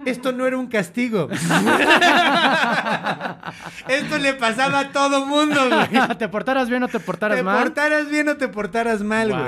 esto 0.06 0.32
no 0.32 0.46
era 0.46 0.56
un 0.56 0.68
castigo. 0.68 1.28
esto 3.88 4.18
le 4.18 4.34
pasaba 4.34 4.80
a 4.80 4.92
todo 4.92 5.26
mundo, 5.26 5.60
güey. 5.68 6.08
¿Te 6.18 6.28
portaras 6.28 6.68
bien 6.68 6.82
o 6.82 6.88
te 6.88 7.00
portaras 7.00 7.38
te 7.38 7.42
mal? 7.42 7.62
portaras 7.62 8.08
bien 8.08 8.28
o 8.28 8.36
te 8.36 8.48
portaras 8.48 9.02
mal, 9.02 9.30
güey. 9.30 9.42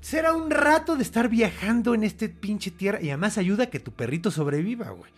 Será 0.00 0.32
un 0.34 0.50
rato 0.50 0.96
de 0.96 1.02
estar 1.02 1.28
viajando 1.28 1.94
en 1.94 2.04
este 2.04 2.28
pinche 2.28 2.70
tierra 2.70 3.00
y 3.00 3.08
además 3.08 3.38
ayuda 3.38 3.64
a 3.64 3.66
que 3.66 3.80
tu 3.80 3.92
perrito 3.92 4.30
sobreviva, 4.30 4.90
güey. 4.90 5.10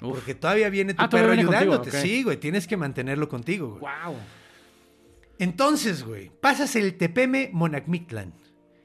Uf. 0.00 0.14
Porque 0.14 0.34
todavía 0.34 0.68
viene 0.68 0.94
tu 0.94 1.02
Ah, 1.02 1.08
perro 1.08 1.28
viene 1.28 1.44
contigo, 1.44 1.72
ayudándote. 1.74 2.00
Sí, 2.02 2.22
güey, 2.22 2.36
tienes 2.36 2.66
que 2.66 2.76
mantenerlo 2.76 3.28
contigo, 3.28 3.78
güey. 3.80 3.92
Wow. 4.04 4.14
Entonces, 5.38 6.04
güey, 6.04 6.30
pasas 6.40 6.76
el 6.76 6.96
Tepeme 6.96 7.50
Monacmictlan 7.52 8.32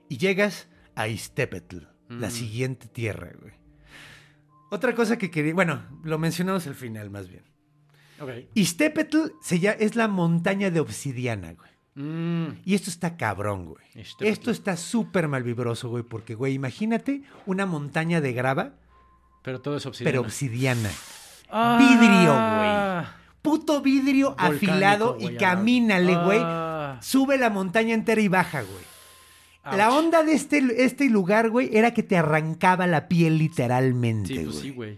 y 0.10 0.18
llegas 0.18 0.68
a 0.96 1.08
Iztepetl, 1.08 1.78
la 2.10 2.28
Mm. 2.28 2.32
siguiente 2.32 2.88
tierra, 2.88 3.32
güey. 3.40 3.54
Otra 4.70 4.94
cosa 4.96 5.18
que 5.18 5.30
quería, 5.32 5.54
bueno, 5.54 5.84
lo 6.04 6.18
mencionamos 6.18 6.68
al 6.68 6.76
final 6.76 7.10
más 7.10 7.30
bien. 7.30 7.44
Ok. 8.20 8.30
Iztepetl 8.54 9.18
se 9.42 9.60
ya, 9.60 9.72
es 9.72 9.96
la 9.96 10.08
montaña 10.08 10.70
de 10.72 10.80
obsidiana, 10.80 11.54
güey. 11.54 11.72
Mm. 11.96 12.62
Y 12.66 12.76
esto 12.76 12.90
está 12.90 13.18
cabrón, 13.18 13.66
güey. 13.66 13.84
Iztepetl. 13.96 14.26
Esto 14.32 14.52
está 14.52 14.78
súper 14.78 15.28
malvibroso, 15.28 15.90
güey, 15.90 16.04
porque, 16.04 16.36
güey, 16.36 16.54
imagínate 16.54 17.24
una 17.46 17.66
montaña 17.66 18.22
de 18.22 18.34
grava, 18.34 18.74
Pero 19.44 19.60
todo 19.62 19.78
es 19.78 19.86
obsidiana. 19.86 20.12
pero 20.12 20.22
obsidiana. 20.22 20.90
Ah. 21.50 21.78
vidrio, 21.80 22.32
güey. 22.32 23.21
Puto 23.42 23.82
vidrio 23.82 24.30
Volcánico, 24.30 24.56
afilado 24.56 25.18
y 25.20 25.36
camínale, 25.36 26.16
güey. 26.24 26.40
Ah. 26.42 26.98
Sube 27.02 27.38
la 27.38 27.50
montaña 27.50 27.94
entera 27.94 28.22
y 28.22 28.28
baja, 28.28 28.62
güey. 28.62 29.78
La 29.78 29.92
onda 29.96 30.24
de 30.24 30.34
este, 30.34 30.84
este 30.86 31.10
lugar, 31.10 31.50
güey, 31.52 31.70
era 31.76 31.94
que 31.94 32.02
te 32.04 32.18
arrancaba 32.18 32.88
la 32.88 33.08
piel 33.08 33.38
literalmente, 33.38 34.28
Sí, 34.30 34.36
pues 34.36 34.48
güey. 34.56 34.62
sí, 34.62 34.70
güey. 34.72 34.98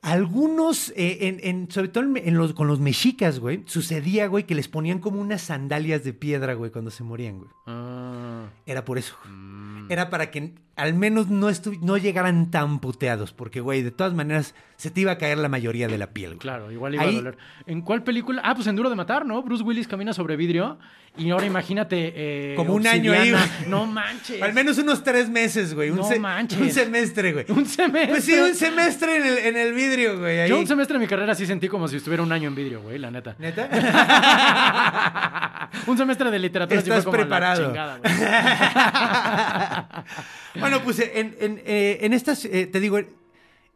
Algunos, 0.00 0.92
eh, 0.96 1.18
en, 1.22 1.40
en- 1.42 1.70
sobre 1.72 1.88
todo 1.88 2.04
en, 2.16 2.38
los, 2.38 2.52
con 2.54 2.68
los 2.68 2.78
mexicas, 2.78 3.40
güey, 3.40 3.64
sucedía, 3.66 4.28
güey, 4.28 4.44
que 4.44 4.54
les 4.54 4.68
ponían 4.68 5.00
como 5.00 5.20
unas 5.20 5.42
sandalias 5.42 6.04
de 6.04 6.12
piedra, 6.12 6.54
güey, 6.54 6.70
cuando 6.70 6.92
se 6.92 7.02
morían, 7.02 7.38
güey. 7.38 7.50
Ah. 7.66 8.44
Era 8.64 8.84
por 8.84 8.96
eso. 8.96 9.16
Mm. 9.28 9.90
Era 9.90 10.08
para 10.08 10.30
que 10.30 10.52
al 10.76 10.94
menos 10.94 11.26
no, 11.28 11.48
no 11.82 11.96
llegaran 11.96 12.52
tan 12.52 12.78
puteados, 12.78 13.32
porque, 13.32 13.60
güey, 13.60 13.82
de 13.82 13.90
todas 13.90 14.14
maneras 14.14 14.54
se 14.78 14.90
te 14.92 15.00
iba 15.00 15.10
a 15.10 15.18
caer 15.18 15.38
la 15.38 15.48
mayoría 15.48 15.88
de 15.88 15.98
la 15.98 16.10
piel, 16.10 16.30
güey. 16.30 16.38
Claro, 16.38 16.70
igual 16.70 16.94
iba 16.94 17.02
Ahí- 17.02 17.14
a 17.14 17.18
doler. 17.18 17.36
¿En 17.66 17.82
cuál 17.82 18.04
película? 18.04 18.40
Ah, 18.44 18.54
pues 18.54 18.68
en 18.68 18.76
Duro 18.76 18.88
de 18.88 18.94
Matar, 18.96 19.26
¿no? 19.26 19.42
Bruce 19.42 19.64
Willis 19.64 19.88
camina 19.88 20.12
sobre 20.12 20.36
vidrio 20.36 20.78
y 21.16 21.30
ahora 21.30 21.46
imagínate. 21.46 22.12
eh, 22.14 22.54
Como 22.54 22.74
un 22.74 22.86
año 22.86 23.12
ahí, 23.12 23.32
güey. 23.32 23.42
No 23.66 23.86
manches. 23.86 24.40
Al 24.40 24.52
menos 24.54 24.78
unos 24.78 25.02
tres 25.02 25.28
meses, 25.28 25.74
güey. 25.74 25.90
Un, 25.90 25.96
No 25.96 26.04
se- 26.04 26.20
manches. 26.20 26.60
un 26.60 26.70
semestre, 26.70 27.32
güey. 27.32 27.44
Un 27.48 27.66
semestre. 27.66 28.06
Pues 28.08 28.24
sí, 28.24 28.34
un 28.34 28.54
semestre 28.54 29.16
en 29.16 29.26
el, 29.26 29.38
en 29.38 29.56
el 29.56 29.72
vidrio, 29.74 30.16
güey. 30.20 30.38
ahí. 30.42 30.48
Yo 30.48 30.60
un 30.60 30.66
semestre 30.68 30.94
de 30.96 31.00
mi 31.00 31.08
carrera 31.08 31.34
sí 31.34 31.44
sentí 31.44 31.66
como 31.66 31.88
si 31.88 31.96
estuviera 31.96 32.22
un 32.22 32.30
año 32.30 32.46
en 32.48 32.54
vidrio, 32.54 32.80
güey, 32.80 32.98
la 32.98 33.10
neta. 33.10 33.34
¿Neta? 33.36 33.68
un 35.88 35.98
semestre 35.98 36.30
de 36.30 36.38
literatura 36.38 36.78
Estás 36.78 37.04
como 37.04 37.16
preparado. 37.16 37.66
chingada, 37.66 37.98
güey. 37.98 38.12
bueno, 40.60 40.80
pues 40.84 41.00
en, 41.00 41.34
en, 41.40 41.60
eh, 41.66 41.98
en 42.02 42.12
estas, 42.12 42.44
eh, 42.44 42.66
te 42.66 42.78
digo, 42.80 43.00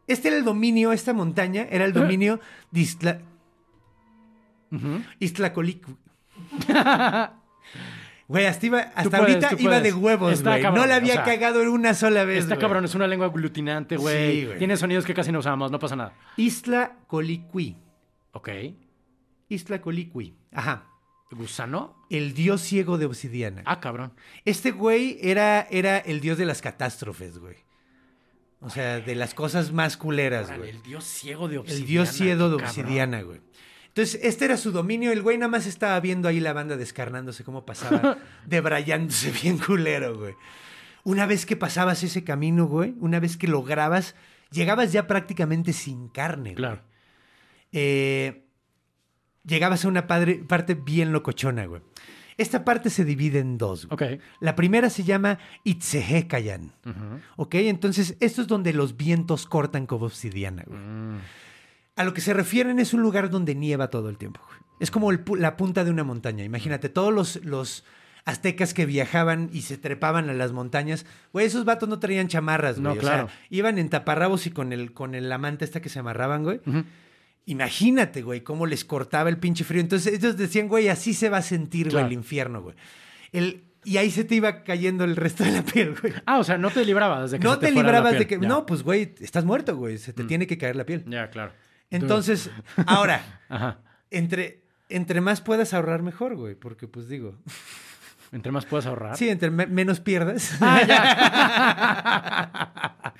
este 0.07 0.27
era 0.29 0.37
el 0.37 0.43
dominio, 0.43 0.91
esta 0.91 1.13
montaña 1.13 1.67
era 1.69 1.85
el 1.85 1.93
dominio 1.93 2.39
de 2.71 2.79
Isla... 2.79 3.19
Iztlacolicu. 5.19 5.97
Güey, 8.25 8.45
hasta, 8.45 8.65
iba- 8.65 8.79
hasta 8.95 9.17
puedes, 9.19 9.43
ahorita 9.43 9.61
iba 9.61 9.81
de 9.81 9.93
huevos, 9.93 10.41
güey. 10.41 10.63
No 10.63 10.85
la 10.85 10.93
o 10.93 10.97
había 10.97 11.13
sea, 11.15 11.23
cagado 11.23 11.61
en 11.61 11.67
una 11.67 11.93
sola 11.93 12.23
vez, 12.23 12.45
Está 12.45 12.57
cabrón, 12.57 12.85
es 12.85 12.95
una 12.95 13.05
lengua 13.05 13.27
aglutinante, 13.27 13.97
güey. 13.97 14.31
Sí, 14.39 14.45
güey. 14.45 14.57
Tiene 14.57 14.77
sonidos 14.77 15.05
que 15.05 15.13
casi 15.13 15.31
no 15.31 15.39
usamos, 15.39 15.69
no 15.71 15.77
pasa 15.77 15.97
nada. 15.97 16.13
Iztlacoliqui. 16.37 17.75
Ok. 18.31 18.49
Iztlacoliqui. 19.49 20.35
Ajá. 20.53 20.85
¿Gusano? 21.31 21.95
El 22.09 22.33
dios 22.33 22.61
ciego 22.61 22.97
de 22.97 23.05
obsidiana. 23.07 23.61
Ah, 23.65 23.79
cabrón. 23.81 24.13
Este 24.45 24.71
güey 24.71 25.17
era, 25.21 25.67
era 25.69 25.97
el 25.97 26.21
dios 26.21 26.37
de 26.37 26.45
las 26.45 26.61
catástrofes, 26.61 27.37
güey. 27.39 27.57
O 28.63 28.69
sea, 28.69 28.99
de 29.01 29.15
las 29.15 29.33
cosas 29.33 29.71
más 29.71 29.97
culeras, 29.97 30.45
Órale, 30.47 30.57
güey. 30.59 30.69
el 30.71 30.81
dios 30.83 31.03
ciego 31.03 31.47
de 31.49 31.57
obsidiana. 31.57 31.81
El 31.81 31.87
dios 31.87 32.09
ciego 32.09 32.49
de 32.49 32.57
cabrón. 32.57 32.65
obsidiana, 32.69 33.21
güey. 33.21 33.41
Entonces, 33.87 34.19
este 34.23 34.45
era 34.45 34.57
su 34.57 34.71
dominio. 34.71 35.11
El 35.11 35.21
güey 35.21 35.37
nada 35.37 35.49
más 35.49 35.65
estaba 35.67 35.99
viendo 35.99 36.27
ahí 36.27 36.39
la 36.39 36.53
banda 36.53 36.77
descarnándose 36.77 37.43
cómo 37.43 37.65
pasaba, 37.65 38.17
debrayándose 38.47 39.31
bien 39.31 39.57
culero, 39.59 40.17
güey. 40.17 40.33
Una 41.03 41.25
vez 41.25 41.45
que 41.45 41.55
pasabas 41.57 42.01
ese 42.03 42.23
camino, 42.23 42.65
güey, 42.65 42.95
una 42.99 43.19
vez 43.19 43.35
que 43.37 43.47
lograbas, 43.47 44.15
llegabas 44.51 44.91
ya 44.93 45.05
prácticamente 45.05 45.73
sin 45.73 46.07
carne, 46.07 46.51
güey. 46.51 46.55
Claro. 46.55 46.81
Eh, 47.73 48.45
llegabas 49.45 49.83
a 49.85 49.87
una 49.89 50.07
padre- 50.07 50.43
parte 50.47 50.75
bien 50.75 51.11
locochona, 51.11 51.65
güey. 51.65 51.81
Esta 52.37 52.63
parte 52.65 52.89
se 52.89 53.05
divide 53.05 53.39
en 53.39 53.57
dos, 53.57 53.87
güey. 53.87 54.15
Ok. 54.15 54.21
La 54.39 54.55
primera 54.55 54.89
se 54.89 55.03
llama 55.03 55.39
Itzehecayan. 55.63 56.71
¿Ok? 57.35 57.55
Entonces, 57.55 58.17
esto 58.19 58.41
es 58.41 58.47
donde 58.47 58.73
los 58.73 58.97
vientos 58.97 59.45
cortan 59.45 59.85
como 59.85 60.05
obsidiana, 60.05 60.63
güey. 60.65 60.79
Mm. 60.79 61.17
A 61.95 62.03
lo 62.03 62.13
que 62.13 62.21
se 62.21 62.33
refieren 62.33 62.79
es 62.79 62.93
un 62.93 63.01
lugar 63.01 63.29
donde 63.29 63.53
nieva 63.55 63.89
todo 63.89 64.09
el 64.09 64.17
tiempo, 64.17 64.41
güey. 64.47 64.59
Es 64.79 64.89
como 64.91 65.11
el 65.11 65.23
la 65.37 65.55
punta 65.55 65.83
de 65.85 65.91
una 65.91 66.03
montaña. 66.03 66.43
Imagínate, 66.43 66.89
todos 66.89 67.13
los, 67.13 67.43
los 67.45 67.85
aztecas 68.25 68.73
que 68.73 68.85
viajaban 68.85 69.49
y 69.53 69.61
se 69.61 69.77
trepaban 69.77 70.29
a 70.29 70.33
las 70.33 70.51
montañas, 70.51 71.05
güey, 71.31 71.45
esos 71.45 71.65
vatos 71.65 71.87
no 71.87 71.99
traían 71.99 72.27
chamarras, 72.27 72.75
güey. 72.79 72.83
No, 72.83 72.91
O 72.93 72.97
claro. 72.97 73.27
sea, 73.27 73.37
iban 73.49 73.77
en 73.77 73.89
taparrabos 73.89 74.47
y 74.47 74.51
con 74.51 74.73
el, 74.73 74.93
con 74.93 75.13
el, 75.13 75.29
la 75.29 75.37
manta 75.37 75.65
esta 75.65 75.81
que 75.81 75.89
se 75.89 75.99
amarraban, 75.99 76.43
güey. 76.43 76.59
Imagínate, 77.45 78.21
güey, 78.21 78.41
cómo 78.41 78.65
les 78.65 78.85
cortaba 78.85 79.29
el 79.29 79.37
pinche 79.37 79.63
frío. 79.63 79.81
Entonces 79.81 80.13
ellos 80.13 80.37
decían, 80.37 80.67
güey, 80.67 80.87
así 80.89 81.13
se 81.13 81.29
va 81.29 81.37
a 81.37 81.41
sentir, 81.41 81.91
güey, 81.91 82.05
el 82.05 82.13
infierno, 82.13 82.61
güey. 82.61 82.75
El, 83.31 83.65
y 83.83 83.97
ahí 83.97 84.11
se 84.11 84.23
te 84.23 84.35
iba 84.35 84.63
cayendo 84.63 85.03
el 85.03 85.15
resto 85.17 85.43
de 85.43 85.51
la 85.51 85.61
piel, 85.63 85.93
güey. 85.99 86.13
Ah, 86.25 86.37
o 86.39 86.43
sea, 86.45 86.57
no 86.57 86.69
te 86.69 86.85
librabas 86.85 87.31
de 87.31 87.39
que 87.39 87.43
No 87.43 87.55
se 87.55 87.59
te, 87.59 87.65
te 87.67 87.73
fuera 87.73 87.87
la 87.87 87.91
librabas 87.97 88.11
piel. 88.11 88.19
de 88.19 88.27
que... 88.27 88.35
Ya. 88.35 88.41
Mm. 88.41 88.47
No, 88.49 88.65
pues, 88.65 88.81
güey, 88.83 89.13
estás 89.19 89.43
muerto, 89.43 89.75
güey. 89.75 89.97
Se 89.97 90.13
te 90.13 90.23
tiene 90.23 90.47
que 90.47 90.57
caer 90.57 90.77
la 90.77 90.85
piel. 90.85 91.03
Ya, 91.05 91.29
claro. 91.29 91.51
Entonces, 91.89 92.49
ahora, 92.87 93.41
Ajá. 93.49 93.79
entre, 94.09 94.63
entre 94.87 95.19
más 95.19 95.41
puedas 95.41 95.73
ahorrar, 95.73 96.01
mejor, 96.01 96.35
güey. 96.37 96.55
Porque, 96.55 96.87
pues 96.87 97.09
digo. 97.09 97.37
Entre 98.31 98.51
más 98.53 98.65
puedas 98.65 98.85
ahorrar. 98.85 99.15
Sí, 99.17 99.27
entre 99.29 99.51
me- 99.51 99.67
menos 99.67 99.99
pierdas. 99.99 100.57
Ah, 100.61 100.81
ya. 100.87 102.69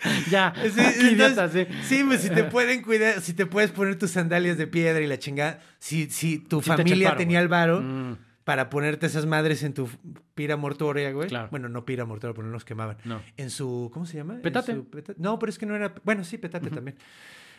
Sí, 0.25 0.29
idiota, 1.13 1.45
entonces, 1.45 1.67
sí. 1.83 1.97
sí, 1.97 2.03
pues 2.05 2.21
si 2.21 2.29
te 2.29 2.43
pueden 2.55 2.81
cuidar, 2.81 3.21
si 3.21 3.33
te 3.33 3.45
puedes 3.45 3.71
poner 3.71 3.97
tus 3.97 4.11
sandalias 4.11 4.57
de 4.57 4.67
piedra 4.67 5.01
y 5.01 5.07
la 5.07 5.17
chingada, 5.19 5.59
si, 5.79 6.09
si 6.09 6.39
tu 6.39 6.61
Sí 6.61 6.69
te 6.69 6.77
familia 6.77 7.09
paro, 7.09 7.17
tenía 7.19 7.39
el 7.39 7.47
varo 7.47 7.81
Mm. 7.81 8.17
para 8.43 8.69
ponerte 8.69 9.05
esas 9.05 9.25
madres 9.25 9.63
en 9.63 9.73
tu 9.73 9.89
pira 10.35 10.57
mortuoria, 10.57 11.11
güey. 11.11 11.29
Claro. 11.29 11.47
Bueno, 11.51 11.69
no 11.69 11.85
pira 11.85 12.05
mortuoria, 12.05 12.35
porque 12.35 12.47
no 12.47 12.53
los 12.53 12.65
quemaban. 12.65 12.97
No. 13.05 13.21
En 13.37 13.49
su, 13.49 13.89
¿cómo 13.93 14.05
se 14.05 14.17
llama? 14.17 14.39
Petate. 14.41 14.81
No, 15.17 15.39
pero 15.39 15.49
es 15.49 15.57
que 15.57 15.65
no 15.65 15.75
era, 15.75 15.93
bueno, 16.03 16.23
sí, 16.23 16.37
petate 16.37 16.69
también. 16.69 16.97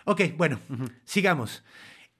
Ok, 0.04 0.20
bueno, 0.36 0.60
sigamos. 1.04 1.64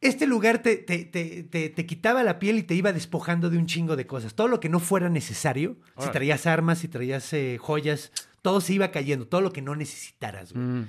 Este 0.01 0.27
lugar 0.27 0.59
te, 0.59 0.77
te, 0.77 1.05
te, 1.05 1.45
te- 1.45 1.71
te 1.71 1.87
quitaba 1.87 2.23
la 2.23 2.39
piel 2.39 2.59
y 2.59 2.63
te 2.63 2.75
iba 2.75 2.93
despojando 2.93 3.49
de 3.49 3.57
un 3.59 3.67
chingo 3.67 3.97
de 3.97 4.07
cosas. 4.07 4.35
Todo 4.35 4.49
lo 4.49 4.61
que 4.61 4.69
no 4.69 4.79
fuera 4.81 5.09
necesario, 5.09 5.77
si 5.99 6.11
traías 6.11 6.47
armas, 6.47 6.79
si 6.79 6.89
traías 6.89 7.33
eh, 7.33 7.57
joyas, 7.59 8.13
todo 8.45 8.61
se 8.61 8.75
iba 8.75 8.89
cayendo, 8.91 9.27
todo 9.27 9.41
lo 9.41 9.55
que 9.55 9.63
no 9.63 9.75
necesitaras, 9.75 10.53
güey. 10.53 10.63
Mm. 10.63 10.89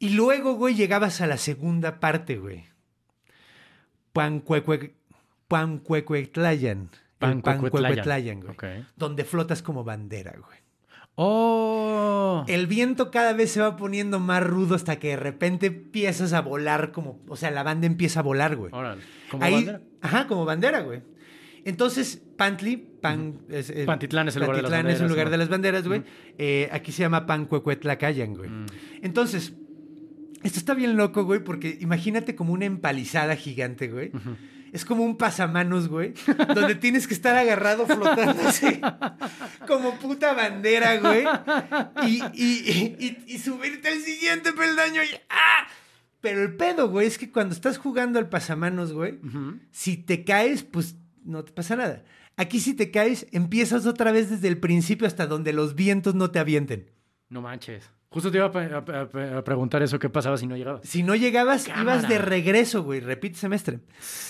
Y 0.00 0.08
luego, 0.08 0.54
güey, 0.54 0.74
llegabas 0.74 1.20
a 1.20 1.28
la 1.28 1.36
segunda 1.36 2.00
parte, 2.00 2.36
güey. 2.36 2.64
Pancuecue- 4.12 4.90
Pancuecuetlayan. 5.46 6.88
Pancuecuetlayan. 7.20 8.40
Güey. 8.40 8.52
Ok. 8.52 8.64
Donde 8.96 9.24
flotas 9.24 9.62
como 9.62 9.84
bandera, 9.84 10.32
güey. 10.32 10.58
Oh. 11.14 12.44
El 12.48 12.66
viento 12.66 13.12
cada 13.12 13.34
vez 13.34 13.52
se 13.52 13.60
va 13.60 13.76
poniendo 13.76 14.18
más 14.18 14.42
rudo 14.42 14.74
hasta 14.74 14.98
que 14.98 15.10
de 15.10 15.16
repente 15.16 15.66
empiezas 15.66 16.32
a 16.32 16.40
volar 16.40 16.90
como... 16.90 17.20
O 17.28 17.36
sea, 17.36 17.52
la 17.52 17.62
banda 17.62 17.86
empieza 17.86 18.18
a 18.18 18.22
volar, 18.24 18.56
güey. 18.56 18.72
Órale. 18.74 19.02
¿Como 19.30 19.44
Ahí- 19.44 19.54
bandera? 19.54 19.80
Ajá, 20.00 20.26
como 20.26 20.44
bandera, 20.44 20.80
güey. 20.80 21.02
Entonces, 21.64 22.20
Pantli, 22.36 22.76
Pan, 22.76 23.40
es, 23.48 23.70
eh, 23.70 23.84
Pantitlán 23.86 24.28
es 24.28 24.36
el 24.36 24.42
lugar 24.42 24.56
de 24.56 24.62
las 24.62 24.70
es 24.72 24.76
el 24.78 24.82
banderas, 24.84 25.10
lugar 25.10 25.24
¿no? 25.26 25.30
de 25.30 25.36
las 25.38 25.48
banderas, 25.48 25.86
güey. 25.88 26.02
Eh, 26.38 26.68
aquí 26.72 26.92
se 26.92 27.00
llama 27.02 27.26
Pancuecuetlacayan, 27.26 28.34
güey. 28.34 28.50
Mm. 28.50 28.66
Entonces, 29.02 29.52
esto 30.42 30.58
está 30.58 30.74
bien 30.74 30.96
loco, 30.96 31.24
güey, 31.24 31.42
porque 31.44 31.78
imagínate 31.80 32.34
como 32.34 32.52
una 32.52 32.64
empalizada 32.64 33.36
gigante, 33.36 33.88
güey. 33.88 34.10
Es 34.72 34.84
como 34.86 35.04
un 35.04 35.16
pasamanos, 35.18 35.88
güey, 35.88 36.14
donde 36.54 36.74
tienes 36.74 37.06
que 37.06 37.12
estar 37.14 37.36
agarrado 37.36 37.86
flotando 37.86 38.42
así, 38.48 38.80
como 39.66 39.94
puta 39.98 40.32
bandera, 40.32 40.96
güey. 40.98 41.24
Y, 42.08 42.22
y- 42.34 42.96
y- 42.98 43.24
y 43.34 43.38
subirte 43.38 43.88
al 43.88 44.00
siguiente 44.00 44.52
peldaño 44.52 45.02
y 45.02 45.14
¡ah! 45.28 45.66
Pero 46.22 46.42
el 46.42 46.56
pedo, 46.56 46.88
güey, 46.88 47.06
es 47.06 47.18
que 47.18 47.30
cuando 47.30 47.54
estás 47.54 47.78
jugando 47.78 48.18
al 48.18 48.28
pasamanos, 48.28 48.92
güey, 48.92 49.18
si 49.72 49.96
te 49.98 50.24
caes, 50.24 50.62
pues 50.62 50.96
no 51.24 51.44
te 51.44 51.52
pasa 51.52 51.76
nada. 51.76 52.04
Aquí 52.36 52.60
si 52.60 52.74
te 52.74 52.90
caes, 52.90 53.26
empiezas 53.32 53.86
otra 53.86 54.12
vez 54.12 54.30
desde 54.30 54.48
el 54.48 54.58
principio 54.58 55.06
hasta 55.06 55.26
donde 55.26 55.52
los 55.52 55.74
vientos 55.74 56.14
no 56.14 56.30
te 56.30 56.38
avienten. 56.38 56.90
No 57.28 57.42
manches. 57.42 57.90
Justo 58.10 58.30
te 58.30 58.38
iba 58.38 58.46
a, 58.46 59.44
preguntar 59.44 59.82
eso, 59.82 59.98
¿qué 59.98 60.10
pasaba 60.10 60.36
si 60.36 60.46
no 60.46 60.54
llegabas? 60.54 60.86
Si 60.86 61.02
no 61.02 61.14
llegabas, 61.14 61.64
Cámara. 61.64 61.82
ibas 61.82 62.08
de 62.08 62.18
regreso, 62.18 62.82
güey. 62.82 63.00
Repite 63.00 63.38
semestre. 63.38 63.80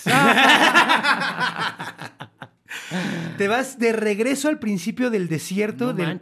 Te 3.37 3.47
vas 3.47 3.79
de 3.79 3.93
regreso 3.93 4.47
al 4.47 4.59
principio 4.59 5.09
del 5.09 5.27
desierto 5.27 5.87
No 5.87 5.93
del 5.93 6.19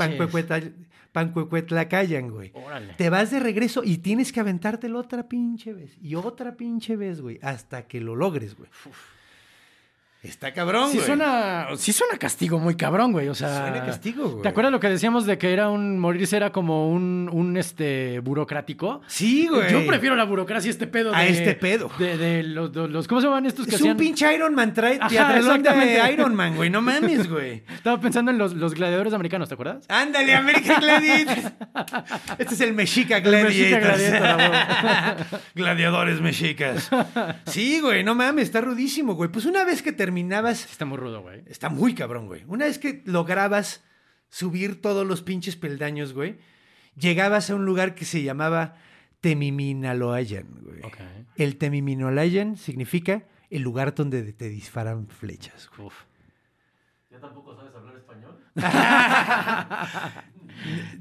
Pancuecuetlacayan, 1.12 2.30
güey. 2.30 2.52
Órale. 2.54 2.94
Te 2.94 3.10
vas 3.10 3.32
de 3.32 3.42
regreso 3.42 3.82
y 3.84 3.98
tienes 3.98 4.32
que 4.32 4.40
aventártelo 4.40 4.98
otra 4.98 5.28
pinche 5.28 5.74
vez. 5.74 5.98
Y 6.02 6.16
otra 6.16 6.56
pinche 6.56 6.96
vez, 6.96 7.20
güey. 7.20 7.38
Hasta 7.42 7.88
que 7.88 8.00
lo 8.00 8.16
logres, 8.16 8.56
güey. 8.56 8.70
Está 10.24 10.54
cabrón, 10.54 10.90
Sí 10.92 10.98
güey. 10.98 11.08
suena, 11.08 11.68
sí 11.78 11.92
suena 11.94 12.16
castigo 12.20 12.60
muy 12.60 12.76
cabrón, 12.76 13.12
güey. 13.12 13.28
O 13.30 13.34
sea, 13.34 13.62
Suena 13.70 13.84
castigo, 13.84 14.30
güey. 14.30 14.44
¿Te 14.44 14.50
acuerdas 14.50 14.72
lo 14.72 14.80
que 14.80 14.88
decíamos 14.88 15.26
de 15.26 15.40
que 15.40 15.52
era 15.52 15.70
un 15.70 15.98
morirse 15.98 16.38
era 16.38 16.52
como 16.52 16.92
un, 16.92 17.28
un 17.34 17.58
este 17.58 18.20
burocrático? 18.20 19.02
Sí, 19.08 19.48
güey. 19.48 19.72
Yo 19.72 19.84
prefiero 19.88 20.16
la 20.16 20.26
burocracia 20.26 20.70
a 20.70 20.74
este 20.74 20.86
pedo. 20.86 21.16
A 21.16 21.22
de- 21.22 21.30
este 21.32 21.54
pedo. 21.56 21.90
De, 21.98 22.18
de 22.20 22.44
los, 22.44 22.72
de 22.72 22.88
los- 22.88 23.08
¿Cómo 23.08 23.20
se 23.20 23.26
llaman 23.26 23.48
estos 23.48 23.66
que 23.66 23.72
Es 23.72 23.82
hacían? 23.82 23.94
un 23.94 23.98
pinche 23.98 24.32
Iron 24.32 24.54
Man 24.54 24.76
trae 24.76 25.00
de 25.00 25.06
exactamente. 25.06 26.14
Iron 26.14 26.36
Man, 26.36 26.56
güey. 26.56 26.70
No 26.70 26.84
mames, 26.84 27.28
güey. 27.28 27.64
Estaba 27.74 28.00
pensando 28.00 28.30
en 28.30 28.38
los, 28.38 28.54
los 28.54 28.76
gladiadores 28.76 29.14
americanos, 29.14 29.50
¿te 29.50 29.56
acuerdas? 29.56 29.86
Ándale, 29.90 30.36
American 30.36 30.82
Gladiators. 30.82 31.52
Este 32.38 32.54
es 32.54 32.62
el 32.62 32.74
Mexica 32.74 33.20
Gladiator, 33.22 33.92
Gladiadores 35.56 36.22
mexicas. 36.22 36.90
Sí, 37.46 37.80
güey, 37.80 38.04
no 38.04 38.14
mames, 38.16 38.44
está 38.46 38.62
rudísimo, 38.62 39.16
güey. 39.16 39.30
Pues 39.32 39.46
una 39.46 39.64
vez 39.64 39.82
que 39.82 39.92
terminabas, 40.12 40.66
Está 40.70 40.86
muy 40.86 40.98
rudo, 40.98 41.22
güey. 41.22 41.42
está 41.48 41.70
muy 41.70 41.96
cabrón, 41.96 42.28
güey. 42.28 42.44
Una 42.48 42.66
vez 42.66 42.78
que 42.80 43.02
lograbas 43.06 43.84
subir 44.30 44.82
todos 44.82 45.06
los 45.08 45.22
pinches 45.22 45.56
peldaños, 45.56 46.14
güey, 46.14 46.38
llegabas 46.96 47.50
a 47.50 47.56
un 47.56 47.66
lugar 47.66 47.96
que 47.96 48.06
se 48.06 48.22
llamaba 48.24 48.76
Temiminaloayan, 49.22 50.48
güey. 50.62 50.82
El 51.38 51.58
Temiminaloayan 51.58 52.58
significa 52.58 53.24
el 53.50 53.62
lugar 53.62 53.94
donde 53.96 54.34
te 54.34 54.50
disparan 54.50 55.08
flechas, 55.08 55.70
güey. 55.76 55.88
Uf. 55.88 55.96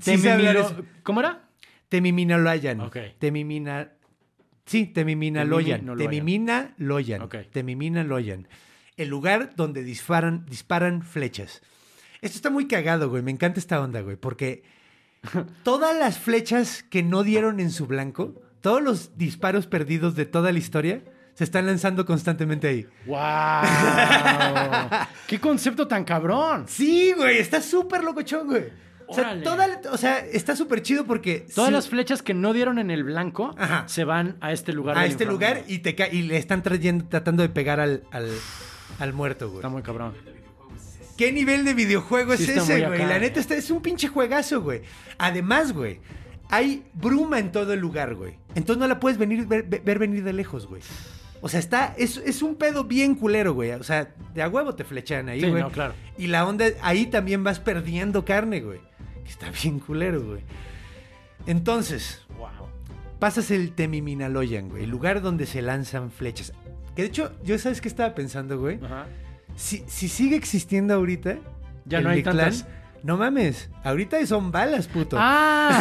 Sí 0.00 0.16
sé 0.16 0.30
hablar 0.30 0.56
Temimilo- 0.56 0.64
eso. 0.72 0.84
¿Cómo 1.02 1.20
era? 1.20 1.48
Temiminaloyan. 1.88 2.80
Ok. 2.80 2.96
Temimina. 3.18 3.90
Sí, 4.64 4.86
Temiminaloyan. 4.86 5.80
Temiminaloyan. 5.80 6.10
Temiminaloyan. 6.10 7.22
Ok. 7.22 7.36
Temiminaloyan. 7.52 8.48
El 9.00 9.08
lugar 9.08 9.52
donde 9.56 9.82
disparan, 9.82 10.44
disparan 10.46 11.02
flechas. 11.02 11.62
Esto 12.20 12.36
está 12.36 12.50
muy 12.50 12.68
cagado, 12.68 13.08
güey. 13.08 13.22
Me 13.22 13.30
encanta 13.30 13.58
esta 13.58 13.80
onda, 13.80 14.02
güey. 14.02 14.16
Porque 14.16 14.62
todas 15.62 15.96
las 15.96 16.18
flechas 16.18 16.82
que 16.82 17.02
no 17.02 17.22
dieron 17.22 17.60
en 17.60 17.70
su 17.70 17.86
blanco, 17.86 18.34
todos 18.60 18.82
los 18.82 19.16
disparos 19.16 19.66
perdidos 19.66 20.16
de 20.16 20.26
toda 20.26 20.52
la 20.52 20.58
historia, 20.58 21.02
se 21.32 21.44
están 21.44 21.64
lanzando 21.64 22.04
constantemente 22.04 22.68
ahí. 22.68 22.86
¡Wow! 23.06 23.16
¡Qué 25.26 25.40
concepto 25.40 25.88
tan 25.88 26.04
cabrón! 26.04 26.66
Sí, 26.68 27.14
güey. 27.16 27.38
Está 27.38 27.62
súper 27.62 28.04
locochón, 28.04 28.48
güey. 28.48 28.64
O 29.06 29.14
sea, 29.14 29.24
Órale. 29.24 29.42
toda, 29.42 29.80
o 29.92 29.96
sea, 29.96 30.18
está 30.18 30.54
súper 30.54 30.82
chido 30.82 31.06
porque... 31.06 31.46
Todas 31.54 31.70
sí- 31.70 31.74
las 31.74 31.88
flechas 31.88 32.22
que 32.22 32.34
no 32.34 32.52
dieron 32.52 32.78
en 32.78 32.90
el 32.90 33.02
blanco 33.02 33.54
Ajá. 33.56 33.88
se 33.88 34.04
van 34.04 34.36
a 34.42 34.52
este 34.52 34.74
lugar. 34.74 34.98
a 34.98 35.06
este 35.06 35.24
lugar 35.24 35.64
y, 35.66 35.78
te 35.78 35.96
y 36.12 36.22
le 36.22 36.36
están 36.36 36.62
trayendo, 36.62 37.06
tratando 37.08 37.42
de 37.42 37.48
pegar 37.48 37.80
al, 37.80 38.04
al, 38.12 38.28
al 38.98 39.12
muerto, 39.12 39.46
güey. 39.48 39.58
Está 39.58 39.68
muy 39.68 39.82
cabrón. 39.82 40.14
¿Qué 41.16 41.32
nivel 41.32 41.64
de 41.66 41.74
videojuego 41.74 42.36
Sí 42.36 42.44
es 42.44 42.48
ese, 42.50 42.86
güey? 42.86 42.98
La 43.06 43.18
neta, 43.18 43.40
está, 43.40 43.54
es 43.54 43.70
un 43.70 43.82
pinche 43.82 44.08
juegazo, 44.08 44.62
güey. 44.62 44.82
Además, 45.18 45.72
güey, 45.72 46.00
hay 46.48 46.82
bruma 46.94 47.38
en 47.38 47.52
todo 47.52 47.72
el 47.74 47.80
lugar, 47.80 48.14
güey. 48.14 48.34
Entonces 48.54 48.78
no 48.80 48.86
la 48.88 48.98
puedes 49.00 49.18
venir, 49.18 49.46
ver, 49.46 49.64
ver 49.64 49.98
venir 49.98 50.24
de 50.24 50.32
lejos, 50.32 50.66
güey. 50.66 50.80
O 51.42 51.48
sea, 51.48 51.60
está, 51.60 51.94
es, 51.98 52.16
es 52.18 52.42
un 52.42 52.54
pedo 52.56 52.84
bien 52.84 53.14
culero, 53.14 53.52
güey. 53.54 53.72
O 53.72 53.82
sea, 53.82 54.14
de 54.34 54.42
a 54.42 54.48
huevo 54.48 54.74
te 54.74 54.84
flechan 54.84 55.28
ahí, 55.28 55.40
Sí, 55.40 55.48
güey. 55.48 55.62
no, 55.62 55.70
claro. 55.70 55.94
Y 56.18 56.26
la 56.28 56.46
onda, 56.46 56.66
ahí 56.82 57.06
también 57.06 57.44
vas 57.44 57.60
perdiendo 57.60 58.24
carne, 58.24 58.60
güey. 58.60 58.80
Que 59.24 59.30
está 59.30 59.50
bien 59.50 59.78
culero, 59.78 60.22
güey. 60.22 60.42
Entonces, 61.46 62.22
Wow. 62.38 62.48
pasas 63.18 63.50
el 63.50 63.72
Temiminaloyan, 63.72 64.68
güey. 64.68 64.84
El 64.84 64.90
lugar 64.90 65.20
donde 65.22 65.46
se 65.46 65.62
lanzan 65.62 66.10
flechas. 66.10 66.52
Que 66.96 67.02
de 67.02 67.08
hecho, 67.08 67.32
yo 67.44 67.58
sabes 67.58 67.80
qué 67.80 67.88
estaba 67.88 68.14
pensando, 68.14 68.58
güey. 68.58 68.78
Ajá. 68.84 69.06
Si, 69.56 69.84
si 69.86 70.08
sigue 70.08 70.36
existiendo 70.36 70.94
ahorita. 70.94 71.36
Ya 71.86 72.00
no 72.00 72.10
hay 72.10 72.22
tantas. 72.22 72.66
No 73.02 73.16
mames. 73.16 73.70
Ahorita 73.82 74.24
son 74.26 74.50
balas, 74.52 74.86
puto. 74.88 75.16
¡Ah! 75.18 75.80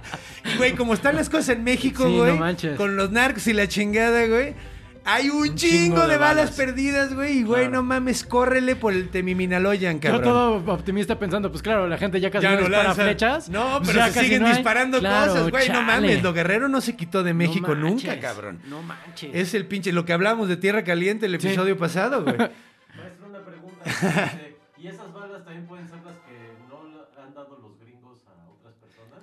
Y, 0.44 0.56
güey, 0.56 0.74
como 0.74 0.94
están 0.94 1.16
las 1.16 1.28
cosas 1.28 1.50
en 1.50 1.64
México, 1.64 2.04
Sí, 2.06 2.16
güey. 2.16 2.32
no 2.32 2.38
manches. 2.40 2.76
con 2.76 2.96
los 2.96 3.10
narcos 3.10 3.46
y 3.46 3.52
la 3.52 3.68
chingada, 3.68 4.26
güey. 4.26 4.54
Hay 5.04 5.30
un, 5.30 5.48
Un 5.48 5.54
chingo, 5.54 5.72
chingo 5.76 6.02
de, 6.02 6.08
de 6.12 6.16
balas, 6.18 6.36
balas. 6.36 6.50
perdidas, 6.56 7.14
güey. 7.14 7.38
Y, 7.38 7.42
güey, 7.42 7.62
Claro. 7.62 7.76
no 7.76 7.82
mames, 7.82 8.24
córrele 8.24 8.76
por 8.76 8.92
el 8.92 9.08
Temiminaloyan, 9.08 9.94
Yo 9.94 10.00
cabrón. 10.00 10.22
todo 10.22 10.72
optimista 10.72 11.18
pensando, 11.18 11.50
pues 11.50 11.62
claro, 11.62 11.88
la 11.88 11.96
gente 11.98 12.20
ya 12.20 12.30
casi 12.30 12.42
Ya 12.44 12.50
no 12.56 12.60
no 12.62 12.66
dispara 12.68 12.94
flechas. 12.94 13.48
No, 13.48 13.80
pero 13.84 13.98
ya 13.98 14.08
se 14.08 14.12
casi 14.14 14.26
siguen 14.26 14.42
no 14.42 14.48
disparando 14.50 14.98
Claro, 14.98 15.32
cosas, 15.32 15.50
güey. 15.50 15.68
No 15.70 15.82
mames, 15.82 16.22
lo 16.22 16.32
guerrero 16.32 16.68
no 16.68 16.80
se 16.80 16.96
quitó 16.96 17.22
de 17.22 17.32
México 17.34 17.74
No 17.74 17.88
nunca, 17.88 18.20
cabrón. 18.20 18.60
No 18.68 18.82
manches. 18.82 19.30
Es 19.34 19.54
el 19.54 19.66
pinche, 19.66 19.92
lo 19.92 20.04
que 20.04 20.12
hablamos 20.12 20.48
de 20.48 20.56
Tierra 20.56 20.84
Caliente 20.84 21.26
el 21.26 21.40
Sí. 21.40 21.48
episodio 21.48 21.76
pasado, 21.78 22.22
güey. 22.22 22.36
Maestro, 22.96 23.26
una 23.28 23.40
pregunta. 23.44 23.84
¿Y 24.78 24.86
esas 24.88 25.12
balas 25.12 25.44
también 25.44 25.66
pueden 25.66 25.88
ser 25.88 25.98
las 26.04 26.16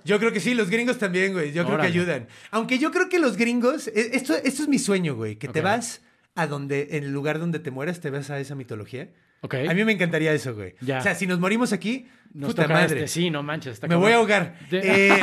Yo 0.08 0.18
creo 0.18 0.32
que 0.32 0.40
sí, 0.40 0.54
los 0.54 0.70
gringos 0.70 0.98
también, 0.98 1.32
güey. 1.34 1.52
Yo 1.52 1.64
creo 1.66 1.78
que 1.78 1.86
ayudan. 1.86 2.26
Aunque 2.50 2.78
yo 2.78 2.90
creo 2.90 3.08
que 3.08 3.18
los 3.18 3.36
gringos, 3.36 3.88
e- 3.88 4.16
esto, 4.16 4.34
esto 4.34 4.62
es 4.62 4.68
mi 4.68 4.78
sueño, 4.78 5.14
güey, 5.14 5.36
que 5.36 5.48
te 5.48 5.60
vas 5.60 6.00
a 6.34 6.46
donde, 6.46 6.88
en 6.92 7.04
el 7.04 7.12
lugar 7.12 7.38
donde 7.38 7.58
te 7.58 7.70
mueras, 7.70 8.00
te 8.00 8.10
vas 8.10 8.30
a 8.30 8.38
esa 8.40 8.54
mitología. 8.54 9.10
Ok. 9.42 9.54
A 9.68 9.74
mí 9.74 9.84
me 9.84 9.92
encantaría 9.92 10.32
eso, 10.32 10.54
güey. 10.54 10.74
Ya. 10.80 10.98
O 10.98 11.02
sea, 11.02 11.14
si 11.14 11.26
nos 11.26 11.38
morimos 11.38 11.72
aquí, 11.72 12.08
Nos 12.32 12.50
puta 12.50 12.66
madre. 12.68 13.04
este, 13.04 13.08
sí, 13.08 13.30
no 13.30 13.42
manches. 13.42 13.74
está 13.74 13.86
me 13.86 13.94
voy 13.96 14.12
a 14.12 14.16
ahogar. 14.16 14.58
De- 14.70 14.80
Eh, 14.82 15.20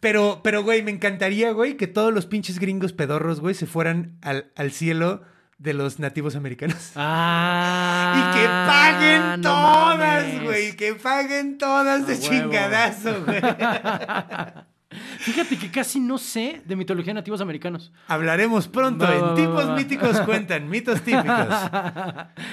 Pero, 0.00 0.40
pero, 0.42 0.62
güey, 0.62 0.82
me 0.82 0.90
encantaría, 0.90 1.52
güey, 1.52 1.76
que 1.76 1.86
todos 1.86 2.12
los 2.12 2.26
pinches 2.26 2.58
gringos 2.58 2.92
pedorros, 2.92 3.40
güey, 3.40 3.54
se 3.54 3.66
fueran 3.66 4.18
al, 4.20 4.50
al 4.56 4.70
cielo 4.72 5.22
de 5.58 5.74
los 5.74 5.98
nativos 5.98 6.36
americanos. 6.36 6.92
Ah. 6.96 8.14
y 8.16 8.38
que 8.38 8.46
paguen 8.46 9.40
no 9.40 9.48
todas, 9.48 10.42
güey. 10.42 10.76
Que 10.76 10.94
paguen 10.94 11.58
todas 11.58 12.06
de 12.06 12.14
huevo. 12.14 12.28
chingadazo, 12.28 13.24
güey. 13.24 13.40
Fíjate 15.18 15.58
que 15.58 15.70
casi 15.70 16.00
no 16.00 16.16
sé 16.16 16.62
de 16.64 16.76
mitología 16.76 17.10
de 17.10 17.20
nativos 17.20 17.40
americanos. 17.40 17.92
Hablaremos 18.06 18.68
pronto 18.68 19.04
Va, 19.04 19.14
en 19.14 19.22
va, 19.22 19.34
Tipos 19.34 19.68
va. 19.68 19.76
Míticos 19.76 20.20
Cuentan, 20.22 20.68
mitos 20.70 21.02
típicos. 21.02 21.48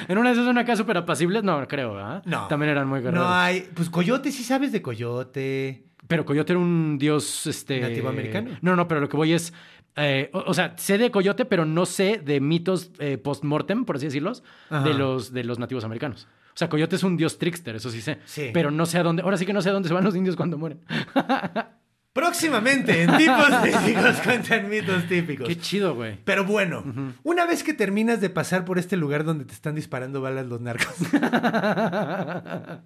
en 0.07 0.17
una 0.17 0.29
de 0.29 0.33
esas 0.33 0.45
son 0.45 0.57
acá 0.57 0.75
súper 0.75 0.97
apacibles. 0.97 1.43
No, 1.43 1.65
creo, 1.67 1.97
¿ah? 1.97 2.21
No. 2.25 2.47
También 2.47 2.71
eran 2.71 2.87
muy 2.87 3.01
guerreros. 3.01 3.25
No 3.25 3.33
hay. 3.33 3.69
Pues 3.73 3.89
Coyote, 3.89 4.31
sí 4.31 4.43
sabes 4.43 4.71
de 4.71 4.81
Coyote. 4.81 5.85
Pero 6.07 6.25
Coyote 6.25 6.51
era 6.53 6.59
un 6.59 6.97
dios, 6.97 7.47
este... 7.47 7.79
¿Nativo 7.79 8.09
americano? 8.09 8.57
No, 8.61 8.75
no, 8.75 8.87
pero 8.89 8.99
lo 8.99 9.07
que 9.07 9.15
voy 9.15 9.31
es... 9.33 9.53
eh, 9.95 10.29
o, 10.33 10.39
o 10.47 10.53
sea, 10.53 10.75
sé 10.77 10.97
de 10.97 11.11
Coyote, 11.11 11.45
pero 11.45 11.65
no 11.65 11.85
sé 11.85 12.21
de 12.23 12.39
mitos 12.39 12.91
eh, 12.99 13.17
post-mortem, 13.17 13.85
por 13.85 13.97
así 13.97 14.05
decirlos, 14.05 14.43
Ajá. 14.69 14.87
de 14.87 14.93
los, 14.93 15.31
de 15.33 15.43
los 15.43 15.59
nativos 15.59 15.83
americanos. 15.83 16.27
O 16.49 16.57
sea, 16.57 16.69
Coyote 16.69 16.95
es 16.95 17.03
un 17.03 17.17
dios 17.17 17.39
trickster, 17.39 17.75
eso 17.75 17.89
sí 17.89 18.01
sé. 18.01 18.19
Sí. 18.25 18.51
Pero 18.53 18.69
no 18.69 18.85
sé 18.85 18.99
a 18.99 19.03
dónde... 19.03 19.23
Ahora 19.23 19.37
sí 19.37 19.45
que 19.45 19.53
no 19.53 19.61
sé 19.61 19.69
a 19.69 19.73
dónde 19.73 19.87
se 19.87 19.93
van 19.93 20.03
los 20.03 20.15
indios 20.15 20.35
cuando 20.35 20.57
mueren. 20.57 20.81
Próximamente 22.13 23.01
en 23.01 23.17
Tipos 23.17 23.49
Míticos 23.63 24.17
Cuentan 24.23 24.69
mitos 24.69 25.07
típicos. 25.07 25.47
Qué 25.47 25.57
chido, 25.57 25.95
güey. 25.95 26.19
Pero 26.23 26.45
bueno, 26.45 26.83
una 27.23 27.47
vez 27.47 27.63
que 27.63 27.73
terminas 27.73 28.21
de 28.21 28.29
pasar 28.29 28.65
por 28.65 28.77
este 28.77 28.97
lugar 28.97 29.23
donde 29.23 29.45
te 29.45 29.53
están 29.53 29.73
disparando 29.73 30.21
balas 30.21 30.45
los 30.45 30.61
narcos, 30.61 30.93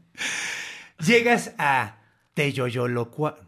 llegas 1.06 1.54
a 1.58 1.98
Teyoyolocua. 2.36 3.40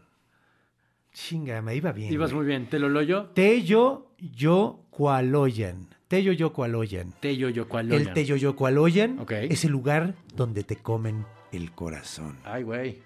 Chinga, 1.12 1.60
me 1.62 1.74
iba 1.76 1.92
bien. 1.92 2.12
Ibas 2.12 2.30
güey. 2.32 2.44
muy 2.44 2.46
bien. 2.46 2.66
Te 2.68 2.78
lo 2.78 2.88
loyo. 2.88 3.26
Teyoyocualoyan. 3.34 5.88
Teyoyocualoyan. 6.08 7.12
Te 7.20 7.36
yo 7.36 7.48
yo 7.50 7.68
cual 7.68 7.92
El 7.92 8.12
Teyoyocualoyan 8.12 9.18
Ok. 9.20 9.32
es 9.32 9.64
el 9.64 9.70
lugar 9.72 10.14
donde 10.34 10.64
te 10.64 10.76
comen 10.76 11.24
el 11.52 11.70
corazón. 11.72 12.38
Ay, 12.44 12.62
güey. 12.64 12.98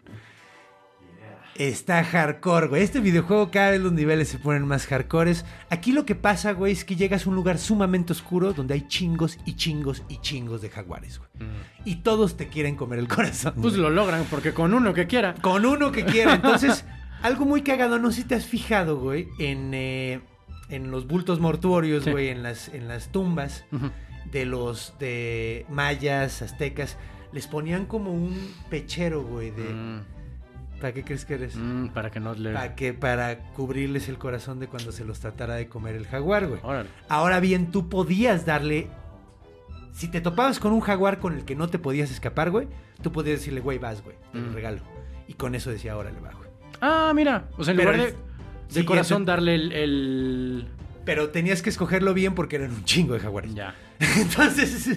Está 1.57 2.03
hardcore, 2.03 2.67
güey. 2.67 2.83
Este 2.83 2.99
videojuego 2.99 3.53
cada 3.53 3.71
vez 3.71 3.81
los 3.81 3.93
niveles 3.93 4.27
se 4.29 4.39
ponen 4.39 4.67
más 4.67 4.87
hardcores. 4.87 5.45
Aquí 5.71 5.93
lo 5.93 6.05
que 6.05 6.17
pasa, 6.17 6.51
güey, 6.53 6.73
es 6.73 6.85
que 6.85 6.97
llegas 6.97 7.27
a 7.27 7.29
un 7.31 7.37
lugar 7.37 7.59
sumamente 7.59 8.13
oscuro 8.13 8.53
donde 8.53 8.75
hay 8.75 8.89
chingos 8.89 9.39
y 9.47 9.55
chingos 9.55 10.03
y 10.09 10.19
chingos 10.19 10.63
de 10.63 10.71
jaguares, 10.71 11.21
güey. 11.21 11.31
Y 11.85 11.97
todos 11.97 12.37
te 12.37 12.49
quieren 12.49 12.75
comer 12.75 12.99
el 12.99 13.07
corazón. 13.07 13.53
Pues 13.55 13.75
güey. 13.75 13.83
lo 13.83 13.91
logran, 13.91 14.25
porque 14.31 14.53
con 14.53 14.75
uno 14.75 14.93
que 14.95 15.07
quiera. 15.07 15.35
Con 15.35 15.65
uno 15.65 15.93
que 15.93 16.05
quiera. 16.05 16.35
Entonces, 16.35 16.85
algo 17.25 17.45
muy 17.45 17.63
cagado, 17.63 17.99
no 17.99 18.11
sé 18.13 18.23
si 18.23 18.29
te 18.29 18.35
has 18.37 18.47
fijado, 18.47 18.99
güey, 19.01 19.29
en, 19.39 19.73
eh, 19.75 20.21
en 20.69 20.91
los 20.91 21.07
bultos 21.09 21.41
mortuorios, 21.41 22.05
Sí. 22.05 22.11
güey, 22.13 22.29
en 22.29 22.43
las, 22.43 22.69
en 22.69 22.87
las 22.87 23.09
tumbas 23.11 23.65
de 24.31 24.45
los 24.47 24.95
de 24.99 25.67
mayas, 25.69 26.43
aztecas. 26.43 26.97
Les 27.33 27.47
ponían 27.47 27.87
como 27.87 28.13
un 28.13 28.37
pechero, 28.71 29.23
güey, 29.25 29.51
de... 29.51 29.65
Mm, 29.65 30.01
¿Para 30.81 30.93
qué 30.93 31.03
crees 31.03 31.25
que 31.25 31.35
eres? 31.35 31.57
mm, 31.57 31.89
para 31.89 32.11
que 32.11 32.21
no 32.21 32.35
le... 32.35 32.53
Para 32.53 32.75
que 32.75 32.93
para 32.93 33.39
cubrirles 33.55 34.09
el 34.09 34.19
corazón 34.19 34.61
de 34.61 34.67
cuando 34.69 34.93
se 34.93 35.05
los 35.05 35.19
tratara 35.21 35.55
de 35.55 35.67
comer 35.69 35.95
el 35.97 36.07
jaguar, 36.07 36.47
güey. 36.47 36.61
Órale. 36.63 36.89
Ahora 37.09 37.41
bien, 37.41 37.71
tú 37.71 37.89
podías 37.89 38.45
darle 38.47 38.89
si 39.93 40.09
te 40.09 40.21
topabas 40.21 40.59
con 40.61 40.73
un 40.73 40.81
jaguar 40.81 41.21
con 41.21 41.35
el 41.37 41.45
que 41.45 41.55
no 41.57 41.69
te 41.69 41.79
podías 41.79 42.11
escapar, 42.11 42.51
güey, 42.51 42.69
tú 43.03 43.13
podías 43.13 43.39
decirle, 43.39 43.61
"Güey, 43.61 43.79
vas, 43.79 44.03
güey, 44.03 44.17
te 44.33 44.41
lo 44.41 44.51
Mm. 44.51 44.55
regalo." 44.55 44.81
Y 45.29 45.35
con 45.35 45.55
eso 45.55 45.71
decía, 45.71 45.97
"Órale, 45.97 46.21
va, 46.21 46.33
güey." 46.33 46.44
Ah, 46.87 47.13
mira. 47.15 47.45
O 47.57 47.65
sea, 47.65 47.73
en 47.73 47.79
Pero 47.79 47.93
lugar 47.93 48.07
de, 48.07 48.13
de 48.13 48.19
siguiente- 48.69 48.87
corazón 48.89 49.25
darle 49.25 49.55
el... 49.55 49.73
el- 49.73 50.69
Pero 51.07 51.31
tenías 51.31 51.63
que 51.63 51.71
escogerlo 51.71 52.13
bien 52.15 52.35
porque 52.35 52.57
eran 52.57 52.73
un 52.73 52.85
chingo 52.85 53.15
de 53.15 53.21
jaguares. 53.21 53.55
Ya. 53.55 53.75
Entonces, 54.17 54.89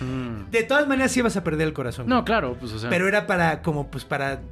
Mm. 0.00 0.50
de 0.50 0.62
todas 0.64 0.86
maneras 0.88 1.16
ibas 1.16 1.36
a 1.36 1.44
perder 1.44 1.68
el 1.68 1.72
corazón. 1.72 2.06
No, 2.08 2.24
claro, 2.24 2.56
pues 2.58 2.72
o 2.72 2.78
sea... 2.78 2.90
Pero 2.90 3.06
era 3.08 3.26
para, 3.26 3.62
como, 3.62 3.90
pues 3.90 4.04
para. 4.04 4.42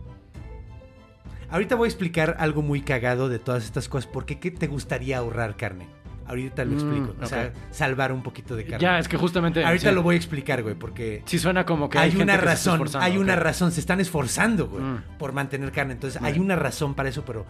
Ahorita 1.50 1.74
voy 1.74 1.86
a 1.86 1.88
explicar 1.88 2.36
algo 2.38 2.62
muy 2.62 2.80
cagado 2.82 3.28
de 3.28 3.38
todas 3.40 3.64
estas 3.64 3.88
cosas. 3.88 4.08
¿Por 4.10 4.24
qué 4.24 4.38
¿Qué 4.38 4.50
te 4.52 4.68
gustaría 4.68 5.18
ahorrar 5.18 5.56
carne? 5.56 5.88
Ahorita 6.30 6.64
lo 6.64 6.70
Mm, 6.70 6.74
explico. 6.74 7.14
O 7.20 7.26
sea, 7.26 7.52
salvar 7.72 8.12
un 8.12 8.22
poquito 8.22 8.54
de 8.54 8.64
carne. 8.64 8.78
Ya, 8.80 8.98
es 9.00 9.08
que 9.08 9.16
justamente... 9.16 9.64
Ahorita 9.64 9.88
sí. 9.88 9.94
lo 9.94 10.02
voy 10.04 10.14
a 10.14 10.16
explicar, 10.16 10.62
güey, 10.62 10.76
porque 10.76 11.22
Sí 11.26 11.40
suena 11.40 11.66
como 11.66 11.90
que 11.90 11.98
hay, 11.98 12.12
hay, 12.12 12.22
una 12.22 12.36
razón. 12.36 12.80
Hay 13.00 13.18
una 13.18 13.34
razón. 13.34 13.72
Se 13.72 13.80
están 13.80 13.98
esforzando, 13.98 14.68
güey, 14.68 14.82
Mm. 14.84 15.02
por 15.18 15.32
mantener 15.32 15.72
carne. 15.72 15.94
Entonces, 15.94 16.22
hay 16.22 16.38
una 16.38 16.54
razón 16.54 16.94
para 16.94 17.08
eso, 17.08 17.24
pero 17.24 17.46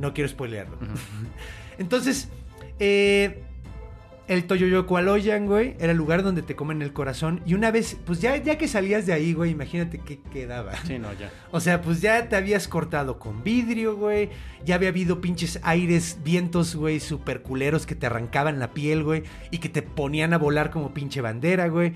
no 0.00 0.14
quiero 0.14 0.28
spoilearlo. 0.30 0.78
Entonces, 1.78 2.30
eh, 2.78 3.44
el 4.30 4.44
Toyoyocualoyan, 4.46 5.46
güey, 5.46 5.74
era 5.80 5.90
el 5.90 5.98
lugar 5.98 6.22
donde 6.22 6.42
te 6.42 6.54
comen 6.54 6.82
el 6.82 6.92
corazón. 6.92 7.42
Y 7.46 7.54
una 7.54 7.72
vez, 7.72 7.96
pues 8.06 8.20
ya, 8.20 8.36
ya 8.36 8.56
que 8.58 8.68
salías 8.68 9.04
de 9.04 9.12
ahí, 9.12 9.32
güey, 9.32 9.50
imagínate 9.50 9.98
qué 9.98 10.20
quedaba. 10.20 10.76
Sí, 10.84 11.00
no, 11.00 11.12
ya. 11.14 11.32
O 11.50 11.58
sea, 11.58 11.82
pues 11.82 12.00
ya 12.00 12.28
te 12.28 12.36
habías 12.36 12.68
cortado 12.68 13.18
con 13.18 13.42
vidrio, 13.42 13.96
güey. 13.96 14.30
Ya 14.64 14.76
había 14.76 14.90
habido 14.90 15.20
pinches 15.20 15.58
aires, 15.64 16.20
vientos, 16.22 16.76
güey, 16.76 17.00
super 17.00 17.42
culeros 17.42 17.86
que 17.86 17.96
te 17.96 18.06
arrancaban 18.06 18.60
la 18.60 18.72
piel, 18.72 19.02
güey. 19.02 19.24
Y 19.50 19.58
que 19.58 19.68
te 19.68 19.82
ponían 19.82 20.32
a 20.32 20.38
volar 20.38 20.70
como 20.70 20.94
pinche 20.94 21.20
bandera, 21.20 21.66
güey. 21.66 21.94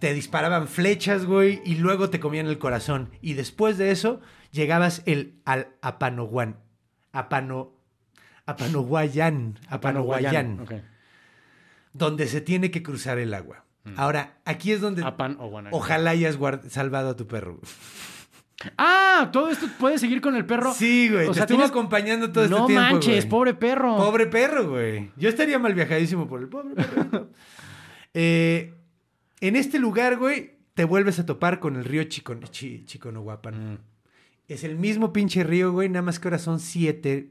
Te 0.00 0.12
disparaban 0.12 0.66
flechas, 0.66 1.24
güey. 1.24 1.62
Y 1.64 1.76
luego 1.76 2.10
te 2.10 2.18
comían 2.18 2.46
el 2.46 2.58
corazón. 2.58 3.10
Y 3.22 3.34
después 3.34 3.78
de 3.78 3.92
eso, 3.92 4.20
llegabas 4.50 5.04
el 5.06 5.36
al 5.44 5.68
Apanoguán. 5.82 6.56
Apano... 7.12 7.76
Apanoguayán. 8.44 9.60
Apanoguayán. 9.68 10.58
Ok. 10.62 10.72
Donde 11.92 12.26
se 12.26 12.40
tiene 12.40 12.70
que 12.70 12.82
cruzar 12.82 13.18
el 13.18 13.34
agua. 13.34 13.64
Ahora, 13.96 14.38
aquí 14.44 14.72
es 14.72 14.80
donde... 14.80 15.02
Apan 15.02 15.36
o. 15.40 15.50
Ojalá 15.72 16.10
hayas 16.10 16.38
salvado 16.68 17.10
a 17.10 17.16
tu 17.16 17.26
perro. 17.26 17.58
Ah, 18.76 19.30
todo 19.32 19.50
esto 19.50 19.66
puede 19.78 19.98
seguir 19.98 20.20
con 20.20 20.36
el 20.36 20.44
perro. 20.44 20.74
Sí, 20.74 21.08
güey. 21.10 21.24
O 21.26 21.28
te 21.30 21.34
sea, 21.34 21.42
estuvo 21.44 21.58
tienes- 21.58 21.70
acompañando 21.70 22.30
todo 22.30 22.44
este 22.44 22.56
no 22.56 22.66
tiempo. 22.66 22.82
manches, 22.82 23.16
güey. 23.24 23.28
pobre 23.28 23.54
perro. 23.54 23.96
Pobre 23.96 24.26
perro, 24.26 24.68
güey. 24.68 25.10
Yo 25.16 25.30
estaría 25.30 25.58
mal 25.58 25.74
viajadísimo 25.74 26.28
por 26.28 26.40
el 26.40 26.48
pobre 26.48 26.74
perrito. 26.74 27.30
Eh, 28.12 28.74
en 29.40 29.54
este 29.54 29.78
lugar, 29.78 30.16
güey, 30.18 30.56
te 30.74 30.82
vuelves 30.84 31.20
a 31.20 31.26
topar 31.26 31.60
con 31.60 31.76
el 31.76 31.84
río 31.84 32.02
Chicon, 32.04 32.40
Chi- 32.50 32.84
Chiconahuapan. 32.84 33.74
Mm. 33.74 33.78
Es 34.48 34.64
el 34.64 34.74
mismo 34.76 35.12
pinche 35.12 35.44
río, 35.44 35.70
güey, 35.70 35.88
nada 35.88 36.02
más 36.02 36.18
que 36.18 36.26
ahora 36.26 36.40
son 36.40 36.58
siete 36.58 37.30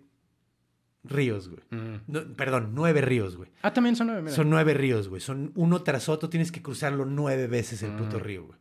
ríos, 1.04 1.50
güey. 1.50 1.62
Mm. 1.72 2.02
No, 2.08 2.34
perdón, 2.36 2.72
nueve 2.74 3.02
ríos, 3.02 3.36
güey. 3.38 3.50
Ah, 3.62 3.74
también 3.74 3.96
son 3.96 4.08
nueve. 4.08 4.22
mira. 4.24 4.36
Son 4.36 4.50
nueve 4.50 4.74
ríos, 4.74 5.08
güey. 5.08 5.22
Son 5.22 5.52
uno 5.56 5.82
tras 5.84 6.10
otro, 6.10 6.30
tienes 6.30 6.52
que 6.52 6.62
cruzarlo 6.62 7.06
nueve 7.06 7.48
veces 7.48 7.82
el 7.84 7.92
Mm. 7.92 7.98
puto 7.98 8.20
río, 8.20 8.46
güey. 8.46 8.60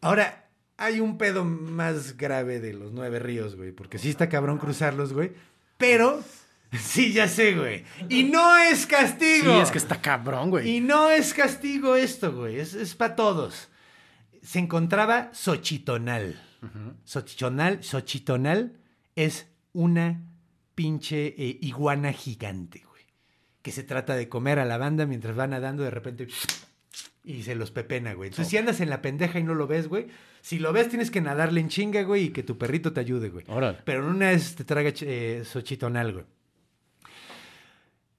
Ahora, 0.00 0.48
hay 0.76 1.00
un 1.00 1.18
pedo 1.18 1.44
más 1.44 2.16
grave 2.16 2.58
de 2.60 2.72
los 2.72 2.92
nueve 2.92 3.18
ríos, 3.18 3.54
güey. 3.56 3.72
Porque 3.72 3.98
sí 3.98 4.08
está 4.10 4.28
cabrón 4.28 4.58
cruzarlos, 4.58 5.12
güey. 5.12 5.32
Pero, 5.76 6.22
sí, 6.72 7.12
ya 7.12 7.28
sé, 7.28 7.54
güey. 7.54 7.84
Y 8.08 8.24
no 8.24 8.56
es 8.56 8.86
castigo. 8.86 9.54
Sí, 9.54 9.60
es 9.60 9.70
que 9.70 9.78
está 9.78 10.00
cabrón, 10.00 10.50
güey. 10.50 10.68
Y 10.76 10.80
no 10.80 11.10
es 11.10 11.34
castigo 11.34 11.94
esto, 11.96 12.32
güey. 12.32 12.58
Es, 12.58 12.74
es 12.74 12.94
para 12.94 13.14
todos. 13.14 13.68
Se 14.42 14.58
encontraba 14.58 15.30
Xochitonal. 15.34 16.40
Xochitonal, 17.04 17.82
Xochitonal 17.84 18.78
es 19.16 19.46
una 19.72 20.22
pinche 20.74 21.34
eh, 21.36 21.58
iguana 21.60 22.12
gigante, 22.12 22.82
güey. 22.88 23.04
Que 23.62 23.72
se 23.72 23.82
trata 23.82 24.16
de 24.16 24.28
comer 24.28 24.58
a 24.58 24.64
la 24.64 24.78
banda 24.78 25.06
mientras 25.06 25.36
van 25.36 25.50
nadando 25.50 25.82
de 25.82 25.90
repente 25.90 26.28
y 27.24 27.42
se 27.42 27.54
los 27.54 27.70
pepena, 27.70 28.14
güey. 28.14 28.28
Entonces, 28.28 28.50
si 28.50 28.56
andas 28.56 28.80
en 28.80 28.90
la 28.90 29.00
pendeja 29.00 29.38
y 29.38 29.44
no 29.44 29.54
lo 29.54 29.66
ves, 29.66 29.88
güey, 29.88 30.08
si 30.40 30.58
lo 30.58 30.72
ves 30.72 30.88
tienes 30.88 31.10
que 31.10 31.20
nadarle 31.20 31.60
en 31.60 31.68
chinga, 31.68 32.02
güey, 32.02 32.24
y 32.24 32.28
que 32.30 32.42
tu 32.42 32.58
perrito 32.58 32.92
te 32.92 33.00
ayude, 33.00 33.28
güey. 33.28 33.44
Órale. 33.48 33.78
Pero 33.84 34.02
en 34.02 34.10
una 34.10 34.30
vez 34.30 34.56
te 34.56 34.64
traga 34.64 34.92
eh, 35.00 35.42
Xochitonal, 35.44 36.12
güey. 36.12 36.24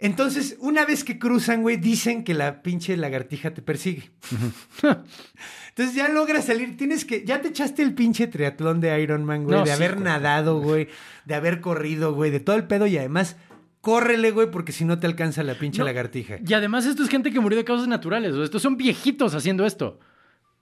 Entonces, 0.03 0.57
una 0.59 0.85
vez 0.85 1.03
que 1.03 1.17
cruzan, 1.17 1.61
güey, 1.61 1.77
dicen 1.77 2.23
que 2.23 2.33
la 2.33 2.61
pinche 2.61 2.95
lagartija 2.97 3.53
te 3.53 3.61
persigue. 3.61 4.11
Entonces 5.69 5.95
ya 5.95 6.09
logras 6.09 6.45
salir, 6.45 6.77
tienes 6.77 7.05
que, 7.05 7.23
ya 7.25 7.41
te 7.41 7.47
echaste 7.47 7.81
el 7.81 7.93
pinche 7.95 8.27
triatlón 8.27 8.79
de 8.79 9.01
Iron 9.01 9.23
Man, 9.25 9.43
güey, 9.45 9.57
No, 9.57 9.63
de 9.63 9.67
sí, 9.71 9.75
haber 9.75 9.93
güey. 9.93 10.03
nadado, 10.03 10.59
güey, 10.59 10.89
de 11.25 11.35
haber 11.35 11.61
corrido, 11.61 12.13
güey, 12.13 12.31
de 12.31 12.39
todo 12.39 12.55
el 12.55 12.65
pedo 12.65 12.85
y 12.85 12.97
además, 12.97 13.37
córrele, 13.81 14.31
güey, 14.31 14.51
porque 14.51 14.71
si 14.71 14.85
no 14.85 14.99
te 14.99 15.07
alcanza 15.07 15.41
la 15.41 15.55
pinche 15.55 15.79
No, 15.79 15.85
lagartija. 15.85 16.37
Y 16.45 16.53
además 16.53 16.85
esto 16.85 17.01
es 17.03 17.09
gente 17.09 17.31
que 17.31 17.39
murió 17.39 17.57
de 17.57 17.63
causas 17.65 17.87
naturales. 17.87 18.35
sea, 18.35 18.43
Estos 18.43 18.61
son 18.61 18.77
viejitos 18.77 19.33
haciendo 19.33 19.65
esto. 19.65 19.99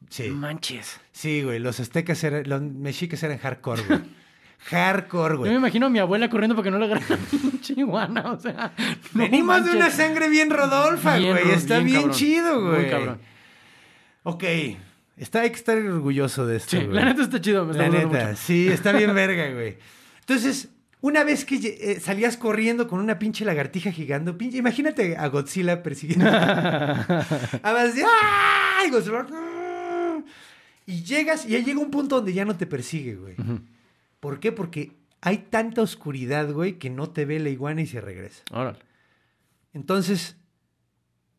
Sí. 0.09 0.29
Manches. 0.29 0.99
Sí, 1.11 1.43
güey, 1.43 1.59
los 1.59 1.79
aztecas 1.79 2.23
eran, 2.23 2.47
los 2.47 2.61
mexicas 2.61 3.21
eran 3.23 3.37
hardcore, 3.37 3.81
güey. 3.83 3.99
hardcore, 4.69 5.33
Yo 5.35 5.41
me 5.41 5.47
güey. 5.47 5.55
imagino 5.57 5.85
a 5.87 5.89
mi 5.89 5.99
abuela 5.99 6.29
corriendo 6.29 6.55
porque 6.55 6.71
no 6.71 6.79
le 6.79 6.85
agarra 6.85 7.17
pinche 7.31 7.73
iguana. 7.77 8.31
O 8.31 8.39
sea, 8.39 8.73
no 9.13 9.23
Venimos 9.23 9.55
de 9.57 9.61
manches. 9.71 9.75
una 9.75 9.89
sangre 9.89 10.29
bien 10.29 10.49
rodolfa, 10.49 11.17
Bien 11.17 11.31
güey. 11.37 11.51
Está 11.51 11.75
bien 11.79 11.85
bien, 11.87 11.95
cabrón. 12.01 12.15
chido, 12.17 12.61
güey. 12.61 12.81
Muy 12.81 12.89
cabrón. 12.89 13.19
Ok. 14.23 14.43
Está, 15.17 15.41
hay 15.41 15.49
que 15.49 15.55
estar 15.57 15.77
orgulloso 15.77 16.45
de 16.47 16.57
esto, 16.57 16.71
Sí, 16.71 16.77
güey. 16.85 16.95
la 16.95 17.05
neta 17.05 17.21
está 17.23 17.39
chido. 17.41 17.65
Me 17.65 17.71
está 17.71 17.83
La 17.83 17.89
neta, 17.89 18.25
mucho. 18.27 18.35
sí, 18.41 18.67
está 18.67 18.91
bien 18.91 19.13
verga, 19.15 19.49
güey. 19.53 19.77
Entonces, 20.21 20.69
Una 21.03 21.23
vez 21.23 21.45
que 21.45 21.55
eh, 21.55 21.99
salías 21.99 22.37
corriendo 22.37 22.87
con 22.87 22.99
una 22.99 23.17
pinche 23.17 23.43
lagartija 23.43 23.91
gigante, 23.91 24.33
pinche, 24.33 24.57
imagínate 24.59 25.17
a 25.17 25.27
Godzilla 25.29 25.81
persiguiendo. 25.81 26.25
De 26.31 26.31
¡ay! 27.63 28.89
Godzilla, 28.91 29.25
¡ah! 29.33 30.19
Y 30.85 31.03
llegas 31.03 31.45
y 31.47 31.49
ya 31.49 31.59
llega 31.59 31.79
un 31.79 31.89
punto 31.89 32.17
donde 32.17 32.33
ya 32.33 32.45
no 32.45 32.55
te 32.55 32.67
persigue, 32.67 33.15
güey. 33.15 33.35
¿Por 34.21 34.39
qué? 34.39 34.53
Porque 34.53 34.93
hay 35.19 35.39
tanta 35.49 35.81
oscuridad, 35.81 36.49
güey, 36.53 36.79
que 36.79 36.89
no 36.89 37.09
te 37.09 37.25
ve 37.25 37.39
la 37.39 37.49
iguana 37.49 37.81
y 37.81 37.87
se 37.87 37.99
regresa. 37.99 38.43
Órale. 38.51 38.79
Entonces, 39.73 40.37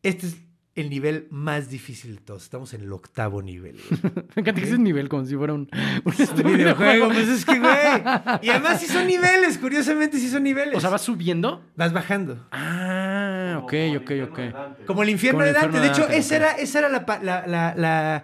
este 0.03 0.27
es 0.27 0.37
el 0.75 0.89
nivel 0.89 1.27
más 1.29 1.69
difícil 1.69 2.15
de 2.15 2.21
todos. 2.21 2.43
Estamos 2.43 2.73
en 2.73 2.81
el 2.81 2.91
octavo 2.93 3.41
nivel. 3.41 3.79
güey. 3.89 4.01
Me 4.35 4.41
encanta 4.41 4.53
que 4.61 4.67
ese 4.67 4.77
nivel 4.79 5.07
como 5.07 5.23
si 5.25 5.35
fuera 5.35 5.53
un, 5.53 5.69
un, 6.03 6.13
Un 6.45 6.57
videojuego, 6.57 7.07
pues 7.09 7.27
es 7.29 7.45
que, 7.45 7.59
güey. 7.59 7.73
Y 8.41 8.49
además 8.49 8.79
sí 8.81 8.87
son 8.87 9.05
niveles, 9.07 9.57
curiosamente 9.59 10.17
sí 10.19 10.29
son 10.29 10.43
niveles. 10.43 10.75
O 10.75 10.81
sea, 10.81 10.89
¿vas 10.89 11.01
subiendo? 11.03 11.63
vas 11.75 11.93
bajando. 11.93 12.47
Ah, 12.51 13.59
ok, 13.63 13.73
ok, 14.01 14.11
el 14.11 14.23
ok. 14.23 14.39
Como 14.87 15.03
el 15.03 15.09
infierno 15.09 15.41
de 15.43 15.53
Dante. 15.53 15.77
De 15.79 15.85
de 15.85 15.91
hecho, 15.91 16.03
ok. 16.05 16.11
era, 16.31 16.51
ese 16.53 16.79
era 16.79 16.89
la, 16.89 17.05
pa- 17.05 17.19
la- 17.21 17.45
la- 17.47 17.75
la- 17.75 18.23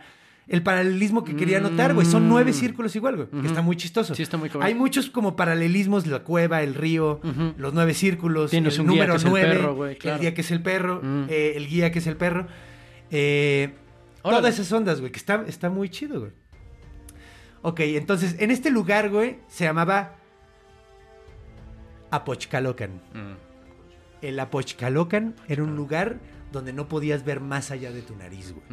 el 0.49 0.63
paralelismo 0.63 1.23
que 1.23 1.35
quería 1.35 1.59
notar, 1.59 1.93
güey. 1.93 2.05
Son 2.07 2.27
nueve 2.27 2.53
círculos 2.53 2.95
igual, 2.95 3.15
güey. 3.15 3.41
Que 3.41 3.47
está 3.47 3.61
muy 3.61 3.75
chistoso. 3.77 4.13
Mm. 4.13 4.15
Sí, 4.15 4.23
está 4.23 4.37
muy 4.37 4.49
cabrón. 4.49 4.65
Hay 4.67 4.73
muchos 4.75 5.09
como 5.09 5.35
paralelismos, 5.35 6.07
la 6.07 6.19
cueva, 6.23 6.61
el 6.63 6.73
río, 6.75 7.21
los 7.57 7.73
nueve 7.73 7.93
círculos, 7.93 8.51
Tienes 8.51 8.75
el 8.75 8.81
un 8.81 8.87
guía 8.87 8.95
número 9.07 9.13
que 9.13 9.17
es 9.17 9.23
el 9.23 9.29
nueve, 9.29 9.49
perro, 9.49 9.75
güey, 9.75 9.97
claro. 9.97 10.15
el 10.15 10.21
guía 10.21 10.33
que 10.33 10.41
es 10.41 10.51
el 10.51 10.61
perro, 10.61 11.01
Mm. 11.03 11.25
eh, 11.29 11.53
el 11.55 11.67
guía 11.67 11.91
que 11.91 11.99
es 11.99 12.07
el 12.07 12.17
perro. 12.17 12.47
Eh, 13.11 13.73
Órale. 14.23 14.41
todas 14.41 14.53
esas 14.59 14.71
ondas, 14.71 14.99
güey, 14.99 15.11
que 15.11 15.19
está, 15.19 15.43
está 15.47 15.69
muy 15.69 15.89
chido, 15.89 16.19
güey. 16.19 16.31
Ok, 17.61 17.79
entonces, 17.81 18.35
en 18.39 18.51
este 18.51 18.71
lugar, 18.71 19.09
güey, 19.09 19.37
se 19.49 19.65
llamaba 19.65 20.15
Apochcalocan. 22.11 22.91
Mm. 23.13 23.35
El 24.21 24.39
Apochcalocan 24.39 25.35
era 25.47 25.63
un 25.63 25.75
lugar 25.75 26.19
donde 26.51 26.73
no 26.73 26.87
podías 26.87 27.23
ver 27.23 27.39
más 27.39 27.71
allá 27.71 27.91
de 27.91 28.01
tu 28.01 28.15
nariz, 28.15 28.53
güey. 28.53 28.65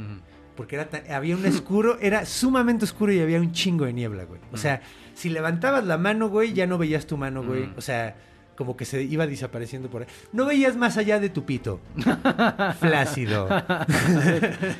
Porque 0.57 0.77
era 0.77 0.89
tan- 0.89 1.11
había 1.11 1.37
un 1.37 1.45
oscuro, 1.47 1.99
era 2.01 2.25
sumamente 2.27 2.85
oscuro 2.85 3.13
y 3.13 3.21
había 3.21 3.39
un 3.41 3.53
chingo 3.53 3.85
de 3.85 3.93
niebla, 3.93 4.25
güey. 4.25 4.41
O 4.53 4.57
sea, 4.57 4.81
si 5.15 5.29
levantabas 5.29 5.85
la 5.85 5.99
mano, 5.99 6.29
güey, 6.29 6.53
ya 6.53 6.67
no 6.67 6.79
veías 6.79 7.07
tu 7.07 7.17
mano, 7.17 7.43
güey. 7.45 7.65
Mm. 7.67 7.75
O 7.77 7.81
sea, 7.81 8.17
como 8.57 8.75
que 8.77 8.87
se 8.87 9.03
iba 9.03 9.27
desapareciendo 9.27 9.91
por 9.91 10.03
ahí. 10.03 10.09
No 10.33 10.47
veías 10.47 10.77
más 10.77 10.97
allá 10.97 11.21
de 11.21 11.29
tu 11.29 11.45
pito. 11.45 11.79
Flácido. 12.81 13.49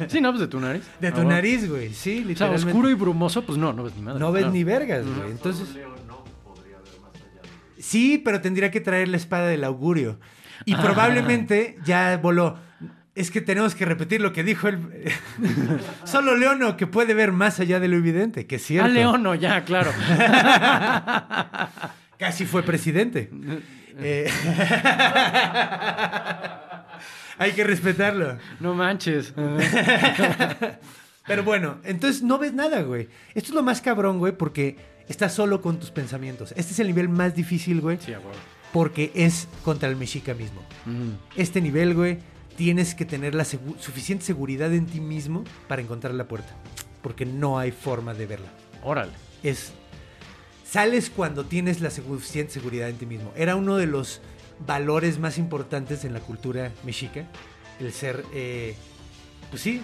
Sí, 0.09 0.21
no, 0.21 0.31
pues 0.31 0.41
de 0.41 0.49
tu 0.49 0.61
nariz. 0.61 0.83
De 1.01 1.09
Ah, 1.09 1.13
tu 1.15 1.25
nariz, 1.25 1.69
güey. 1.69 1.93
Sí, 1.93 2.13
O 2.13 2.21
sea, 2.21 2.27
literalmente. 2.29 2.67
oscuro 2.71 2.91
y 2.91 2.95
brumoso, 2.95 3.43
pues 3.45 3.59
no, 3.59 3.73
no 3.73 3.85
ves 3.85 3.95
ni 3.97 4.03
madre. 4.03 4.21
No 4.21 4.33
ves 4.33 4.43
claro. 4.43 4.53
ni 4.55 4.65
vergas, 4.65 5.05
güey. 5.07 5.31
Entonces, 5.31 5.69
Un 5.69 5.75
león 5.75 5.93
no 6.07 6.25
podría 6.45 6.79
ver 6.79 7.01
más 7.03 7.15
allá 7.15 7.43
de 7.77 7.83
sí, 7.83 8.21
pero 8.25 8.41
tendría 8.41 8.71
que 8.71 8.81
traer 8.81 9.09
la 9.09 9.17
espada 9.17 9.47
del 9.49 9.65
augurio. 9.65 10.19
Y 10.65 10.75
Ah. 10.75 10.83
probablemente 10.83 11.77
ya 11.85 12.17
voló. 12.23 12.57
Es 13.17 13.31
que 13.31 13.41
tenemos 13.41 13.75
que 13.75 13.87
repetir 13.87 14.21
lo 14.21 14.35
que 14.35 14.45
dijo 14.45 14.69
el... 14.69 14.79
Solo 16.05 16.37
Leono 16.37 16.77
que 16.77 16.87
puede 16.87 17.15
ver 17.15 17.33
más 17.33 17.59
allá 17.61 17.81
de 17.81 17.89
lo 17.89 17.97
evidente, 17.97 18.47
que 18.47 18.57
es 18.57 18.67
cierto. 18.67 18.87
Ah, 18.87 18.93
León, 18.93 19.23
no, 19.23 19.35
ya, 19.35 19.65
claro. 19.65 19.91
Casi 22.19 22.45
fue 22.45 22.63
presidente. 22.63 23.31
Eh, 23.99 24.31
Hay 27.39 27.53
que 27.53 27.65
respetarlo. 27.65 28.39
No 28.61 28.75
manches. 28.75 29.33
Pero 31.27 31.43
bueno, 31.43 31.79
entonces 31.85 32.23
no 32.23 32.39
ves 32.39 32.53
nada, 32.53 32.83
güey. 32.83 33.09
Esto 33.35 33.51
es 33.51 33.55
lo 33.55 33.63
más 33.63 33.81
cabrón, 33.81 34.19
güey, 34.19 34.33
porque 34.37 34.77
estás 35.09 35.35
solo 35.35 35.61
con 35.61 35.79
tus 35.81 35.91
pensamientos. 35.91 36.53
Este 36.57 36.73
es 36.73 36.79
el 36.81 36.87
nivel 36.89 37.09
más 37.09 37.35
difícil, 37.35 37.81
güey, 37.81 37.99
Sí, 38.01 38.13
huevo. 38.13 38.31
porque 38.73 39.11
es 39.15 39.49
contra 39.65 39.89
el 39.89 39.97
mexica 39.97 40.35
mismo. 40.35 40.63
Mm. 40.85 41.11
Este 41.37 41.61
nivel, 41.61 41.95
güey, 41.95 42.19
tienes 42.57 42.95
que 42.95 43.05
tener 43.05 43.35
la 43.35 43.45
segu- 43.45 43.79
suficiente 43.79 44.25
seguridad 44.25 44.73
en 44.75 44.87
ti 44.87 45.01
mismo 45.01 45.45
para 45.69 45.83
encontrar 45.83 46.15
la 46.15 46.25
puerta. 46.29 46.55
Porque 47.03 47.25
no 47.27 47.59
hay 47.59 47.71
forma 47.73 48.15
de 48.15 48.27
verla. 48.27 48.49
Órale. 48.83 49.13
es 49.43 49.73
sales 50.69 51.11
cuando 51.11 51.45
tienes 51.45 51.81
la 51.81 51.91
suficiente 51.91 52.53
seguridad 52.53 52.89
en 52.89 52.97
ti 52.97 53.07
mismo. 53.07 53.33
Era 53.37 53.55
uno 53.57 53.77
de 53.77 53.87
los 53.87 54.21
valores 54.67 55.19
más 55.19 55.39
importantes 55.39 56.05
en 56.05 56.13
la 56.13 56.21
cultura 56.21 56.73
mexica, 56.85 57.25
el 57.79 57.93
ser, 57.93 58.25
eh, 58.35 58.75
pues 59.51 59.63
sí, 59.63 59.81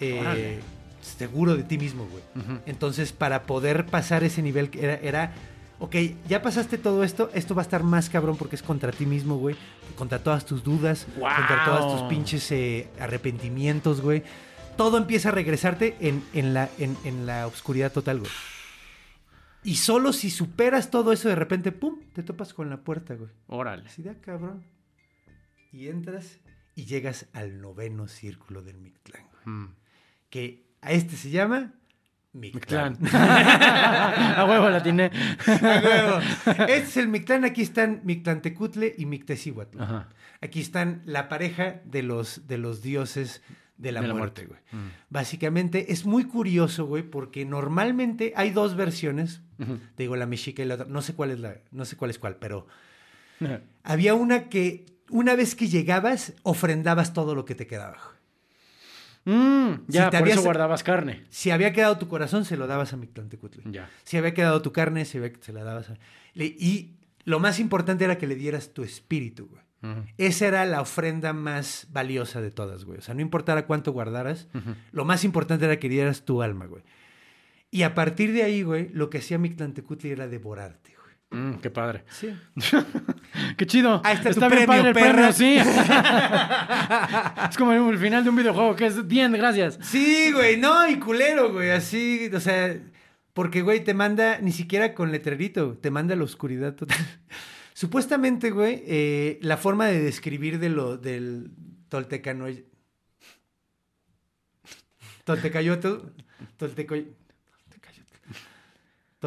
eh, 0.00 0.60
seguro 1.00 1.56
de 1.56 1.62
ti 1.62 1.78
mismo, 1.78 2.06
güey. 2.06 2.22
Entonces, 2.66 3.12
para 3.12 3.44
poder 3.44 3.86
pasar 3.86 4.24
ese 4.24 4.42
nivel, 4.42 4.70
era, 4.78 4.94
era, 4.96 5.32
ok, 5.78 5.96
ya 6.28 6.42
pasaste 6.42 6.78
todo 6.78 7.04
esto, 7.04 7.30
esto 7.34 7.54
va 7.54 7.62
a 7.62 7.64
estar 7.64 7.82
más 7.82 8.08
cabrón 8.08 8.36
porque 8.36 8.56
es 8.56 8.62
contra 8.62 8.92
ti 8.92 9.06
mismo, 9.06 9.36
güey, 9.36 9.56
contra 9.96 10.22
todas 10.22 10.46
tus 10.46 10.62
dudas, 10.64 11.06
contra 11.18 11.64
todos 11.64 12.00
tus 12.00 12.08
pinches 12.08 12.50
eh, 12.52 12.88
arrepentimientos, 12.98 14.00
güey. 14.00 14.22
Todo 14.76 14.98
empieza 14.98 15.30
a 15.30 15.32
regresarte 15.32 15.96
en, 16.00 16.22
en 16.34 16.52
la, 16.52 16.68
en, 16.78 16.96
en 17.04 17.26
la 17.26 17.46
oscuridad 17.46 17.92
total, 17.92 18.20
güey. 18.20 18.32
Y 19.66 19.76
solo 19.76 20.12
si 20.12 20.30
superas 20.30 20.90
todo 20.90 21.12
eso, 21.12 21.28
de 21.28 21.34
repente, 21.34 21.72
¡pum!, 21.72 21.98
te 22.12 22.22
topas 22.22 22.54
con 22.54 22.70
la 22.70 22.84
puerta, 22.84 23.14
güey. 23.14 23.30
Órale. 23.48 23.86
Así 23.86 24.00
de 24.00 24.10
ah, 24.10 24.20
cabrón. 24.20 24.64
Y 25.72 25.88
entras 25.88 26.38
y 26.76 26.84
llegas 26.84 27.26
al 27.32 27.60
noveno 27.60 28.06
círculo 28.06 28.62
del 28.62 28.76
Mictlán, 28.78 29.26
güey. 29.32 29.56
Mm. 29.56 29.74
Que 30.30 30.66
a 30.82 30.92
este 30.92 31.16
se 31.16 31.30
llama 31.30 31.74
Mictlán. 32.36 32.98
A 33.12 34.46
huevo 34.48 34.68
la 34.68 34.82
tiene. 34.82 35.10
A 35.46 35.80
huevo. 35.84 36.20
Este 36.46 36.76
es 36.76 36.96
el 36.96 37.08
Mictlán. 37.08 37.44
Aquí 37.44 37.62
están 37.62 38.00
Mictlantecutle 38.04 38.94
y 38.96 39.06
Mictecíhuatl. 39.06 39.80
Ajá. 39.80 40.08
Aquí 40.40 40.60
están 40.60 41.02
la 41.06 41.28
pareja 41.28 41.80
de 41.84 42.02
los, 42.02 42.46
de 42.46 42.58
los 42.58 42.82
dioses 42.82 43.42
de 43.78 43.92
la, 43.92 44.00
De 44.00 44.08
la 44.08 44.14
muerte, 44.14 44.46
güey. 44.46 44.60
Mm. 44.72 44.90
Básicamente 45.10 45.92
es 45.92 46.06
muy 46.06 46.24
curioso, 46.24 46.86
güey, 46.86 47.02
porque 47.02 47.44
normalmente 47.44 48.32
hay 48.36 48.50
dos 48.50 48.74
versiones. 48.74 49.42
Te 49.58 50.02
digo, 50.02 50.16
la 50.16 50.26
mexica 50.26 50.62
y 50.62 50.66
la 50.66 50.74
otra. 50.74 50.86
No 50.86 51.02
sé 51.02 51.14
cuál 51.14 51.30
es 51.30 51.40
la, 51.40 51.56
no 51.72 51.84
sé 51.84 51.96
cuál 51.96 52.10
es 52.10 52.18
cuál, 52.18 52.36
pero 52.36 52.66
había 53.84 54.14
una 54.14 54.48
que 54.48 54.86
una 55.10 55.36
vez 55.36 55.54
que 55.54 55.68
llegabas, 55.68 56.34
ofrendabas 56.42 57.12
todo 57.12 57.34
lo 57.34 57.44
que 57.44 57.54
te 57.54 57.66
quedaba. 57.66 57.98
Mm, 59.26 59.70
ya, 59.88 60.04
Si 60.06 60.10
te 60.10 60.16
por 60.18 60.22
habías- 60.22 60.36
eso 60.38 60.44
guardabas 60.44 60.82
carne. 60.82 61.24
Si 61.28 61.50
había 61.50 61.72
quedado 61.72 61.98
tu 61.98 62.08
corazón, 62.08 62.44
se 62.44 62.56
lo 62.56 62.66
dabas 62.66 62.92
a 62.92 62.96
Mictlantecutli. 62.96 63.62
Ya. 63.70 63.90
Si 64.04 64.16
había 64.16 64.32
quedado 64.32 64.62
tu 64.62 64.72
carne, 64.72 65.04
se, 65.04 65.32
se 65.40 65.52
la 65.52 65.64
dabas 65.64 65.90
a... 65.90 65.98
Y 66.34 66.94
lo 67.24 67.38
más 67.40 67.58
importante 67.60 68.04
era 68.04 68.16
que 68.18 68.26
le 68.26 68.36
dieras 68.36 68.72
tu 68.72 68.82
espíritu, 68.84 69.46
güey. 69.48 69.62
Esa 70.18 70.48
era 70.48 70.64
la 70.66 70.80
ofrenda 70.80 71.32
más 71.32 71.86
valiosa 71.90 72.40
de 72.40 72.50
todas, 72.50 72.84
güey. 72.84 72.98
O 72.98 73.02
sea, 73.02 73.14
no 73.14 73.20
importara 73.20 73.66
cuánto 73.66 73.92
guardaras, 73.92 74.48
lo 74.90 75.04
más 75.04 75.22
importante 75.22 75.64
era 75.64 75.78
que 75.78 75.88
dieras 75.88 76.24
tu 76.24 76.42
alma, 76.42 76.66
güey. 76.66 76.82
Y 77.70 77.82
a 77.82 77.94
partir 77.94 78.32
de 78.32 78.42
ahí, 78.42 78.62
güey, 78.62 78.88
lo 78.88 79.10
que 79.10 79.18
hacía 79.18 79.38
Mictlantecutli 79.38 80.10
era 80.10 80.26
devorarte, 80.26 80.92
güey. 80.96 81.05
Mm, 81.30 81.54
qué 81.56 81.70
padre. 81.70 82.04
Sí. 82.08 82.28
Qué 83.56 83.66
chido. 83.66 84.00
Ahí 84.04 84.14
está 84.16 84.32
tu 84.32 84.40
bien 84.40 84.50
premio, 84.50 84.66
padre 84.66 84.88
el 84.88 84.94
premio, 84.94 85.32
sí. 85.32 85.56
es 87.50 87.56
como 87.56 87.72
el 87.72 87.98
final 87.98 88.22
de 88.22 88.30
un 88.30 88.36
videojuego 88.36 88.76
que 88.76 88.86
es 88.86 89.06
bien, 89.06 89.32
gracias. 89.32 89.78
Sí, 89.82 90.30
güey, 90.32 90.56
no, 90.56 90.88
y 90.88 90.98
culero, 90.98 91.52
güey, 91.52 91.70
así, 91.70 92.30
o 92.32 92.40
sea, 92.40 92.78
porque, 93.32 93.62
güey, 93.62 93.82
te 93.84 93.92
manda, 93.92 94.38
ni 94.40 94.52
siquiera 94.52 94.94
con 94.94 95.12
letrerito, 95.12 95.76
te 95.78 95.90
manda 95.90 96.14
a 96.14 96.16
la 96.16 96.24
oscuridad 96.24 96.74
total. 96.74 96.96
Supuestamente, 97.74 98.50
güey, 98.50 98.82
eh, 98.86 99.38
la 99.42 99.56
forma 99.56 99.86
de 99.86 100.00
describir 100.00 100.58
de 100.58 100.70
lo, 100.70 100.96
del 100.96 101.50
toltecano... 101.88 102.46
Toltecayotl, 105.24 105.96
toltecoy... 106.56 107.08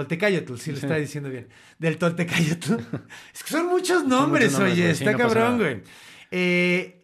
Toltecayotl, 0.03 0.55
sí 0.57 0.71
lo 0.71 0.77
estaba 0.77 0.95
diciendo 0.97 1.29
bien. 1.29 1.47
Del 1.77 1.97
Toltecayotl. 1.97 2.73
Es 3.33 3.43
que 3.43 3.49
son 3.49 3.67
muchos 3.67 4.05
nombres, 4.05 4.51
nombres, 4.53 4.73
oye, 4.73 4.89
está 4.91 5.11
no 5.11 5.17
cabrón, 5.17 5.57
güey. 5.57 5.81
Eh, 6.31 6.95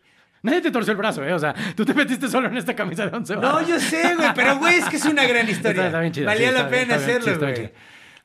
Nadie 0.43 0.61
te 0.61 0.69
torció 0.71 0.91
el 0.91 0.97
brazo, 0.97 1.23
¿eh? 1.25 1.33
O 1.33 1.39
sea, 1.39 1.55
tú 1.75 1.83
te 1.83 1.93
metiste 1.95 2.27
solo 2.27 2.47
en 2.47 2.55
esta 2.57 2.75
camisa 2.75 3.07
de 3.07 3.17
once 3.17 3.35
No, 3.35 3.67
yo 3.67 3.79
sé, 3.79 4.15
güey, 4.15 4.29
pero 4.35 4.59
güey, 4.59 4.75
es 4.75 4.85
que 4.85 4.97
es 4.97 5.05
una 5.05 5.25
gran 5.25 5.49
historia. 5.55 5.71
Está- 5.71 5.85
está 5.87 5.99
bien 6.01 6.13
chido, 6.13 6.27
Valía 6.27 6.47
sí, 6.49 6.53
la 6.53 6.59
está 6.59 6.69
pena 6.69 6.95
está 6.95 6.97
bien, 7.07 7.17
hacerlo, 7.19 7.31
está 7.33 7.51
güey. 7.61 7.71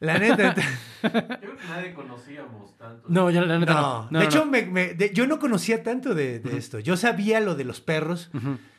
La 0.01 0.19
neta. 0.19 0.55
Yo 1.03 1.11
creo 1.11 1.57
que 1.57 1.67
nadie 1.69 1.95
conocíamos 1.95 2.77
tanto. 2.79 3.07
No, 3.09 3.31
ya 3.31 3.41
la 3.43 3.59
neta 3.59 3.73
no. 3.75 3.81
No, 3.81 4.09
No, 4.11 4.19
de 4.19 4.25
no, 4.25 4.31
hecho, 4.31 4.39
no. 4.45 4.51
me- 4.51 4.67
me- 4.67 4.95
de- 4.95 5.11
yo 5.15 5.27
no 5.27 5.39
conocía 5.39 5.83
tanto 5.83 6.15
de, 6.15 6.39
de 6.41 6.57
esto. 6.59 6.79
Yo 6.79 6.97
sabía 6.97 7.41
lo 7.41 7.55
de 7.55 7.65
los 7.65 7.81
perros, 7.81 8.31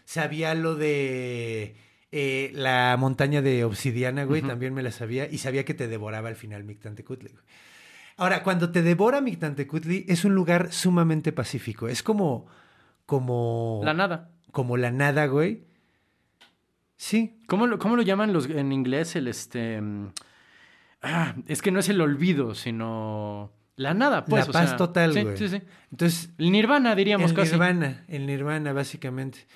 sabía 0.05 0.53
lo 0.55 0.75
de 0.75 1.75
eh, 2.11 2.51
la 2.53 2.95
montaña 2.99 3.41
de 3.41 3.63
obsidiana, 3.63 4.23
güey, 4.25 4.41
también 4.41 4.73
me 4.73 4.83
la 4.83 4.91
sabía, 4.91 5.27
y 5.31 5.37
sabía 5.37 5.63
que 5.65 5.73
te 5.73 5.87
devoraba 5.87 6.29
al 6.29 6.35
final 6.35 6.63
Mictantecutli. 6.63 7.29
güey. 7.29 7.43
Ahora, 8.17 8.43
cuando 8.43 8.71
te 8.71 8.81
devora 8.81 9.21
Mictantecutli, 9.21 10.05
es 10.07 10.25
un 10.25 10.35
lugar 10.35 10.71
sumamente 10.73 11.31
pacífico. 11.31 11.87
Es 11.87 12.03
como. 12.03 12.47
como. 13.05 13.81
La 13.83 13.93
nada. 13.93 14.29
como 14.51 14.77
la 14.77 14.91
nada, 14.91 15.25
güey. 15.27 15.63
Sí, 16.97 17.39
¿Cómo 17.47 17.65
lo, 17.65 17.79
cómo 17.79 17.95
lo 17.95 18.03
llaman 18.03 18.31
los, 18.31 18.47
en 18.47 18.71
inglés 18.71 19.15
el 19.15 19.27
este... 19.27 19.81
mm, 19.81 20.09
Ah, 21.01 21.33
es 21.47 21.63
que 21.63 21.71
no 21.71 21.79
es 21.79 21.89
el 21.89 21.99
olvido, 21.99 22.53
sino 22.53 23.51
La 23.75 23.95
nada, 23.95 24.23
pues. 24.25 24.45
la 24.45 24.49
o 24.51 24.53
paz 24.53 24.67
sea, 24.69 24.77
total, 24.77 25.13
sí, 25.13 25.23
güey. 25.23 25.35
Sí, 25.37 25.47
sí. 25.49 25.61
Entonces, 25.89 26.29
El 26.37 26.51
nirvana, 26.51 26.93
diríamos 26.93 27.31
el 27.31 27.35
casi. 27.37 27.53
nirvana, 27.53 28.05
el 28.07 28.27
nirvana, 28.27 28.71
básicamente. 28.71 29.47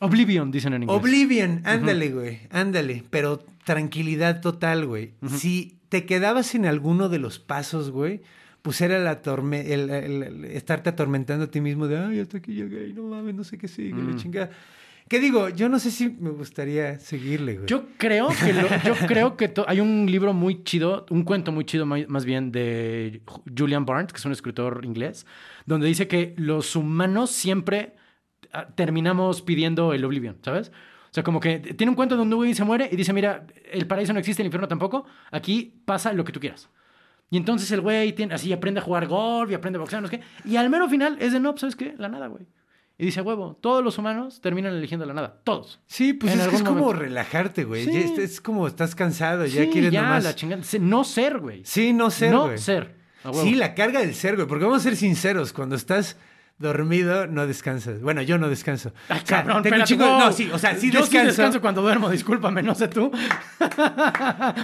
Oblivion, 0.00 0.50
dicen 0.50 0.72
en 0.74 0.82
inglés. 0.84 0.98
Oblivion, 1.00 1.60
ándale, 1.64 2.10
güey, 2.10 2.40
ándale, 2.50 3.04
pero 3.10 3.38
tranquilidad 3.64 4.40
total, 4.40 4.86
güey. 4.86 5.12
Si 5.28 5.78
te 5.88 6.06
quedabas 6.06 6.54
en 6.54 6.66
alguno 6.66 7.08
de 7.08 7.18
los 7.18 7.38
pasos, 7.38 7.90
güey, 7.90 8.20
pues 8.62 8.80
era 8.80 8.98
la 8.98 9.22
torme 9.22 9.72
el, 9.72 9.90
el- 9.90 10.22
el 10.22 10.44
estarte 10.46 10.90
atormentando 10.90 11.44
a 11.44 11.50
ti 11.50 11.60
mismo 11.60 11.86
de, 11.88 11.98
ay, 11.98 12.20
hasta 12.20 12.38
aquí 12.38 12.52
llegué 12.54 12.92
no 12.94 13.02
mames, 13.04 13.34
no 13.34 13.44
sé 13.44 13.58
qué 13.58 13.68
sigue, 13.68 13.90
la 13.90 13.96
Mm. 14.12 14.16
chingada. 14.16 14.50
¿Qué 15.08 15.18
digo? 15.20 15.48
Yo 15.50 15.68
no 15.68 15.78
sé 15.80 15.90
si 15.90 16.08
me 16.08 16.30
gustaría 16.30 16.98
seguirle, 16.98 17.54
güey. 17.56 17.66
Yo 17.66 17.86
creo 17.98 18.28
que, 18.28 18.52
lo- 18.52 18.68
yo 18.84 18.94
creo 19.06 19.36
que 19.36 19.52
hay 19.66 19.80
un 19.80 20.06
libro 20.10 20.32
muy 20.32 20.62
chido, 20.64 21.06
un 21.10 21.22
cuento 21.24 21.52
muy 21.52 21.64
chido 21.64 21.84
más 21.86 22.24
bien 22.24 22.50
de 22.52 23.20
Julian 23.58 23.84
Barnes, 23.84 24.12
que 24.12 24.18
es 24.18 24.24
un 24.24 24.32
escritor 24.32 24.84
inglés, 24.84 25.26
donde 25.66 25.86
dice 25.88 26.06
que 26.08 26.34
los 26.38 26.74
humanos 26.76 27.30
siempre 27.30 27.94
terminamos 28.74 29.42
pidiendo 29.42 29.92
el 29.92 30.04
oblivion, 30.04 30.38
¿sabes? 30.42 30.68
O 30.68 31.14
sea, 31.14 31.22
como 31.22 31.40
que 31.40 31.58
tiene 31.58 31.90
un 31.90 31.96
cuento 31.96 32.16
donde 32.16 32.34
un 32.34 32.40
güey 32.40 32.54
se 32.54 32.64
muere 32.64 32.88
y 32.90 32.96
dice, 32.96 33.12
mira, 33.12 33.46
el 33.70 33.86
paraíso 33.86 34.12
no 34.12 34.18
existe, 34.18 34.42
el 34.42 34.46
infierno 34.46 34.68
tampoco, 34.68 35.04
aquí 35.30 35.74
pasa 35.84 36.12
lo 36.12 36.24
que 36.24 36.32
tú 36.32 36.40
quieras. 36.40 36.68
Y 37.30 37.36
entonces 37.36 37.70
el 37.70 37.80
güey 37.80 38.12
tiene, 38.12 38.34
así 38.34 38.52
aprende 38.52 38.80
a 38.80 38.82
jugar 38.82 39.06
golf 39.06 39.50
y 39.50 39.54
aprende 39.54 39.78
a 39.78 39.80
boxear, 39.80 40.02
no 40.02 40.08
sé 40.08 40.18
qué. 40.18 40.48
Y 40.48 40.56
al 40.56 40.70
mero 40.70 40.88
final 40.88 41.16
es 41.20 41.32
de, 41.32 41.40
no, 41.40 41.52
pues, 41.52 41.60
¿sabes 41.60 41.76
qué? 41.76 41.94
La 41.98 42.08
nada, 42.08 42.26
güey. 42.28 42.46
Y 42.98 43.06
dice, 43.06 43.20
huevo, 43.22 43.58
todos 43.60 43.82
los 43.82 43.98
humanos 43.98 44.40
terminan 44.40 44.74
eligiendo 44.74 45.06
la 45.06 45.14
nada. 45.14 45.40
Todos. 45.42 45.80
Sí, 45.86 46.12
pues 46.12 46.32
En 46.32 46.40
es, 46.40 46.48
que 46.48 46.54
es 46.56 46.60
algún 46.62 46.76
como 46.78 46.92
relajarte, 46.92 47.64
güey. 47.64 47.84
Sí. 47.86 47.96
Es, 47.96 48.18
es 48.18 48.40
como 48.40 48.66
estás 48.66 48.94
cansado, 48.94 49.44
ya 49.46 49.64
Sí, 49.64 49.70
quieres 49.70 49.92
ya, 49.92 50.02
nomás... 50.02 50.24
la 50.24 50.34
chingada. 50.34 50.62
No 50.80 51.04
ser, 51.04 51.38
güey. 51.40 51.62
Sí, 51.64 51.92
no 51.92 52.10
ser, 52.10 52.32
no 52.32 52.44
güey. 52.44 52.58
ser. 52.58 52.94
Sí, 53.42 53.54
la 53.54 53.74
carga 53.74 54.00
del 54.00 54.14
ser, 54.14 54.36
güey. 54.36 54.46
Porque 54.46 54.64
vamos 54.64 54.80
a 54.80 54.82
ser 54.84 54.96
sinceros, 54.96 55.52
cuando 55.52 55.74
estás 55.74 56.16
dormido, 56.62 57.26
no 57.26 57.46
descansas. 57.46 58.00
Bueno, 58.00 58.22
yo 58.22 58.38
no 58.38 58.48
descanso. 58.48 58.94
Ay, 59.10 59.20
O 59.22 59.26
sea, 59.26 59.38
cabrón, 59.44 59.62
tengo 59.62 59.76
espérate, 59.76 59.94
wow. 60.10 60.18
No, 60.20 60.32
sí, 60.32 60.48
o 60.50 60.58
sea, 60.58 60.74
sí 60.76 60.90
Yo 60.90 61.00
descanso. 61.00 61.20
sí 61.20 61.26
descanso 61.26 61.60
cuando 61.60 61.82
duermo, 61.82 62.08
discúlpame, 62.08 62.62
no 62.62 62.74
sé 62.74 62.88
tú. 62.88 63.10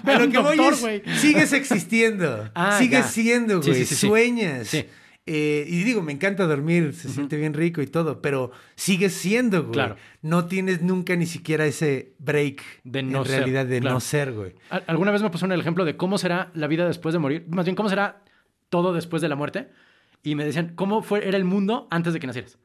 Lo 0.05 0.25
un 0.25 0.33
que 0.33 0.39
voy 0.39 0.59
es, 0.59 1.21
sigues 1.21 1.53
existiendo. 1.53 2.49
Ah, 2.55 2.79
sigues 2.79 3.01
ya. 3.05 3.09
siendo, 3.09 3.61
güey. 3.61 3.75
sí, 3.75 3.85
sí, 3.85 3.95
sí. 3.97 4.07
Sueñas. 4.07 4.75
Eh, 5.31 5.67
y 5.69 5.83
digo, 5.85 6.01
me 6.01 6.13
encanta 6.13 6.47
dormir, 6.47 6.95
se 6.95 7.11
siente 7.11 7.37
bien 7.37 7.53
rico 7.53 7.83
y 7.83 7.87
todo, 7.87 8.23
pero 8.23 8.51
sigues 8.77 9.13
siendo, 9.13 9.61
güey. 9.65 9.73
Claro. 9.75 9.97
No 10.23 10.47
tienes 10.47 10.81
nunca 10.81 11.17
ni 11.17 11.27
siquiera 11.27 11.67
ese 11.67 12.15
break 12.19 12.63
De 12.85 13.03
no 13.03 13.19
en 13.19 13.25
ser, 13.27 13.37
realidad 13.41 13.67
de 13.67 13.81
claro. 13.81 13.95
no 13.97 14.01
ser, 14.01 14.33
güey. 14.33 14.55
Al- 14.71 14.85
Alguna 14.87 15.11
vez 15.11 15.21
me 15.21 15.29
pusieron 15.29 15.53
el 15.53 15.61
ejemplo 15.61 15.85
de 15.85 15.99
cómo 15.99 16.17
será 16.17 16.51
la 16.55 16.67
vida 16.67 16.87
después 16.87 17.13
de 17.13 17.19
morir. 17.19 17.45
Más 17.51 17.67
bien, 17.67 17.77
cómo 17.77 17.91
será 17.91 18.23
todo 18.71 18.95
después 18.95 19.21
de 19.21 19.29
la 19.29 19.37
muerte. 19.37 19.69
Y 20.23 20.35
me 20.35 20.45
decían, 20.45 20.73
¿cómo 20.75 21.03
fue, 21.03 21.27
era 21.27 21.37
el 21.37 21.45
mundo 21.45 21.87
antes 21.91 22.13
de 22.13 22.21
que 22.21 22.27
nacieras? 22.27 22.59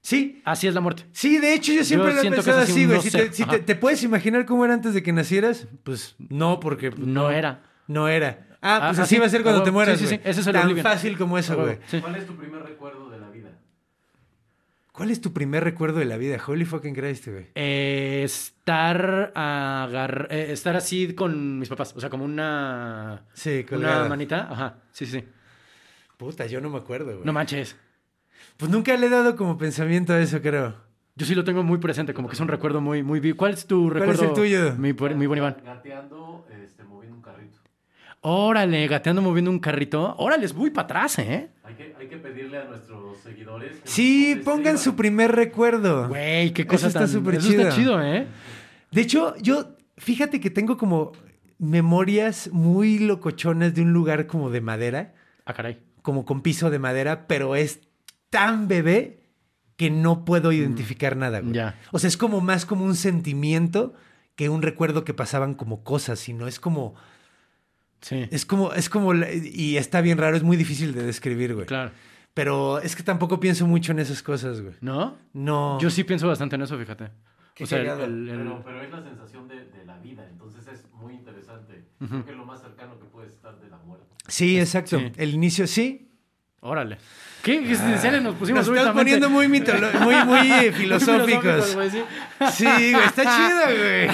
Sí, 0.00 0.42
Así 0.44 0.66
es 0.66 0.74
la 0.74 0.80
muerte. 0.80 1.04
Sí, 1.12 1.38
de 1.38 1.54
hecho 1.54 1.72
yo 1.72 1.84
siempre 1.84 2.10
Yo 2.10 2.22
lo 2.22 2.28
he 2.28 2.30
pensado 2.32 2.60
así 2.60 2.86
güey. 2.86 2.96
no 2.96 3.02
Si, 3.02 3.10
te, 3.10 3.32
si 3.32 3.44
te- 3.44 3.60
te 3.60 3.76
puedes 3.76 4.02
imaginar 4.02 4.44
cómo 4.46 4.64
era 4.64 4.74
antes 4.74 4.94
de 4.94 5.02
que 5.02 5.12
nacieras, 5.12 5.68
pues 5.84 6.16
no, 6.18 6.58
porque 6.58 6.90
pues, 6.90 7.06
No 7.06 7.30
era. 7.30 7.62
no 7.86 8.08
era. 8.08 8.46
Ah, 8.62 8.78
pues 8.88 8.98
Ah, 8.98 9.02
así 9.02 9.14
así, 9.14 9.18
va 9.18 9.26
a 9.26 9.28
ser 9.28 9.42
cuando 9.42 9.60
a 9.60 9.64
te 9.64 9.70
mueras, 9.70 9.98
Sí, 9.98 10.06
sí, 10.06 10.14
sí, 10.16 10.20
ese 10.24 10.40
es 10.40 10.46
el 10.46 10.52
Tan 10.54 10.64
Oblivion. 10.64 10.82
fácil 10.84 11.16
como 11.18 11.38
eso, 11.38 11.56
güey. 11.56 11.78
Sí. 11.86 12.00
¿Cuál 12.00 12.16
es 12.16 12.26
tu 12.26 12.34
primer 12.36 12.62
recuerdo 12.62 13.10
de 13.10 13.18
la 13.20 13.28
vida? 13.30 13.50
¿Cuál 14.92 15.10
es 15.10 15.20
tu 15.20 15.32
primer 15.32 15.64
recuerdo 15.64 16.00
de 16.00 16.04
la 16.04 16.16
vida? 16.16 16.38
Holy 16.46 16.64
fucking 16.64 16.94
Christ, 16.94 17.28
güey. 17.28 17.46
Eh, 17.54 18.22
estar, 18.24 19.32
agar- 19.34 20.28
eh, 20.30 20.48
estar 20.50 20.76
así 20.76 21.14
con 21.14 21.58
mis 21.58 21.68
papás. 21.68 21.94
O 21.96 22.00
sea, 22.00 22.10
como 22.10 22.24
una... 22.24 23.22
Sí, 23.32 23.60
Una 23.60 23.66
colgada. 23.68 24.08
manita. 24.08 24.48
Ajá. 24.50 24.74
Sí, 24.92 25.06
sí, 25.06 25.20
sí. 25.20 25.24
Puta, 26.22 26.46
yo 26.46 26.60
no 26.60 26.70
me 26.70 26.78
acuerdo, 26.78 27.06
güey. 27.12 27.24
No 27.24 27.32
manches. 27.32 27.76
Pues 28.56 28.70
nunca 28.70 28.96
le 28.96 29.06
he 29.06 29.10
dado 29.10 29.34
como 29.36 29.58
pensamiento 29.58 30.12
a 30.12 30.20
eso, 30.20 30.40
creo. 30.40 30.74
Yo 31.16 31.26
sí 31.26 31.34
lo 31.34 31.44
tengo 31.44 31.62
muy 31.62 31.78
presente, 31.78 32.14
como 32.14 32.28
que 32.28 32.34
es 32.34 32.40
un 32.40 32.48
recuerdo 32.48 32.80
muy, 32.80 33.02
muy 33.02 33.18
vivo. 33.20 33.36
¿Cuál 33.36 33.52
es 33.54 33.66
tu 33.66 33.88
¿Cuál 33.88 34.02
es 34.04 34.08
recuerdo? 34.18 34.24
el 34.24 34.32
tuyo? 34.34 34.74
Mi, 34.76 34.92
mi 35.16 35.26
buen 35.26 35.38
Iván. 35.38 35.56
Gateando, 35.64 36.46
este, 36.62 36.84
moviendo 36.84 37.16
un 37.16 37.22
carrito. 37.22 37.58
Órale, 38.20 38.86
gateando 38.86 39.20
moviendo 39.20 39.50
un 39.50 39.58
carrito. 39.58 40.14
Órale, 40.16 40.46
es 40.46 40.54
muy 40.54 40.70
para 40.70 40.84
atrás, 40.84 41.18
¿eh? 41.18 41.50
Hay 41.64 41.74
que, 41.74 41.94
hay 41.98 42.06
que 42.08 42.16
pedirle 42.18 42.58
a 42.58 42.64
nuestros 42.64 43.18
seguidores. 43.18 43.80
que 43.80 43.88
Sí, 43.88 44.34
nos 44.36 44.44
pongan 44.44 44.78
su 44.78 44.94
primer 44.94 45.32
recuerdo. 45.32 46.08
Güey, 46.08 46.52
qué 46.52 46.66
cosa 46.66 46.86
Eso 46.86 46.98
está 46.98 47.00
tan... 47.00 47.08
súper 47.08 47.34
Eso 47.34 47.50
está 47.50 47.70
chido. 47.70 47.96
chido, 47.98 48.02
¿eh? 48.02 48.26
De 48.92 49.00
hecho, 49.00 49.34
yo, 49.38 49.76
fíjate 49.98 50.40
que 50.40 50.50
tengo 50.50 50.76
como 50.78 51.12
memorias 51.58 52.48
muy 52.52 52.98
locochonas 52.98 53.74
de 53.74 53.82
un 53.82 53.92
lugar 53.92 54.26
como 54.26 54.50
de 54.50 54.60
madera, 54.60 55.14
Ah, 55.44 55.54
caray. 55.54 55.78
Como 56.02 56.24
con 56.24 56.42
piso 56.42 56.70
de 56.70 56.78
madera, 56.78 57.26
pero 57.26 57.56
es 57.56 57.80
tan 58.30 58.68
bebé 58.68 59.20
que 59.76 59.90
no 59.90 60.24
puedo 60.24 60.52
identificar 60.52 61.16
nada, 61.16 61.40
güey. 61.40 61.52
Mm, 61.52 61.54
ya. 61.54 61.80
O 61.92 61.98
sea, 61.98 62.08
es 62.08 62.16
como 62.16 62.40
más 62.40 62.66
como 62.66 62.84
un 62.84 62.94
sentimiento 62.94 63.94
que 64.36 64.48
un 64.48 64.62
recuerdo 64.62 65.04
que 65.04 65.14
pasaban 65.14 65.54
como 65.54 65.82
cosas, 65.84 66.18
sino 66.18 66.46
es 66.46 66.60
como, 66.60 66.94
Sí, 68.00 68.26
es 68.32 68.44
como, 68.44 68.72
es 68.72 68.88
como, 68.88 69.14
y 69.14 69.76
está 69.76 70.00
bien 70.00 70.18
raro, 70.18 70.36
es 70.36 70.42
muy 70.42 70.56
difícil 70.56 70.92
de 70.92 71.04
describir, 71.04 71.54
güey. 71.54 71.66
claro. 71.66 71.92
Pero 72.34 72.80
es 72.80 72.96
que 72.96 73.02
tampoco 73.02 73.38
pienso 73.40 73.66
mucho 73.66 73.92
en 73.92 73.98
esas 73.98 74.22
cosas, 74.22 74.62
güey. 74.62 74.74
¿No? 74.80 75.18
No. 75.34 75.78
Yo 75.80 75.90
sí 75.90 76.02
pienso 76.02 76.26
bastante 76.26 76.56
en 76.56 76.62
eso, 76.62 76.78
fíjate. 76.78 77.10
Qué 77.54 77.64
o 77.64 77.66
sea, 77.66 77.78
el- 77.78 77.84
cagado. 77.86 78.04
el- 78.06 78.26
el- 78.28 78.38
Pero, 78.38 78.62
pero 78.64 78.80
es 78.82 78.90
la 78.90 79.02
sensación 79.02 79.46
de, 79.48 79.66
de 79.66 79.84
la 79.84 79.98
vida, 79.98 80.26
entonces 80.30 80.61
es 80.61 80.61
muy 81.02 81.14
interesante. 81.14 81.84
Creo 81.98 82.24
que 82.24 82.30
es 82.30 82.36
lo 82.36 82.44
más 82.46 82.60
cercano 82.62 82.98
que 82.98 83.04
puede 83.06 83.28
estar 83.28 83.58
de 83.60 83.68
la 83.68 83.76
muerte. 83.78 84.06
Sí, 84.28 84.58
exacto. 84.58 84.98
sí. 84.98 85.12
El 85.16 85.34
inicio 85.34 85.66
sí, 85.66 86.08
Órale. 86.64 86.96
¿Qué 87.42 87.58
existenciales 87.58 88.22
nos 88.22 88.36
pusimos 88.36 88.64
Nos 88.68 88.76
estamos 88.78 88.94
súbitamente? 88.94 89.18
poniendo 89.18 89.30
muy, 89.30 89.48
mitolo- 89.48 89.92
muy, 89.98 90.14
muy 90.24 90.48
eh, 90.52 90.60
Muy 90.70 90.72
filosóficos. 90.72 91.76
sí. 91.90 91.98
Sí, 92.52 92.92
güey, 92.92 93.04
está 93.04 93.22
chido, 93.36 93.78
güey. 93.82 94.08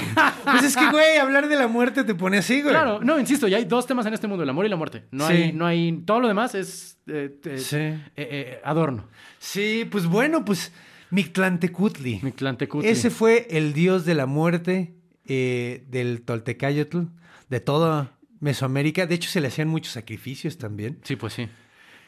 Pues 0.45 0.63
es 0.63 0.75
que, 0.75 0.89
güey, 0.91 1.17
hablar 1.17 1.47
de 1.47 1.55
la 1.55 1.67
muerte 1.67 2.03
te 2.03 2.15
pone 2.15 2.39
así, 2.39 2.63
güey. 2.63 2.73
Claro, 2.73 3.01
no, 3.03 3.19
insisto, 3.19 3.47
ya 3.47 3.57
hay 3.57 3.65
dos 3.65 3.85
temas 3.85 4.07
en 4.07 4.15
este 4.15 4.25
mundo, 4.27 4.41
el 4.41 4.49
amor 4.49 4.65
y 4.65 4.69
la 4.69 4.77
muerte. 4.77 5.03
No 5.11 5.27
Sí. 5.27 5.33
hay, 5.33 5.53
no 5.53 5.67
hay, 5.67 6.01
todo 6.07 6.21
lo 6.21 6.27
demás 6.27 6.55
es 6.55 6.97
eh, 7.05 7.37
eh, 7.45 7.57
Sí. 7.59 7.75
eh, 7.77 8.01
eh, 8.15 8.61
adorno. 8.63 9.07
Sí, 9.37 9.87
pues 9.91 10.07
bueno, 10.07 10.43
pues 10.43 10.71
Mictlantecutli. 11.11 12.19
Mictlantecutli. 12.23 12.89
Ese 12.89 13.11
fue 13.11 13.45
el 13.51 13.73
dios 13.73 14.05
de 14.05 14.15
la 14.15 14.25
muerte 14.25 14.95
eh, 15.29 15.85
del 15.87 16.23
Toltecayotl, 16.23 17.03
de 17.49 17.59
toda 17.59 18.17
Mesoamérica. 18.39 19.05
De 19.05 19.15
hecho, 19.15 19.29
se 19.29 19.39
le 19.39 19.47
hacían 19.47 19.67
muchos 19.67 19.93
sacrificios 19.93 20.57
también. 20.57 20.99
Sí, 21.03 21.15
pues 21.15 21.33
sí. 21.33 21.47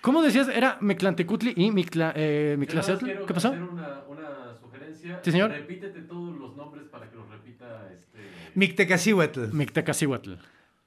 ¿Cómo 0.01 0.24
decías? 0.24 0.47
Era 0.47 0.78
Mictlantecutli 0.82 1.53
y 1.55 1.72
Mictla, 1.72 2.11
eh, 2.15 2.57
¿Qué 2.59 2.76
pasó? 2.76 3.49
hacer 3.49 3.61
una, 3.61 4.03
una 4.09 4.55
sugerencia. 4.59 5.19
Sí, 5.24 5.32
señor. 5.32 5.51
Repítete 5.51 6.01
todos 6.01 6.36
los 6.38 6.55
nombres 6.55 6.86
para 6.88 7.09
que 7.09 7.15
los 7.15 7.30
repita 7.30 7.88
este... 7.93 8.19
Mictecacihuatl, 8.55 9.51
Mictecacihuatl. 9.53 10.34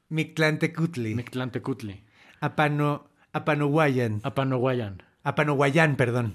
Mictlantecutli, 0.09 1.15
Mictlantecutli. 1.15 2.03
Apano, 2.41 3.09
Apanohuayan, 3.33 4.21
Apanohuayan. 4.25 5.03
Apanohuayan, 5.23 5.97
perdón, 5.97 6.35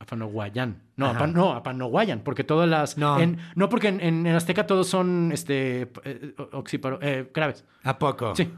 Apanohuayan. 0.00 0.80
Apanohuayan. 0.80 0.82
No, 0.96 1.06
Ajá. 1.06 1.26
No, 1.26 1.52
Apanohuayan, 1.52 2.20
porque 2.20 2.42
todas 2.42 2.68
las... 2.68 2.96
No. 2.98 3.18
en- 3.20 3.38
no 3.54 3.68
porque 3.68 3.88
en, 3.88 4.00
en- 4.00 4.26
en 4.26 4.34
Azteca 4.34 4.66
todos 4.66 4.88
son 4.88 5.30
este, 5.32 5.90
eh, 6.04 6.34
oxíparo, 6.52 6.98
eh, 7.02 7.30
graves. 7.32 7.64
¿A 7.84 7.98
poco? 7.98 8.34
Sí. 8.34 8.50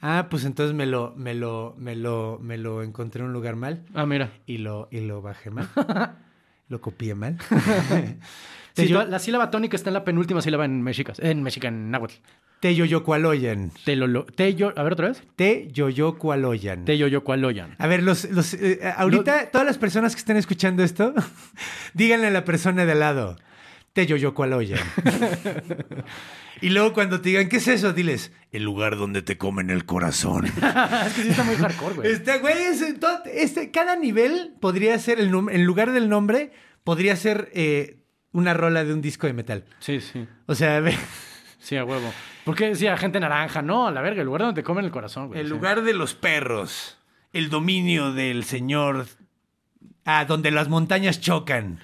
Ah, 0.00 0.26
pues 0.30 0.44
entonces 0.44 0.74
me 0.74 0.86
lo, 0.86 1.12
me 1.16 1.34
lo, 1.34 1.74
me 1.78 1.96
lo, 1.96 2.38
me 2.40 2.58
lo 2.58 2.82
encontré 2.82 3.20
en 3.22 3.26
un 3.28 3.32
lugar 3.32 3.56
mal 3.56 3.84
Ah, 3.94 4.06
mira. 4.06 4.30
y 4.46 4.58
lo, 4.58 4.86
y 4.90 5.00
lo 5.00 5.20
bajé 5.22 5.50
mal. 5.50 5.68
lo 6.68 6.80
copié 6.80 7.14
mal. 7.14 7.38
Sí, 8.76 8.82
Te 8.82 8.88
yo- 8.88 9.04
la 9.06 9.18
sílaba 9.20 9.50
tónica 9.50 9.76
está 9.76 9.90
en 9.90 9.94
la 9.94 10.04
penúltima 10.04 10.42
sílaba 10.42 10.64
en 10.64 10.82
mexicas, 10.82 11.18
en 11.20 11.42
mexica, 11.42 11.68
en 11.68 11.90
náhuatl. 11.92 12.14
Teyoyocualoyan. 12.60 13.70
Telolo, 13.84 14.24
teyo, 14.24 14.72
a 14.76 14.82
ver 14.82 14.94
otra 14.94 15.08
vez. 15.08 15.22
Teyoyocualoyan. 15.36 16.84
Teyoyocualoyan. 16.84 17.76
A 17.78 17.86
ver, 17.86 18.02
los, 18.02 18.24
los, 18.30 18.54
eh, 18.54 18.80
ahorita 18.96 19.50
todas 19.50 19.66
las 19.66 19.78
personas 19.78 20.14
que 20.14 20.20
estén 20.20 20.36
escuchando 20.36 20.82
esto, 20.82 21.14
díganle 21.94 22.26
a 22.28 22.30
la 22.30 22.44
persona 22.44 22.84
de 22.84 22.92
al 22.92 23.00
lado, 23.00 23.36
Teyoyocualoyan. 23.92 24.80
y 26.60 26.70
luego 26.70 26.92
cuando 26.94 27.20
te 27.20 27.28
digan, 27.28 27.48
¿qué 27.48 27.58
es 27.58 27.68
eso? 27.68 27.92
Diles, 27.92 28.32
el 28.50 28.64
lugar 28.64 28.96
donde 28.96 29.22
te 29.22 29.36
comen 29.38 29.70
el 29.70 29.84
corazón. 29.84 30.46
es 31.06 31.12
que 31.14 31.22
sí 31.22 31.28
está 31.28 31.44
muy 31.44 31.56
hardcore, 31.56 31.94
güey. 31.94 32.10
Este, 32.12 32.38
güey, 32.38 32.54
es- 32.58 32.98
todo- 32.98 33.22
este, 33.32 33.70
cada 33.70 33.96
nivel 33.96 34.54
podría 34.60 34.98
ser, 34.98 35.20
el 35.20 35.28
en 35.50 35.64
lugar 35.64 35.92
del 35.92 36.08
nombre, 36.08 36.50
podría 36.82 37.14
ser 37.16 37.50
eh, 37.54 37.98
una 38.34 38.52
rola 38.52 38.84
de 38.84 38.92
un 38.92 39.00
disco 39.00 39.26
de 39.26 39.32
metal. 39.32 39.64
Sí, 39.78 40.00
sí. 40.00 40.26
O 40.46 40.54
sea, 40.54 40.80
ve, 40.80 40.94
Sí, 41.58 41.76
a 41.76 41.84
huevo. 41.86 42.12
¿Por 42.44 42.54
qué 42.56 42.66
decía 42.68 42.94
gente 42.98 43.18
naranja? 43.20 43.62
No, 43.62 43.86
a 43.86 43.90
la 43.90 44.02
verga, 44.02 44.20
el 44.20 44.26
lugar 44.26 44.42
donde 44.42 44.60
te 44.60 44.64
comen 44.64 44.84
el 44.84 44.90
corazón, 44.90 45.28
güey. 45.28 45.40
el 45.40 45.48
lugar 45.48 45.82
de 45.82 45.94
los 45.94 46.12
perros, 46.14 46.98
el 47.32 47.48
dominio 47.48 48.12
del 48.12 48.44
señor... 48.44 49.06
Ah, 50.04 50.26
donde 50.26 50.50
las 50.50 50.68
montañas 50.68 51.22
chocan. 51.22 51.78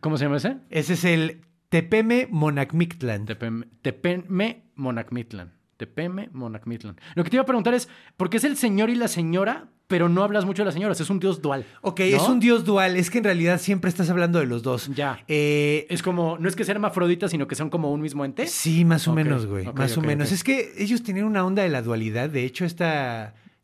¿Cómo 0.00 0.16
se 0.16 0.24
llama 0.24 0.38
ese? 0.38 0.56
Ese 0.70 0.94
es 0.94 1.04
el 1.04 1.42
Tepeme 1.68 2.26
Monacmictlan. 2.30 3.26
Tepem- 3.26 3.68
Tepeme 3.82 4.62
Monacmitlan. 4.76 5.52
Tepeme, 5.76 6.28
Monacmitlan. 6.32 6.96
Lo 7.14 7.24
que 7.24 7.30
te 7.30 7.36
iba 7.36 7.42
a 7.42 7.46
preguntar 7.46 7.74
es, 7.74 7.88
¿por 8.16 8.30
qué 8.30 8.36
es 8.36 8.44
el 8.44 8.56
señor 8.56 8.90
y 8.90 8.94
la 8.94 9.08
señora, 9.08 9.68
pero 9.88 10.08
no 10.08 10.22
hablas 10.22 10.44
mucho 10.44 10.62
de 10.62 10.66
las 10.66 10.74
señoras? 10.74 11.00
Es 11.00 11.10
un 11.10 11.18
dios 11.18 11.42
dual. 11.42 11.64
Ok, 11.80 12.00
¿no? 12.00 12.06
es 12.06 12.22
un 12.28 12.40
dios 12.40 12.64
dual. 12.64 12.96
Es 12.96 13.10
que 13.10 13.18
en 13.18 13.24
realidad 13.24 13.60
siempre 13.60 13.88
estás 13.88 14.08
hablando 14.10 14.38
de 14.38 14.46
los 14.46 14.62
dos. 14.62 14.90
Ya. 14.94 15.22
Eh, 15.28 15.86
Es 15.90 16.02
como, 16.02 16.38
no 16.38 16.48
es 16.48 16.56
que 16.56 16.64
sean 16.64 16.76
hermafroditas, 16.76 17.30
sino 17.30 17.46
que 17.46 17.54
son 17.54 17.68
como 17.70 17.92
un 17.92 18.00
mismo 18.00 18.24
ente. 18.24 18.46
Sí, 18.46 18.84
más 18.84 19.06
o 19.08 19.12
menos, 19.14 19.46
güey. 19.46 19.66
más 19.72 19.96
o 19.96 20.00
menos. 20.00 20.30
Es 20.32 20.44
que 20.44 20.72
ellos 20.78 21.02
tenían 21.02 21.26
una 21.26 21.44
onda 21.44 21.62
de 21.62 21.68
la 21.68 21.82
dualidad. 21.82 22.30
De 22.30 22.44
hecho, 22.44 22.64
este 22.64 22.84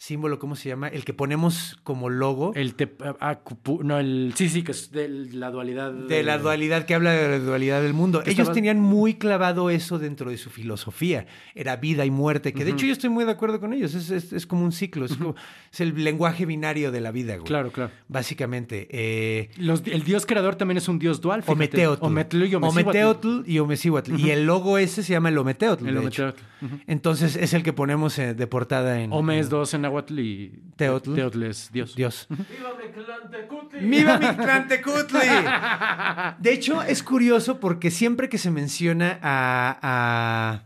símbolo, 0.01 0.39
¿cómo 0.39 0.55
se 0.55 0.69
llama? 0.69 0.87
El 0.89 1.05
que 1.05 1.13
ponemos 1.13 1.77
como 1.83 2.09
logo. 2.09 2.53
El 2.55 2.75
te, 2.77 2.89
ah, 3.21 3.41
cupu- 3.45 3.83
no, 3.83 3.99
el, 3.99 4.33
sí, 4.37 4.49
sí, 4.49 4.63
que 4.63 4.71
es 4.71 4.93
de 4.93 5.09
la 5.09 5.51
dualidad. 5.51 5.93
de 5.93 6.23
la 6.23 6.39
dualidad 6.39 6.87
que 6.87 6.95
habla 6.95 7.11
de 7.13 7.29
la 7.29 7.45
dualidad 7.45 7.83
del 7.83 7.95
mundo. 7.95 8.21
Ellos 8.23 8.39
estaba- 8.39 8.53
tenían 8.55 8.79
muy 8.81 9.15
clavado 9.15 9.71
eso 9.71 9.99
dentro 9.99 10.31
de 10.31 10.39
su 10.39 10.51
filosofía. 10.51 11.27
Era 11.55 11.75
vida 11.77 12.05
y 12.05 12.13
muerte, 12.13 12.53
que 12.53 12.65
de 12.65 12.71
hecho 12.71 12.87
yo 12.87 12.93
estoy 12.93 13.11
muy 13.11 13.25
de 13.25 13.33
acuerdo 13.33 13.59
con 13.59 13.73
ellos. 13.73 13.95
Es, 13.95 14.11
es- 14.11 14.33
es 14.33 14.47
como 14.47 14.65
un 14.65 14.71
ciclo, 14.73 15.05
es, 15.05 15.17
como- 15.17 15.35
es 15.73 15.81
el 15.81 16.05
lenguaje 16.05 16.47
binario 16.47 16.93
de 16.93 17.01
la 17.01 17.11
vida, 17.11 17.35
güey. 17.35 17.47
Claro, 17.49 17.73
claro. 17.73 17.91
Básicamente. 18.07 18.87
Eh, 18.93 19.51
Los- 19.57 19.83
el 19.85 20.05
dios 20.05 20.27
creador 20.27 20.55
también 20.55 20.79
es 20.79 20.87
un 20.89 21.01
dios 21.01 21.21
dual. 21.21 21.43
fíjate. 21.43 21.53
Ometeotl. 21.55 22.05
Ometl 22.05 22.45
y. 22.45 22.55
Ometeotl 22.55 23.41
y 23.47 23.59
Omecihuatl. 23.59 24.19
Y 24.19 24.31
el 24.31 24.47
logo 24.47 24.79
ese 24.79 25.03
se 25.03 25.13
llama 25.13 25.29
el 25.31 25.39
Ometeotl. 25.39 25.87
El 25.89 25.95
de. 25.95 26.01
Ometeotl. 26.01 26.41
Entonces 26.87 27.35
es 27.37 27.53
el 27.53 27.63
que 27.65 27.73
ponemos 27.73 28.17
eh, 28.19 28.35
de 28.35 28.47
portada 28.47 29.01
en. 29.01 29.13
Ome 29.13 29.41
es 29.41 29.49
dos 29.49 29.75
en 29.75 29.88
Nahuatl 29.89 30.19
y 30.19 30.63
Teotl. 30.77 31.15
Teotl 31.15 31.43
es 31.45 31.71
dios. 31.73 31.95
Dios. 31.97 32.27
¡Viva 32.29 32.75
Meclantecutli! 32.77 33.81
¡Viva 33.89 34.19
Mictlantecutli! 34.19 35.19
De 36.39 36.53
hecho, 36.53 36.83
es 36.83 37.03
curioso 37.03 37.59
porque 37.61 37.91
siempre 37.91 38.29
que 38.29 38.39
se 38.39 38.51
menciona 38.51 39.19
a. 39.23 39.79
a 39.83 40.65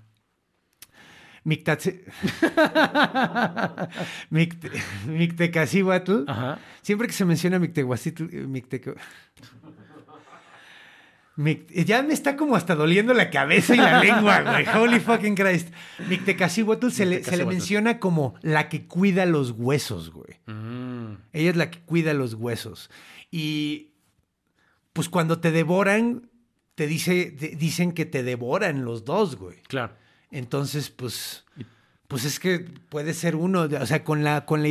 Micte- 1.45 2.05
Mictecacihuatl, 5.07 6.25
Ajá. 6.29 6.59
siempre 6.83 7.07
que 7.09 7.13
se 7.13 7.25
menciona 7.25 7.59
Mictehuacitl, 7.59 8.25
Micteco- 8.47 8.95
Ya 11.37 12.03
me 12.03 12.13
está 12.13 12.37
como 12.37 12.57
hasta 12.57 12.75
doliendo 12.75 13.15
la 13.15 13.31
cabeza 13.31 13.75
y 13.75 13.79
la 13.79 14.01
lengua, 14.01 14.43
güey. 14.65 14.67
Holy 14.77 15.01
fucking 15.01 15.35
Christ. 15.35 15.69
Mictecacihuatl 16.09 16.91
se 16.91 17.07
le, 17.07 17.25
se 17.25 17.37
le 17.37 17.45
menciona 17.47 17.99
como 17.99 18.35
la 18.43 18.69
que 18.69 18.87
cuida 18.87 19.25
los 19.27 19.53
huesos, 19.53 20.11
güey. 20.13 20.39
Mm. 20.47 21.15
Ella 21.33 21.51
es 21.51 21.57
la 21.57 21.71
que 21.71 21.81
cuida 21.81 22.13
los 22.15 22.35
huesos. 22.35 22.91
Y 23.31 23.93
pues 24.93 25.09
cuando 25.09 25.41
te 25.41 25.53
devoran, 25.53 26.29
te 26.75 26.87
dice, 26.87 27.31
te- 27.33 27.57
dicen 27.57 27.93
que 27.93 28.05
te 28.05 28.23
devoran 28.23 28.85
los 28.85 29.05
dos, 29.07 29.37
güey. 29.37 29.63
Claro. 29.69 29.95
Entonces, 30.31 30.91
pues, 30.91 31.45
pues 32.09 32.25
es 32.27 32.39
que 32.41 32.59
puede 32.89 33.15
ser 33.15 33.37
uno, 33.37 33.63
o 33.81 33.87
sea, 33.87 34.05
con 34.05 34.23
la, 34.23 34.45
con 34.45 34.63
la, 34.63 34.69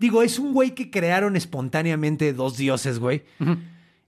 digo, 0.00 0.22
es 0.24 0.38
un 0.40 0.52
güey 0.52 0.74
que 0.74 0.90
crearon 0.90 1.36
espontáneamente 1.36 2.32
dos 2.32 2.56
dioses, 2.56 2.98
güey. 2.98 3.22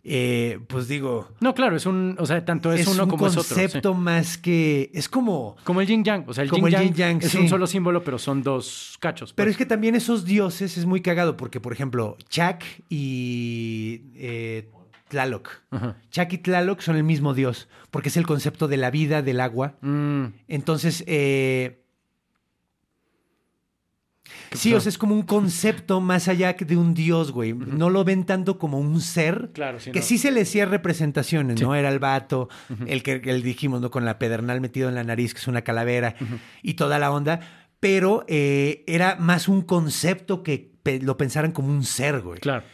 Eh, 0.03 0.59
pues 0.67 0.89
digo, 0.89 1.29
No, 1.41 1.55
claro, 1.55 1.77
es 1.77 1.85
un, 1.85 2.17
o 2.19 2.25
sea, 2.25 2.43
tanto 2.45 2.73
es, 2.73 2.81
es, 2.83 2.87
uno 2.89 3.05
un 3.05 3.11
como 3.11 3.27
es 3.27 3.33
otro. 3.33 3.43
sí. 3.43 3.55
concepto 3.55 3.93
más 3.95 4.39
que, 4.39 4.91
es 4.95 5.09
como, 5.09 5.57
Como 5.65 5.81
el 5.83 5.87
yin 5.87 6.03
yang, 6.05 6.25
o 6.27 6.33
sea, 6.33 6.45
el 6.45 6.51
yin 6.51 6.67
el 6.67 6.73
yang, 6.73 6.85
yin 6.85 6.95
yang, 6.95 7.23
es 7.23 7.31
sí. 7.31 7.39
un 7.39 7.49
solo 7.49 7.67
símbolo, 7.67 8.03
pero 8.03 8.19
son 8.19 8.43
dos 8.43 8.97
cachos. 9.01 9.33
Pero 9.35 9.47
pues. 9.47 9.55
es 9.55 9.59
que 9.59 9.67
también 9.67 9.95
esos 9.95 10.25
dioses 10.25 10.79
es 10.79 10.87
muy 10.87 11.03
cagado 11.03 11.37
porque, 11.37 11.61
por 11.61 11.73
ejemplo, 11.73 12.17
Chak 12.31 12.65
y 12.89 14.03
eh, 14.15 14.71
Tlaloc. 15.09 15.51
Ajá. 15.71 15.97
Chak 16.11 16.33
y 16.33 16.39
Tlaloc 16.39 16.81
son 16.81 16.97
el 16.97 17.05
mismo 17.05 17.35
dios 17.35 17.69
porque 17.91 18.09
es 18.09 18.17
el 18.17 18.27
concepto 18.27 18.69
de 18.69 18.77
la 18.77 18.91
vida, 18.91 19.23
del 19.23 19.41
agua. 19.41 19.75
Mm, 19.83 20.27
Entonces, 20.49 21.05
eh, 21.07 21.80
sí, 24.53 24.75
o 24.75 24.81
sea, 24.81 24.89
es 24.91 24.99
como 24.99 25.15
un 25.15 25.23
concepto 25.23 26.01
más 26.01 26.29
allá 26.29 26.57
que 26.57 26.65
de 26.65 26.77
un 26.77 26.95
dios, 26.95 27.33
güey. 27.33 27.53
No 27.53 27.91
lo 27.91 28.05
ven 28.05 28.25
tanto 28.25 28.59
como 28.59 28.79
un 28.79 29.01
ser. 29.01 29.51
Claro, 29.55 29.79
sí, 29.81 29.91
Que 29.93 30.01
no. 30.01 30.05
sí 30.05 30.19
se 30.19 30.31
le 30.31 30.43
hacía 30.43 30.67
representaciones, 30.67 31.59
Sí. 31.59 31.65
¿no? 31.65 31.75
Era 31.75 31.89
el 31.89 31.99
vato, 31.99 32.49
el 32.87 33.03
que 33.03 33.21
el 33.25 33.43
dijimos, 33.43 33.81
¿no? 33.81 33.91
Con 33.91 34.05
la 34.05 34.19
pedernal 34.19 34.61
metido 34.61 34.89
en 34.89 34.95
la 34.95 35.05
nariz, 35.05 35.35
que 35.35 35.41
es 35.41 35.49
una 35.49 35.63
calavera, 35.63 36.15
y 36.63 36.75
toda 36.75 36.99
la 36.99 37.11
onda. 37.13 37.41
Pero 37.81 38.25
eh, 38.29 38.85
era 38.87 39.17
más 39.17 39.49
un 39.49 39.63
concepto 39.63 40.43
que 40.43 40.71
pe- 40.83 41.01
lo 41.01 41.17
pensaran 41.17 41.53
como 41.53 41.69
un 41.69 41.85
ser, 41.85 42.21
güey. 42.21 42.39
claro. 42.41 42.65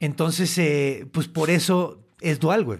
Entonces, 0.00 0.56
eh, 0.58 1.06
pues 1.12 1.28
por 1.28 1.50
eso 1.50 2.06
es 2.20 2.40
dual, 2.40 2.64
güey. 2.64 2.78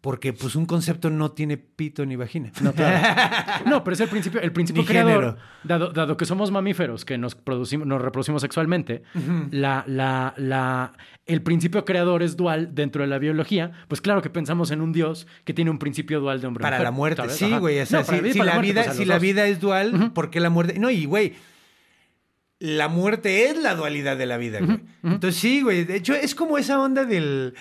Porque 0.00 0.32
pues 0.32 0.54
un 0.54 0.64
concepto 0.64 1.10
no 1.10 1.32
tiene 1.32 1.56
pito 1.56 2.06
ni 2.06 2.14
vagina. 2.14 2.52
No, 2.60 2.72
claro. 2.72 3.64
No, 3.66 3.82
pero 3.82 3.94
es 3.94 4.00
el 4.00 4.08
principio, 4.08 4.40
el 4.40 4.52
principio 4.52 4.82
Ni 4.82 4.86
creador. 4.88 5.12
género. 5.12 5.36
Dado, 5.64 5.90
dado 5.92 6.16
que 6.16 6.24
somos 6.24 6.50
mamíferos 6.52 7.04
que 7.04 7.18
nos 7.18 7.34
producimos, 7.34 7.86
nos 7.86 8.00
reproducimos 8.00 8.40
sexualmente, 8.42 9.02
la, 9.50 9.82
la, 9.88 10.34
la, 10.36 10.92
el 11.26 11.42
principio 11.42 11.84
creador 11.84 12.22
es 12.22 12.36
dual 12.36 12.74
dentro 12.76 13.02
de 13.02 13.08
la 13.08 13.18
biología. 13.18 13.72
Pues 13.88 14.00
claro 14.00 14.22
que 14.22 14.30
pensamos 14.30 14.70
en 14.70 14.80
un 14.80 14.92
dios 14.92 15.26
que 15.44 15.52
tiene 15.52 15.70
un 15.70 15.78
principio 15.80 16.20
dual 16.20 16.40
de 16.40 16.46
hombre. 16.46 16.62
Para 16.62 16.76
mujer, 16.76 16.84
la 16.84 16.90
muerte, 16.92 17.28
sí, 17.30 17.52
güey. 17.58 17.80
O 17.80 17.86
sea, 17.86 18.00
No, 18.00 18.04
si, 18.04 18.12
la, 18.38 18.44
muerte, 18.54 18.60
vida, 18.62 18.84
pues, 18.84 18.96
si 18.96 19.04
la 19.04 19.18
vida 19.18 19.46
es 19.48 19.60
dual, 19.60 20.12
¿por 20.14 20.30
qué 20.30 20.38
la 20.38 20.50
muerte? 20.50 20.78
No, 20.78 20.90
y 20.90 21.04
güey, 21.06 21.34
la 22.60 22.88
muerte 22.88 23.46
es 23.46 23.58
la 23.58 23.74
dualidad 23.74 24.16
de 24.16 24.26
la 24.26 24.36
vida, 24.36 24.60
güey. 24.60 24.80
Entonces 25.02 25.40
sí, 25.40 25.62
güey. 25.62 25.84
De 25.84 25.96
hecho, 25.96 26.14
es 26.14 26.34
como 26.34 26.56
esa 26.58 26.80
onda 26.80 27.04
del. 27.04 27.54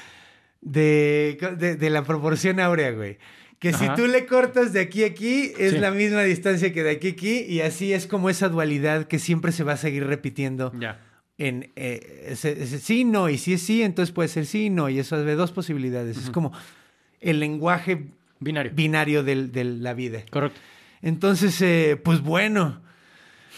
De, 0.62 1.38
de, 1.58 1.76
de 1.76 1.90
la 1.90 2.04
proporción 2.04 2.60
áurea, 2.60 2.92
güey. 2.92 3.18
Que 3.60 3.74
si 3.74 3.88
tú 3.96 4.06
le 4.06 4.28
cortas 4.28 4.72
de 4.72 4.82
aquí 4.82 5.04
a 5.04 5.08
aquí, 5.08 5.52
es 5.58 5.72
Sí. 5.74 5.78
la 5.80 5.90
misma 5.90 6.22
distancia 6.22 6.72
que 6.72 6.84
de 6.84 6.92
aquí 6.92 7.08
a 7.08 7.12
aquí, 7.12 7.40
y 7.42 7.62
así 7.62 7.92
es 7.92 8.06
como 8.06 8.30
esa 8.30 8.50
dualidad 8.50 9.08
que 9.08 9.18
siempre 9.18 9.52
se 9.52 9.64
va 9.64 9.74
a 9.74 9.78
seguir 9.78 10.06
repitiendo 10.06 10.72
Ya. 10.80 11.00
en 11.40 11.72
eh, 11.76 12.28
ese, 12.30 12.52
ese 12.62 12.78
sí, 12.80 13.04
no, 13.04 13.30
y 13.30 13.40
si 13.40 13.54
es 13.54 13.64
sí, 13.64 13.82
entonces 13.82 14.14
puede 14.14 14.30
ser 14.30 14.46
sí, 14.46 14.70
no, 14.70 14.90
y 14.90 15.00
eso 15.00 15.18
es 15.20 15.26
de 15.26 15.34
dos 15.34 15.52
posibilidades. 15.52 16.18
Es 16.18 16.30
como 16.30 16.52
el 17.20 17.40
lenguaje 17.40 18.06
Binario. 18.40 18.72
binario 18.76 19.24
del- 19.24 19.52
de 19.52 19.64
la 19.64 19.96
vida. 19.96 20.22
Correcto. 20.30 20.60
Entonces, 21.02 21.60
eh, 21.64 22.00
pues 22.04 22.22
bueno, 22.22 22.82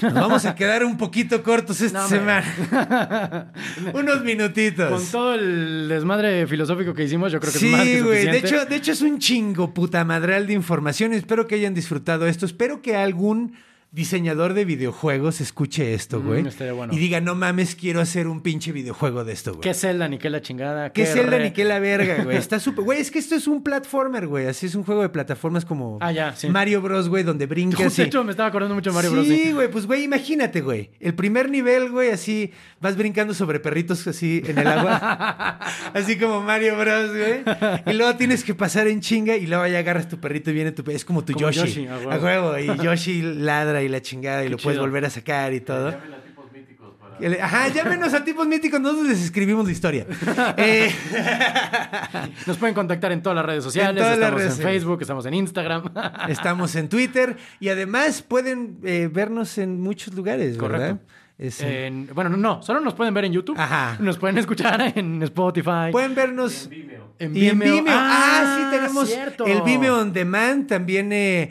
nos 0.02 0.14
vamos 0.14 0.45
a 0.45 0.56
quedar 0.56 0.84
un 0.84 0.97
poquito 0.97 1.43
cortos 1.43 1.82
esta 1.82 2.02
No, 2.04 2.08
semana. 2.08 3.52
Unos 3.93 4.24
minutitos. 4.24 4.89
Con 4.91 5.12
todo 5.12 5.36
el 5.36 5.88
desmadre 5.89 6.47
filosófico 6.47 6.93
que 6.93 7.04
hicimos, 7.04 7.32
yo 7.32 7.39
creo 7.39 7.52
que 7.54 7.60
sí, 7.60 7.68
es 7.68 7.72
más 7.72 7.86
que 7.86 8.02
güey. 8.02 8.26
De 8.26 8.38
hecho, 8.38 8.66
de 8.66 8.76
hecho, 8.76 8.91
es 8.91 9.02
un 9.02 9.20
chingo 9.20 9.74
puta 9.74 10.04
madral 10.06 10.47
de 10.47 10.54
información. 10.54 11.14
Espero 11.14 11.47
que 11.47 11.56
hayan 11.56 11.74
disfrutado 11.74 12.28
esto. 12.28 12.45
Espero 12.45 12.82
que 12.82 12.95
algún 12.95 13.56
diseñador 13.92 14.54
de 14.54 14.66
videojuegos 14.66 15.42
escuche 15.42 15.96
esto, 15.96 16.20
Mm, 16.20 16.26
güey. 16.28 16.44
bueno. 16.76 16.94
Y 16.94 16.98
diga, 17.00 17.22
no 17.22 17.34
mames, 17.34 17.76
quiero 17.76 18.02
hacer 18.02 18.28
un 18.28 18.42
pinche 18.42 18.72
videojuego 18.72 19.24
de 19.26 19.34
esto, 19.34 19.52
güey. 19.52 19.62
¿Qué 19.62 19.74
Zelda 19.74 20.08
ni 20.08 20.20
qué 20.20 20.30
la 20.30 20.42
chingada? 20.42 20.92
¿Qué 20.94 21.08
Zelda 21.08 21.38
re- 21.38 21.46
ni 21.46 21.52
qué 21.52 21.64
la 21.66 21.80
verga, 21.80 22.24
güey? 22.24 22.38
Está 22.50 22.60
súper. 22.60 22.86
Güey, 22.86 23.00
es 23.02 23.10
que 23.10 23.18
esto 23.18 23.34
es 23.36 23.48
un 23.48 23.64
platformer, 23.64 24.28
güey. 24.28 24.46
Así 24.46 24.68
es 24.68 24.76
un 24.76 24.84
juego 24.84 25.02
de 25.02 25.10
plataformas 25.10 25.66
como 25.66 25.98
Ah, 26.02 26.12
ya, 26.12 26.36
sí. 26.36 26.50
Mario 26.50 26.82
Bros, 26.84 27.10
güey, 27.10 27.24
donde 27.24 27.48
brincas. 27.48 27.96
De 27.98 28.04
hecho, 28.04 28.24
me 28.24 28.32
estaba 28.32 28.50
acordando 28.50 28.76
mucho 28.76 28.92
de 28.92 28.96
Mario 28.96 29.12
Bros. 29.12 29.26
Sí, 29.28 29.52
güey, 29.54 29.72
pues 29.72 29.88
güey, 29.88 30.04
imagínate, 30.04 30.62
güey. 30.62 30.92
El 31.00 31.16
primer 31.16 31.50
nivel, 31.50 31.90
güey, 31.90 32.12
así 32.12 32.52
vas 32.80 32.96
brincando 32.96 33.34
sobre 33.34 33.60
perritos 33.60 34.06
así 34.08 34.44
en 34.46 34.60
el 34.60 34.68
agua. 34.68 35.60
así 35.96 36.18
como 36.20 36.42
Mario 36.42 36.78
Bros, 36.78 37.10
güey. 37.10 37.44
Y 37.88 37.94
luego 37.98 38.16
tienes 38.18 38.44
que 38.44 38.54
pasar 38.54 38.88
en 38.88 39.02
chinga 39.02 39.36
y 39.36 39.48
luego 39.48 39.66
ya 39.68 39.80
agarras 39.80 40.08
tu 40.08 40.20
perrito 40.20 40.52
y 40.52 40.54
viene 40.54 40.72
tu 40.72 40.90
Es 40.92 41.04
como 41.06 41.26
tu 41.26 41.34
Como 41.34 41.50
Yoshi. 41.50 41.60
Yoshi, 41.86 41.88
a 41.88 41.98
huevo. 41.98 42.12
a 42.12 42.18
huevo. 42.18 42.60
Y 42.60 42.84
Yoshi 42.84 43.22
ladra 43.22 43.78
y 43.82 43.88
la 43.89 44.01
chingada 44.01 44.43
y 44.45 44.49
lo 44.49 44.57
puedes 44.57 44.80
volver 44.80 45.05
a 45.05 45.09
sacar 45.09 45.53
y 45.53 45.61
todo. 45.61 45.91
Llamen 45.91 46.13
a 46.13 46.21
tipos 46.23 46.51
míticos 46.51 46.93
para... 46.99 47.45
Ajá, 47.45 47.67
llámenos 47.73 48.13
a 48.13 48.23
tipos 48.23 48.47
míticos, 48.47 48.80
nosotros 48.80 49.07
les 49.07 49.21
escribimos 49.23 49.65
la 49.65 49.71
historia. 49.71 50.05
Eh, 50.57 50.91
Nos 52.47 52.57
pueden 52.57 52.75
contactar 52.75 53.11
en 53.11 53.21
todas 53.21 53.36
las 53.36 53.45
redes 53.45 53.63
sociales. 53.63 53.95
todas 54.01 54.17
las 54.17 54.19
estamos 54.19 54.39
redes 54.39 54.51
en 54.51 54.55
sociales. 54.57 54.82
Facebook, 54.82 55.01
estamos 55.01 55.25
en 55.25 55.34
Instagram. 55.34 55.84
estamos 56.27 56.75
en 56.75 56.89
Twitter 56.89 57.38
y 57.59 57.69
además 57.69 58.21
pueden 58.21 58.77
eh, 58.84 59.09
vernos 59.11 59.57
en 59.57 59.80
muchos 59.82 60.13
lugares, 60.13 60.57
¿verdad? 60.57 60.77
Correcto. 60.97 61.05
Es 61.38 61.61
en- 61.61 61.69
En- 61.69 62.09
bueno, 62.13 62.30
no, 62.30 62.36
no, 62.38 62.61
solo 62.63 62.82
nos 62.82 62.93
pueden 62.93 63.13
ver 63.13 63.25
en 63.25 63.32
YouTube. 63.34 63.57
Ajá. 63.57 63.95
Nos 63.99 64.17
pueden 64.17 64.38
escuchar 64.38 64.91
en 64.97 65.23
Spotify. 65.23 65.89
Pueden 65.91 66.13
vernos 66.13 66.67
Vimeo. 66.67 67.13
en 67.17 67.36
y 67.38 67.47
en 67.47 67.59
Vimeo. 67.59 67.75
Vimeo. 67.75 67.95
Ah, 67.97 68.55
sí, 68.57 68.63
Ah, 68.65 68.69
tenemos 68.71 69.07
cierto. 69.09 69.45
el 69.45 69.61
Vimeo 69.61 69.99
on 69.99 70.11
Demand. 70.11 70.67
También, 70.67 71.13
eh, 71.13 71.49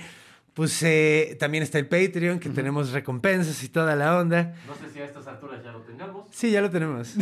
pues, 0.59 0.83
eh, 0.83 1.37
también 1.39 1.63
está 1.63 1.79
el 1.79 1.87
Patreon, 1.87 2.41
que 2.41 2.49
tenemos 2.49 2.91
recompensas 2.91 3.63
y 3.63 3.69
toda 3.69 3.95
la 3.95 4.19
onda. 4.19 4.55
No 4.67 4.75
sé 4.75 4.93
si 4.93 4.99
a 4.99 5.05
estas 5.05 5.25
alturas 5.29 5.63
ya 5.63 5.71
lo 5.71 5.83
tengamos. 5.83 6.27
Sí, 6.33 6.51
ya 6.51 6.61
lo 6.61 6.69
tenemos. 6.69 7.15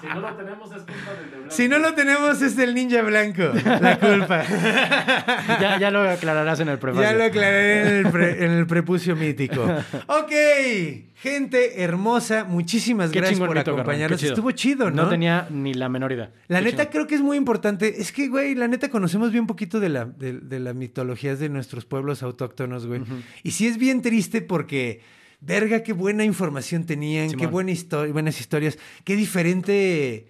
Si 0.00 0.06
no 0.06 0.20
lo 0.20 0.34
tenemos 0.34 0.70
es 0.72 0.82
culpa 0.82 1.12
del 1.12 1.30
de 1.30 1.36
blanco. 1.36 1.50
si 1.54 1.68
no 1.68 1.78
lo 1.78 1.94
tenemos, 1.94 2.42
es 2.42 2.56
del 2.56 2.74
ninja 2.74 3.02
blanco. 3.02 3.42
La 3.80 3.98
culpa. 3.98 4.44
ya, 5.60 5.78
ya 5.78 5.90
lo 5.90 6.08
aclararás 6.08 6.60
en 6.60 6.68
el 6.68 6.78
prefacio. 6.78 7.02
ya 7.10 7.14
lo 7.16 7.24
aclaré 7.24 7.80
en 7.82 8.06
el, 8.06 8.12
pre- 8.12 8.44
en 8.44 8.50
el 8.52 8.66
prepucio 8.66 9.16
mítico. 9.16 9.62
Ok, 10.06 10.32
gente 11.20 11.82
hermosa, 11.82 12.44
muchísimas 12.44 13.10
Qué 13.10 13.18
gracias 13.20 13.38
por 13.38 13.54
mito, 13.54 13.72
acompañarnos. 13.72 14.18
chido. 14.18 14.32
Estuvo 14.32 14.50
chido, 14.52 14.90
¿no? 14.90 15.04
No 15.04 15.08
tenía 15.10 15.46
ni 15.50 15.74
la 15.74 15.88
menor 15.88 16.12
idea. 16.12 16.32
La 16.48 16.60
Qué 16.60 16.64
neta 16.66 16.84
chingón. 16.84 16.92
creo 16.92 17.06
que 17.06 17.14
es 17.16 17.20
muy 17.20 17.36
importante. 17.36 18.00
Es 18.00 18.10
que, 18.10 18.28
güey, 18.28 18.54
la 18.54 18.68
neta 18.68 18.88
conocemos 18.88 19.30
bien 19.30 19.46
poquito 19.46 19.80
de, 19.80 19.90
la, 19.90 20.06
de, 20.06 20.34
de 20.40 20.60
las 20.60 20.74
mitologías 20.74 21.38
de 21.38 21.48
nuestros 21.50 21.84
pueblos 21.84 22.22
autóctonos, 22.22 22.86
güey. 22.86 23.02
Y 23.42 23.50
sí 23.50 23.66
es 23.66 23.76
bien 23.76 24.00
triste 24.00 24.40
porque, 24.40 25.02
verga, 25.40 25.82
qué 25.82 25.92
buena 25.92 26.24
información 26.24 26.86
tenían, 26.86 27.30
qué 27.32 27.46
buena 27.46 27.72
buenas 28.12 28.40
historias, 28.40 28.78
qué 29.04 29.14
diferente 29.16 30.26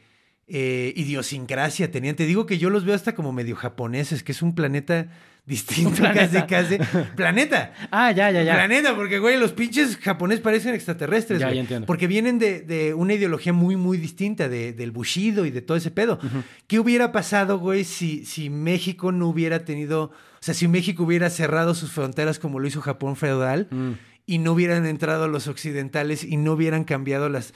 eh, 0.49 0.93
idiosincrasia 0.97 1.93
tenían. 1.93 2.17
Te 2.17 2.27
digo 2.27 2.47
que 2.47 2.59
yo 2.59 2.71
los 2.71 2.85
veo 2.85 2.97
hasta 2.97 3.15
como 3.15 3.33
medio 3.33 3.55
japoneses, 3.55 4.25
que 4.25 4.33
es 4.33 4.43
un 4.43 4.57
planeta 4.57 5.09
distinto, 5.47 6.03
casi, 6.03 6.43
casi. 6.43 6.79
Planeta. 7.17 7.73
Ah, 7.91 8.13
ya, 8.13 8.31
ya, 8.31 8.43
ya. 8.43 8.55
Planeta, 8.55 8.95
porque, 8.95 9.19
güey, 9.19 9.39
los 9.39 9.53
pinches 9.53 9.97
japoneses 9.97 10.43
parecen 10.43 10.75
extraterrestres, 10.75 11.41
Ya, 11.41 11.47
güey. 11.47 11.57
ya 11.57 11.61
entiendo. 11.63 11.87
Porque 11.87 12.07
vienen 12.07 12.39
de, 12.39 12.61
de 12.61 12.95
una 12.95 13.15
ideología 13.15 13.53
muy, 13.53 13.77
muy 13.77 13.99
distinta 13.99 14.49
de- 14.49 14.73
del 14.73 14.91
Bushido 14.93 15.45
y 15.47 15.51
de 15.51 15.63
todo 15.63 15.77
ese 15.77 15.91
pedo. 15.91 16.19
¿Qué 16.67 16.79
hubiera 16.79 17.11
pasado, 17.13 17.59
güey, 17.59 17.85
si, 17.85 18.25
si 18.25 18.51
México 18.51 19.13
no 19.13 19.29
hubiera 19.29 19.65
tenido... 19.65 20.05
O 20.05 20.43
sea, 20.43 20.55
si 20.55 20.69
México 20.69 21.03
hubiera 21.03 21.29
cerrado 21.31 21.75
sus 21.75 21.91
fronteras 21.93 22.39
como 22.39 22.61
lo 22.61 22.67
hizo 22.69 22.81
Japón 22.81 23.17
feudal 23.17 23.67
Mm. 23.71 23.93
y 24.27 24.39
no 24.39 24.53
hubieran 24.53 24.87
entrado 24.87 25.29
los 25.29 25.49
occidentales 25.49 26.25
y 26.25 26.37
no 26.37 26.53
hubieran 26.53 26.85
cambiado 26.85 27.29
las... 27.29 27.53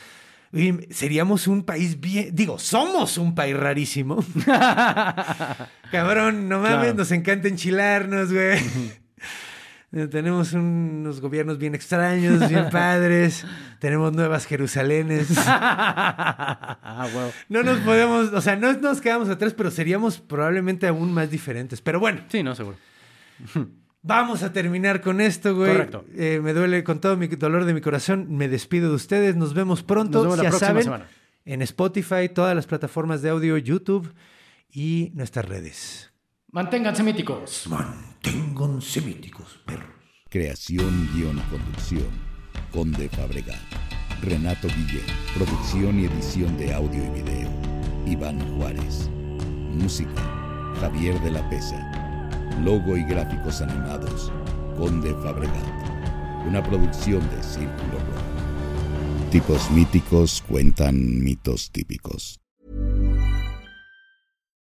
Oye, 0.55 0.87
Seríamos 0.91 1.47
un 1.49 1.65
país 1.65 2.01
bien... 2.01 2.31
Digo, 2.33 2.59
somos 2.59 3.19
un 3.19 3.35
país 3.35 3.57
rarísimo. 3.57 4.25
Cabrón, 5.91 6.49
no 6.49 6.61
mames, 6.61 6.79
Claro. 6.79 6.95
nos 6.95 7.11
encanta 7.13 7.49
enchilarnos, 7.49 8.33
güey. 8.33 8.59
Eh, 9.93 10.07
Tenemos 10.09 10.53
unos 10.53 11.21
gobiernos 11.21 11.59
bien 11.59 11.75
extraños, 11.75 12.49
bien 12.49 12.69
padres. 12.71 13.45
Tenemos 13.81 14.13
nuevas 14.13 14.47
Jerusalenes. 14.47 15.29
Ah, 15.47 17.09
wow. 17.13 17.33
No 17.49 17.63
nos 17.65 17.79
podemos, 17.81 18.33
o 18.33 18.41
sea, 18.41 18.55
no 18.57 18.73
nos 18.75 19.01
quedamos 19.01 19.29
atrás, 19.29 19.53
pero 19.55 19.71
seríamos 19.71 20.19
probablemente 20.21 20.87
aún 20.87 21.13
más 21.13 21.29
diferentes. 21.31 21.81
Pero 21.81 21.99
bueno, 22.01 22.21
Sí, 22.29 22.43
no, 22.43 22.55
seguro. 22.55 22.77
Vamos 24.05 24.45
a 24.45 24.53
terminar 24.53 25.01
con 25.01 25.21
esto, 25.21 25.57
güey. 25.57 25.73
Correcto. 25.73 26.05
Eh, 26.15 26.41
me 26.41 26.53
duele 26.53 26.85
con 26.85 27.01
todo 27.01 27.17
mi 27.17 27.27
dolor 27.27 27.65
de 27.65 27.75
mi 27.75 27.81
corazón. 27.81 28.27
Me 28.31 28.47
despido 28.47 28.91
de 28.91 28.95
ustedes. 28.95 29.35
Nos 29.35 29.55
vemos 29.55 29.83
pronto. 29.83 30.19
Nos 30.19 30.23
vemos 30.25 30.37
la 30.39 30.45
ya 30.45 30.49
próxima 30.51 30.69
saben, 30.69 30.85
semana. 30.85 31.09
en 31.45 31.63
Spotify, 31.63 32.29
todas 32.33 32.55
las 32.55 32.67
plataformas 32.67 33.23
de 33.23 33.31
audio, 33.31 33.59
YouTube 33.59 34.13
y 34.71 35.11
nuestras 35.15 35.45
redes. 35.47 36.13
Manténganse 36.53 37.03
míticos. 37.03 37.67
Manténganse 37.69 39.01
míticos, 39.01 39.61
perros. 39.67 39.89
Creación, 40.31 41.09
guion 41.15 41.39
y 41.39 41.51
conducción. 41.51 42.09
Conde 42.73 43.09
Fabregat. 43.09 43.59
Renato 44.23 44.69
Guillén. 44.69 45.05
Producción 45.35 45.99
y 45.99 46.07
edición 46.07 46.57
de 46.57 46.73
audio 46.73 47.05
y 47.05 47.23
video. 47.23 47.51
Iván 48.07 48.41
Juárez. 48.57 49.09
Música. 49.11 50.23
Javier 50.81 51.21
de 51.21 51.31
la 51.31 51.49
Pesa. 51.51 52.14
Logo 52.63 52.97
y 52.97 53.05
gráficos 53.05 53.61
animados. 53.61 54.33
Conde 54.77 55.15
Fabregat. 55.23 55.55
Una 56.47 56.63
producción 56.63 57.21
de 57.31 57.43
Círculo 57.43 57.99
Rojo. 57.99 59.31
Tipos 59.31 59.71
míticos 59.71 60.43
cuentan 60.49 61.23
mitos 61.23 61.71
típicos. 61.71 62.44